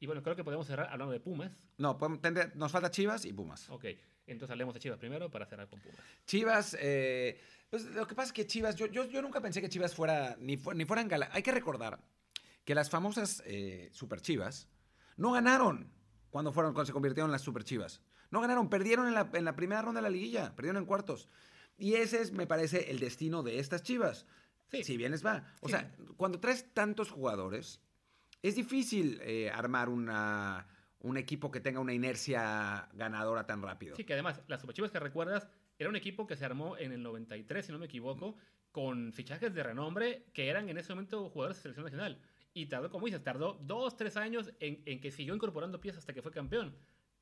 Y 0.00 0.06
bueno, 0.06 0.22
creo 0.22 0.36
que 0.36 0.44
podemos 0.44 0.66
cerrar 0.66 0.88
hablando 0.90 1.12
de 1.12 1.20
Pumas. 1.20 1.52
No, 1.78 1.96
podemos- 1.98 2.20
tendré- 2.20 2.52
nos 2.54 2.70
falta 2.72 2.90
Chivas 2.90 3.24
y 3.24 3.32
Pumas. 3.32 3.68
Ok, 3.70 3.84
entonces 4.26 4.50
hablemos 4.52 4.74
de 4.74 4.80
Chivas 4.80 4.98
primero 4.98 5.30
para 5.30 5.46
cerrar 5.46 5.68
con 5.68 5.80
Pumas. 5.80 5.98
Chivas, 6.26 6.76
eh, 6.80 7.40
pues 7.70 7.84
lo 7.86 8.06
que 8.06 8.14
pasa 8.14 8.26
es 8.28 8.32
que 8.32 8.46
Chivas, 8.46 8.76
yo, 8.76 8.86
yo, 8.86 9.04
yo 9.04 9.22
nunca 9.22 9.40
pensé 9.40 9.60
que 9.60 9.68
Chivas 9.68 9.94
fuera, 9.94 10.36
ni, 10.38 10.56
fu- 10.56 10.72
ni 10.72 10.84
fueran 10.84 11.08
gala. 11.08 11.28
Hay 11.32 11.42
que 11.42 11.52
recordar 11.52 11.98
que 12.64 12.74
las 12.74 12.90
famosas 12.90 13.42
eh, 13.46 13.90
Super 13.92 14.20
Chivas 14.20 14.68
no 15.16 15.32
ganaron 15.32 15.92
cuando, 16.30 16.52
fueron, 16.52 16.72
cuando 16.72 16.86
se 16.86 16.92
convirtieron 16.92 17.28
en 17.28 17.32
las 17.32 17.42
Super 17.42 17.64
Chivas. 17.64 18.02
No 18.30 18.40
ganaron, 18.40 18.68
perdieron 18.68 19.06
en 19.06 19.14
la, 19.14 19.30
en 19.32 19.44
la 19.44 19.54
primera 19.54 19.82
ronda 19.82 20.00
de 20.00 20.02
la 20.02 20.10
liguilla, 20.10 20.54
perdieron 20.56 20.82
en 20.82 20.86
cuartos. 20.86 21.28
Y 21.78 21.94
ese 21.94 22.20
es, 22.20 22.32
me 22.32 22.46
parece, 22.46 22.90
el 22.90 22.98
destino 22.98 23.42
de 23.42 23.58
estas 23.58 23.82
Chivas. 23.82 24.26
Sí. 24.70 24.82
Si 24.82 24.96
bien 24.96 25.12
les 25.12 25.24
va. 25.24 25.44
O 25.60 25.68
Sí. 25.68 25.72
sea, 25.74 25.94
cuando 26.16 26.40
traes 26.40 26.72
tantos 26.72 27.10
jugadores, 27.10 27.80
es 28.42 28.56
difícil 28.56 29.20
eh, 29.22 29.50
armar 29.50 29.88
una, 29.88 30.66
un 31.00 31.16
equipo 31.16 31.50
que 31.50 31.60
tenga 31.60 31.80
una 31.80 31.92
inercia 31.94 32.88
ganadora 32.94 33.46
tan 33.46 33.62
rápido. 33.62 33.94
Sí, 33.94 34.04
que 34.04 34.14
además, 34.14 34.40
las 34.48 34.60
Superchivas 34.62 34.90
que 34.90 34.98
recuerdas, 34.98 35.48
era 35.78 35.88
un 35.90 35.96
equipo 35.96 36.26
que 36.26 36.36
se 36.36 36.44
armó 36.44 36.76
en 36.76 36.92
el 36.92 37.02
93, 37.02 37.66
si 37.66 37.72
no 37.72 37.78
me 37.78 37.86
equivoco, 37.86 38.36
con 38.72 39.12
fichajes 39.12 39.54
de 39.54 39.62
renombre 39.62 40.26
que 40.32 40.48
eran 40.48 40.68
en 40.68 40.78
ese 40.78 40.92
momento 40.92 41.28
jugadores 41.30 41.58
de 41.58 41.62
selección 41.62 41.84
nacional. 41.84 42.20
Y 42.54 42.66
tardó, 42.66 42.88
como 42.88 43.06
dices, 43.06 43.22
tardó 43.22 43.58
dos, 43.60 43.96
tres 43.96 44.16
años 44.16 44.52
en, 44.60 44.82
en 44.86 45.00
que 45.00 45.10
siguió 45.10 45.34
incorporando 45.34 45.80
piezas 45.80 45.98
hasta 45.98 46.14
que 46.14 46.22
fue 46.22 46.32
campeón. 46.32 46.74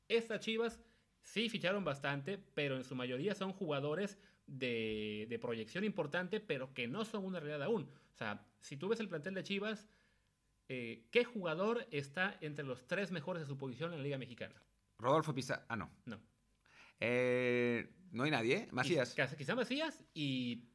Estas 0.07 0.39
Chivas 0.41 0.79
sí 1.23 1.49
ficharon 1.49 1.83
bastante, 1.83 2.37
pero 2.37 2.77
en 2.77 2.83
su 2.83 2.95
mayoría 2.95 3.33
son 3.33 3.51
jugadores 3.51 4.19
de, 4.45 5.25
de 5.29 5.39
proyección 5.39 5.83
importante, 5.83 6.39
pero 6.39 6.73
que 6.73 6.87
no 6.87 7.03
son 7.03 7.25
una 7.25 7.39
realidad 7.39 7.63
aún. 7.63 7.89
O 8.13 8.15
sea, 8.15 8.45
si 8.61 8.77
tú 8.77 8.89
ves 8.89 8.99
el 8.99 9.09
plantel 9.09 9.33
de 9.33 9.43
Chivas, 9.43 9.89
eh, 10.69 11.07
¿qué 11.11 11.23
jugador 11.23 11.87
está 11.91 12.37
entre 12.41 12.65
los 12.65 12.85
tres 12.87 13.11
mejores 13.11 13.41
de 13.41 13.47
su 13.47 13.57
posición 13.57 13.91
en 13.91 13.99
la 13.99 14.03
Liga 14.03 14.17
Mexicana? 14.17 14.61
Rodolfo 14.99 15.33
Pizarro. 15.33 15.63
Ah, 15.67 15.75
no. 15.75 15.89
No. 16.05 16.21
Eh, 16.99 17.89
no 18.11 18.23
hay 18.23 18.31
nadie, 18.31 18.55
¿eh? 18.55 18.67
Macías. 18.71 19.15
Quizá, 19.15 19.35
quizá 19.35 19.55
Macías 19.55 20.03
y, 20.13 20.69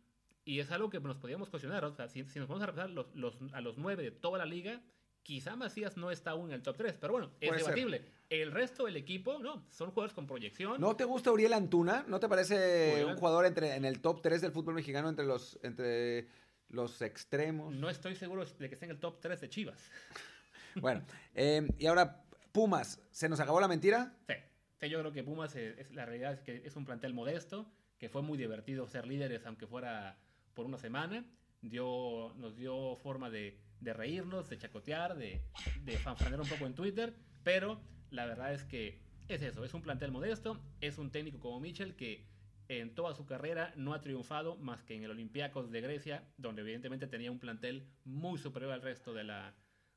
y 0.49 0.61
es 0.61 0.71
algo 0.71 0.89
que 0.91 0.99
nos 1.01 1.17
podíamos 1.19 1.51
cuestionar. 1.51 1.85
O 1.85 1.93
sea, 1.95 2.09
si, 2.09 2.25
si 2.25 2.39
nos 2.39 2.49
vamos 2.49 2.63
a 2.63 2.67
repasar 2.67 2.91
los, 2.91 3.15
los- 3.15 3.39
a 3.53 3.61
los 3.61 3.77
nueve 3.79 4.03
de 4.03 4.11
toda 4.11 4.39
la 4.39 4.47
liga, 4.47 4.81
quizá 5.23 5.57
Macías 5.57 5.97
no 5.97 6.11
está 6.11 6.31
aún 6.31 6.49
en 6.49 6.55
el 6.55 6.63
top 6.63 6.77
3, 6.79 6.97
pero 6.99 7.13
bueno, 7.13 7.31
es 7.41 7.49
Puede 7.49 7.61
ser. 7.63 7.75
debatible. 7.75 8.05
El 8.31 8.53
resto 8.53 8.85
del 8.87 8.97
equipo, 8.97 9.39
no, 9.39 9.65
son 9.71 9.91
jugadores 9.91 10.15
con 10.15 10.27
proyección. 10.27 10.81
¿No 10.81 10.97
te 10.97 11.05
gusta 11.05 11.31
Uriel 11.33 11.53
Antuna? 11.53 12.05
¿No 12.09 12.19
te 12.21 12.29
parece 12.29 12.95
Uriel- 13.05 13.11
un 13.11 13.17
jugador 13.17 13.45
entre, 13.47 13.75
en 13.77 13.85
el 13.85 14.01
top 14.01 14.23
3 14.23 14.41
del 14.41 14.53
fútbol 14.53 14.75
mexicano 14.75 15.09
entre 15.09 15.27
los, 15.27 15.59
entre 15.63 16.29
los 16.69 17.01
extremos? 17.03 17.75
No 17.75 17.91
estoy 17.91 18.15
seguro 18.15 18.45
de 18.45 18.69
que 18.69 18.75
esté 18.75 18.87
en 18.87 18.93
el 18.93 19.01
top 19.01 19.21
3 19.21 19.41
de 19.41 19.49
Chivas. 19.49 19.91
Bueno, 20.75 21.03
eh, 21.35 21.67
y 21.79 21.87
ahora 21.87 22.23
Pumas, 22.53 23.03
¿se 23.11 23.29
nos 23.29 23.41
acabó 23.41 23.61
la 23.61 23.67
mentira? 23.69 24.15
Sí, 24.29 24.35
sí, 24.81 24.89
yo 24.89 25.01
creo 25.01 25.13
que 25.13 25.25
Pumas, 25.25 25.57
eh, 25.57 25.75
es, 25.79 25.91
la 25.93 26.07
realidad 26.07 26.33
es 26.35 26.41
que 26.41 26.63
es 26.65 26.77
un 26.77 26.85
plantel 26.85 27.15
modesto, 27.15 27.67
que 27.99 28.09
fue 28.09 28.23
muy 28.23 28.39
divertido 28.39 28.87
ser 28.87 29.07
líderes, 29.07 29.45
aunque 29.47 29.67
fuera 29.67 30.19
por 30.59 30.67
una 30.67 30.79
semana. 30.79 31.25
Dio, 31.63 32.35
nos 32.37 32.57
dio 32.57 32.97
forma 32.97 33.31
de, 33.31 33.61
de 33.79 33.93
reírnos, 33.93 34.49
de 34.49 34.59
chacotear, 34.59 35.17
de, 35.17 35.41
de 35.85 35.97
fanfanear 35.99 36.41
un 36.41 36.49
poco 36.49 36.67
en 36.67 36.75
Twitter, 36.75 37.15
pero 37.45 37.81
la 38.11 38.27
verdad 38.27 38.53
es 38.53 38.65
que 38.65 39.01
es 39.29 39.41
eso, 39.43 39.65
es 39.65 39.73
un 39.73 39.83
plantel 39.83 40.11
modesto, 40.11 40.61
es 40.81 40.99
un 40.99 41.13
técnico 41.13 41.39
como 41.39 41.61
Mitchell 41.61 41.95
que 41.95 42.27
en 42.67 42.93
toda 42.97 43.15
su 43.15 43.25
carrera 43.25 43.73
no 43.77 43.95
ha 43.95 44.01
triunfado 44.01 44.57
más 44.57 44.83
que 44.83 44.97
en 44.97 45.05
el 45.05 45.13
Olympiacos 45.13 45.71
de 45.71 45.81
Grecia, 45.81 46.29
donde 46.39 46.63
evidentemente 46.63 47.07
tenía 47.07 47.31
un 47.31 47.39
plantel 47.39 47.87
muy 48.05 48.37
superior 48.37 48.73
al 48.73 48.83
resto 48.83 49.15
de 49.15 49.23
la, 49.23 49.55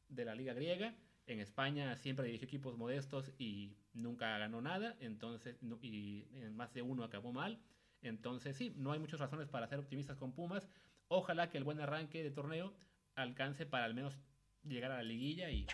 de 0.09 0.25
la 0.25 0.35
liga 0.35 0.53
griega. 0.53 0.95
En 1.25 1.39
España 1.39 1.97
siempre 1.97 2.27
dirigió 2.27 2.45
equipos 2.45 2.77
modestos 2.77 3.31
y 3.39 3.77
nunca 3.93 4.37
ganó 4.37 4.61
nada, 4.61 4.95
entonces 4.99 5.57
y 5.81 6.27
en 6.35 6.55
más 6.55 6.71
de 6.71 6.83
uno 6.83 7.03
acabó 7.03 7.33
mal. 7.33 7.59
Entonces 8.01 8.55
sí, 8.55 8.73
no 8.77 8.91
hay 8.91 8.99
muchas 8.99 9.19
razones 9.19 9.47
para 9.47 9.67
ser 9.67 9.79
optimistas 9.79 10.17
con 10.17 10.33
Pumas. 10.33 10.67
Ojalá 11.07 11.49
que 11.49 11.57
el 11.57 11.63
buen 11.63 11.79
arranque 11.79 12.23
de 12.23 12.31
torneo 12.31 12.73
alcance 13.15 13.65
para 13.65 13.85
al 13.85 13.93
menos 13.93 14.17
llegar 14.63 14.91
a 14.91 14.97
la 14.97 15.03
liguilla 15.03 15.49
y 15.49 15.67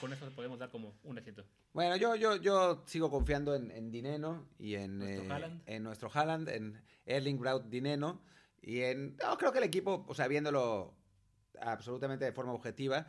con 0.00 0.12
eso 0.12 0.28
podemos 0.30 0.58
dar 0.58 0.70
como 0.70 0.98
un 1.02 1.18
éxito. 1.18 1.44
Bueno, 1.72 1.96
yo, 1.96 2.16
yo, 2.16 2.36
yo 2.36 2.82
sigo 2.86 3.10
confiando 3.10 3.54
en, 3.54 3.70
en 3.70 3.90
Dineno 3.90 4.48
y 4.58 4.74
en 4.74 4.98
Nuestro 4.98 5.24
eh, 5.24 5.32
Haaland. 5.32 5.62
en 5.66 5.82
nuestro 5.82 6.10
Haaland, 6.12 6.48
en 6.48 6.82
Erling 7.06 7.38
Braut 7.38 7.66
Dineno. 7.66 8.22
Y 8.62 8.80
en. 8.80 9.16
No, 9.16 9.36
creo 9.38 9.52
que 9.52 9.58
el 9.58 9.64
equipo, 9.64 10.04
o 10.06 10.14
sea, 10.14 10.28
viéndolo 10.28 10.94
absolutamente 11.60 12.24
de 12.24 12.32
forma 12.32 12.52
objetiva, 12.52 13.06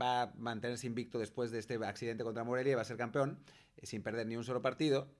va 0.00 0.22
a 0.22 0.32
mantenerse 0.36 0.86
invicto 0.86 1.18
después 1.18 1.50
de 1.50 1.58
este 1.58 1.74
accidente 1.84 2.24
contra 2.24 2.44
Morelia 2.44 2.72
y 2.72 2.74
va 2.74 2.82
a 2.82 2.86
ser 2.86 2.96
campeón 2.96 3.42
eh, 3.76 3.86
sin 3.86 4.02
perder 4.02 4.26
ni 4.26 4.36
un 4.36 4.44
solo 4.44 4.62
partido. 4.62 5.14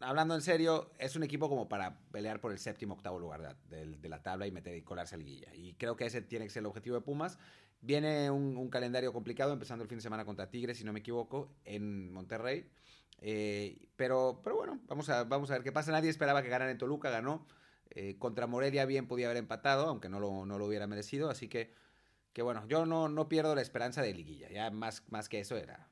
Hablando 0.00 0.34
en 0.34 0.42
serio, 0.42 0.90
es 0.98 1.16
un 1.16 1.22
equipo 1.22 1.48
como 1.48 1.68
para 1.68 1.98
pelear 2.12 2.40
por 2.40 2.52
el 2.52 2.58
séptimo 2.58 2.94
octavo 2.94 3.18
lugar 3.18 3.56
de, 3.70 3.76
de, 3.76 3.96
de 3.96 4.08
la 4.08 4.22
tabla 4.22 4.46
y 4.46 4.50
meter 4.50 4.76
y 4.76 4.82
colarse 4.82 5.14
a 5.14 5.18
liguilla. 5.18 5.54
Y 5.54 5.74
creo 5.74 5.96
que 5.96 6.04
ese 6.04 6.20
tiene 6.20 6.44
que 6.44 6.50
ser 6.50 6.60
el 6.60 6.66
objetivo 6.66 6.96
de 6.96 7.02
Pumas. 7.02 7.38
Viene 7.80 8.30
un, 8.30 8.56
un, 8.56 8.68
calendario 8.68 9.12
complicado, 9.12 9.52
empezando 9.52 9.82
el 9.84 9.88
fin 9.88 9.98
de 9.98 10.02
semana 10.02 10.26
contra 10.26 10.50
Tigres, 10.50 10.76
si 10.76 10.84
no 10.84 10.92
me 10.92 11.00
equivoco, 11.00 11.50
en 11.64 12.12
Monterrey. 12.12 12.68
Eh, 13.22 13.88
pero, 13.96 14.40
pero 14.44 14.56
bueno, 14.56 14.80
vamos 14.86 15.08
a, 15.08 15.24
vamos 15.24 15.50
a 15.50 15.54
ver 15.54 15.62
qué 15.62 15.72
pasa. 15.72 15.92
Nadie 15.92 16.10
esperaba 16.10 16.42
que 16.42 16.50
ganara 16.50 16.70
en 16.70 16.78
Toluca, 16.78 17.08
ganó. 17.08 17.46
Eh, 17.90 18.18
contra 18.18 18.46
Morelia 18.46 18.84
bien 18.84 19.06
podía 19.06 19.26
haber 19.26 19.38
empatado, 19.38 19.86
aunque 19.86 20.10
no 20.10 20.20
lo, 20.20 20.44
no 20.44 20.58
lo 20.58 20.66
hubiera 20.66 20.86
merecido. 20.86 21.30
Así 21.30 21.48
que, 21.48 21.72
que 22.34 22.42
bueno, 22.42 22.66
yo 22.68 22.84
no, 22.84 23.08
no 23.08 23.28
pierdo 23.30 23.54
la 23.54 23.62
esperanza 23.62 24.02
de 24.02 24.12
liguilla. 24.12 24.50
Ya 24.50 24.70
más, 24.70 25.04
más 25.08 25.30
que 25.30 25.40
eso 25.40 25.56
era 25.56 25.88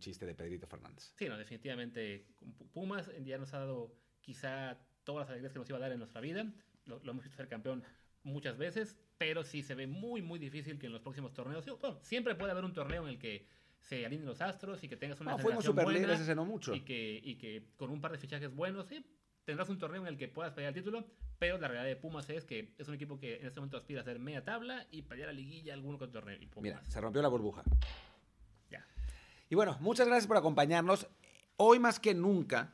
un, 0.00 0.02
chiste 0.02 0.26
de 0.26 0.34
Pedrito 0.34 0.66
Fernández. 0.66 1.12
Sí, 1.16 1.28
no, 1.28 1.36
definitivamente. 1.36 2.26
Pumas 2.72 3.10
ya 3.22 3.38
nos 3.38 3.52
ha 3.54 3.58
dado 3.58 3.94
quizá 4.20 4.78
todas 5.04 5.22
las 5.22 5.30
alegrías 5.30 5.52
que 5.52 5.58
nos 5.58 5.68
iba 5.68 5.78
a 5.78 5.82
dar 5.82 5.92
en 5.92 5.98
nuestra 5.98 6.20
vida. 6.20 6.44
Lo, 6.86 6.98
lo 7.04 7.10
hemos 7.12 7.24
visto 7.24 7.36
ser 7.36 7.48
campeón 7.48 7.84
muchas 8.22 8.58
veces, 8.58 8.96
pero 9.18 9.44
sí 9.44 9.62
se 9.62 9.74
ve 9.74 9.86
muy, 9.86 10.22
muy 10.22 10.38
difícil 10.38 10.78
que 10.78 10.86
en 10.86 10.92
los 10.92 11.02
próximos 11.02 11.32
torneos. 11.32 11.64
Bueno, 11.80 11.98
siempre 12.02 12.34
puede 12.34 12.52
haber 12.52 12.64
un 12.64 12.72
torneo 12.72 13.02
en 13.02 13.10
el 13.10 13.18
que 13.18 13.46
se 13.80 14.04
alineen 14.04 14.26
los 14.26 14.40
astros 14.40 14.82
y 14.84 14.88
que 14.88 14.96
tengas 14.96 15.20
una 15.20 15.32
no, 15.32 15.38
fuimos 15.38 15.64
super 15.64 15.84
buena 15.84 16.14
ese 16.14 16.34
no 16.34 16.44
mucho. 16.44 16.74
Y 16.74 16.80
que, 16.80 17.20
y 17.22 17.36
que 17.36 17.70
con 17.76 17.90
un 17.90 18.00
par 18.00 18.12
de 18.12 18.18
fichajes 18.18 18.54
buenos, 18.54 18.86
sí, 18.86 19.04
tendrás 19.44 19.68
un 19.68 19.78
torneo 19.78 20.02
en 20.02 20.08
el 20.08 20.16
que 20.16 20.28
puedas 20.28 20.52
pelear 20.52 20.74
el 20.74 20.82
título, 20.82 21.06
pero 21.38 21.58
la 21.58 21.68
realidad 21.68 21.88
de 21.88 21.96
Pumas 21.96 22.28
es 22.30 22.44
que 22.44 22.74
es 22.78 22.88
un 22.88 22.94
equipo 22.94 23.18
que 23.18 23.40
en 23.40 23.46
este 23.46 23.60
momento 23.60 23.78
aspira 23.78 24.02
a 24.02 24.04
ser 24.04 24.18
media 24.18 24.44
tabla 24.44 24.86
y 24.90 25.02
pelear 25.02 25.30
a 25.30 25.32
liguilla 25.32 25.74
alguno 25.74 25.98
con 25.98 26.12
torneo. 26.12 26.36
Y 26.40 26.48
Mira, 26.60 26.82
se 26.84 27.00
rompió 27.00 27.22
la 27.22 27.28
burbuja. 27.28 27.64
Y 29.50 29.56
bueno, 29.56 29.76
muchas 29.80 30.06
gracias 30.06 30.28
por 30.28 30.36
acompañarnos. 30.36 31.08
Hoy 31.56 31.80
más 31.80 31.98
que 31.98 32.14
nunca, 32.14 32.72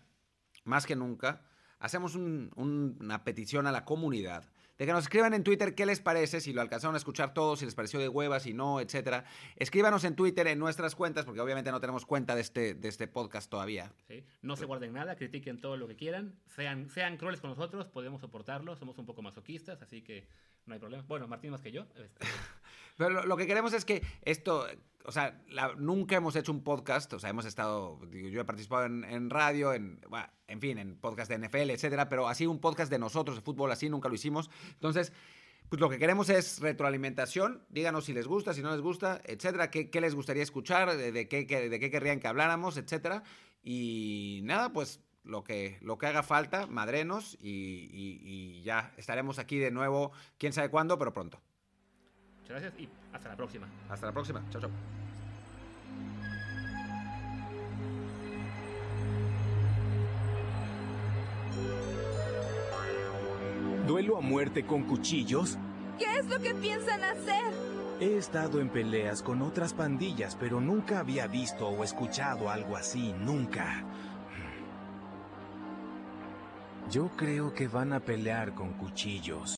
más 0.64 0.84
que 0.84 0.94
nunca, 0.94 1.40
hacemos 1.78 2.14
un, 2.14 2.52
un, 2.54 2.98
una 3.00 3.24
petición 3.24 3.66
a 3.66 3.72
la 3.72 3.86
comunidad 3.86 4.44
de 4.76 4.84
que 4.84 4.92
nos 4.92 5.04
escriban 5.04 5.32
en 5.32 5.42
Twitter 5.42 5.74
qué 5.74 5.86
les 5.86 6.00
parece, 6.00 6.42
si 6.42 6.52
lo 6.52 6.60
alcanzaron 6.60 6.94
a 6.94 6.98
escuchar 6.98 7.32
todos, 7.32 7.60
si 7.60 7.64
les 7.64 7.74
pareció 7.74 7.98
de 7.98 8.10
hueva, 8.10 8.40
si 8.40 8.52
no, 8.52 8.78
etcétera. 8.78 9.24
Escríbanos 9.56 10.04
en 10.04 10.16
Twitter 10.16 10.46
en 10.48 10.58
nuestras 10.58 10.94
cuentas, 10.94 11.24
porque 11.24 11.40
obviamente 11.40 11.70
no 11.70 11.80
tenemos 11.80 12.04
cuenta 12.04 12.34
de 12.34 12.42
este, 12.42 12.74
de 12.74 12.88
este 12.88 13.08
podcast 13.08 13.50
todavía. 13.50 13.90
No 14.42 14.54
se 14.54 14.66
guarden 14.66 14.92
nada, 14.92 15.16
critiquen 15.16 15.62
todo 15.62 15.78
lo 15.78 15.88
que 15.88 15.96
quieran, 15.96 16.38
sean, 16.44 16.90
sean 16.90 17.16
crueles 17.16 17.40
con 17.40 17.48
nosotros, 17.48 17.88
podemos 17.88 18.20
soportarlo, 18.20 18.76
somos 18.76 18.98
un 18.98 19.06
poco 19.06 19.22
masoquistas, 19.22 19.80
así 19.80 20.02
que 20.02 20.28
no 20.66 20.74
hay 20.74 20.80
problema. 20.80 21.04
Bueno, 21.08 21.26
Martín 21.26 21.52
más 21.52 21.62
que 21.62 21.72
yo. 21.72 21.86
Este... 21.94 22.26
Pero 22.96 23.10
lo, 23.10 23.26
lo, 23.26 23.36
que 23.36 23.46
queremos 23.46 23.72
es 23.72 23.84
que 23.84 24.02
esto, 24.22 24.66
o 25.06 25.12
sea, 25.12 25.40
nunca 25.78 26.16
hemos 26.16 26.34
hecho 26.34 26.50
un 26.50 26.64
podcast, 26.64 27.12
o 27.12 27.18
sea, 27.20 27.30
hemos 27.30 27.44
estado, 27.44 28.00
digo, 28.10 28.28
yo 28.28 28.40
he 28.40 28.44
participado 28.44 28.86
en, 28.86 29.30
radio, 29.30 29.72
en, 29.72 30.00
bueno, 30.08 30.26
en 30.48 30.60
fin, 30.60 30.78
en 30.78 30.96
podcast 30.96 31.30
de 31.30 31.38
NFL, 31.38 31.70
etcétera, 31.70 32.08
pero 32.08 32.28
así 32.28 32.46
un 32.46 32.60
podcast 32.60 32.90
de 32.90 32.98
nosotros, 32.98 33.36
de 33.36 33.42
fútbol, 33.42 33.70
así 33.70 33.88
nunca 33.88 34.08
lo 34.08 34.16
hicimos. 34.16 34.50
Entonces, 34.72 35.12
pues 35.68 35.80
lo 35.80 35.88
que 35.88 35.98
queremos 35.98 36.28
es 36.28 36.60
retroalimentación. 36.60 37.64
Díganos 37.68 38.06
si 38.06 38.12
les 38.12 38.26
gusta, 38.26 38.52
si 38.52 38.62
no 38.62 38.72
les 38.72 38.80
gusta, 38.80 39.20
etcétera. 39.24 39.70
¿Qué, 39.70 40.00
les 40.00 40.14
gustaría 40.14 40.42
escuchar? 40.42 40.96
¿De, 40.96 41.12
de, 41.12 41.28
qué, 41.28 41.44
de 41.44 41.80
qué 41.80 41.90
querrían 41.90 42.18
que 42.18 42.26
habláramos, 42.26 42.76
etcétera? 42.76 43.22
Y 43.62 44.40
nada, 44.42 44.72
pues 44.72 45.00
lo 45.22 45.44
que, 45.44 45.78
lo 45.82 45.98
que 45.98 46.06
haga 46.06 46.24
falta, 46.24 46.66
madrenos, 46.66 47.36
y, 47.40 47.90
y 47.92 48.62
ya 48.62 48.92
estaremos 48.96 49.38
aquí 49.38 49.58
de 49.58 49.70
nuevo, 49.70 50.12
quién 50.38 50.52
sabe 50.52 50.68
cuándo, 50.68 50.98
pero 50.98 51.12
pronto. 51.12 51.40
Muchas 52.46 52.62
gracias 52.62 52.80
y 52.80 52.88
hasta 53.12 53.28
la 53.30 53.36
próxima. 53.36 53.66
Hasta 53.88 54.06
la 54.06 54.12
próxima. 54.12 54.44
Chao, 54.50 54.60
chao. 54.60 54.70
¿Duelo 63.88 64.16
a 64.16 64.20
muerte 64.20 64.64
con 64.64 64.84
cuchillos? 64.84 65.58
¿Qué 65.98 66.18
es 66.18 66.26
lo 66.26 66.38
que 66.40 66.54
piensan 66.54 67.02
hacer? 67.02 67.44
He 67.98 68.16
estado 68.16 68.60
en 68.60 68.68
peleas 68.68 69.22
con 69.22 69.42
otras 69.42 69.74
pandillas, 69.74 70.36
pero 70.36 70.60
nunca 70.60 71.00
había 71.00 71.26
visto 71.26 71.66
o 71.66 71.82
escuchado 71.82 72.48
algo 72.48 72.76
así, 72.76 73.12
nunca. 73.18 73.84
Yo 76.92 77.08
creo 77.16 77.52
que 77.52 77.66
van 77.66 77.92
a 77.92 77.98
pelear 77.98 78.54
con 78.54 78.74
cuchillos. 78.74 79.54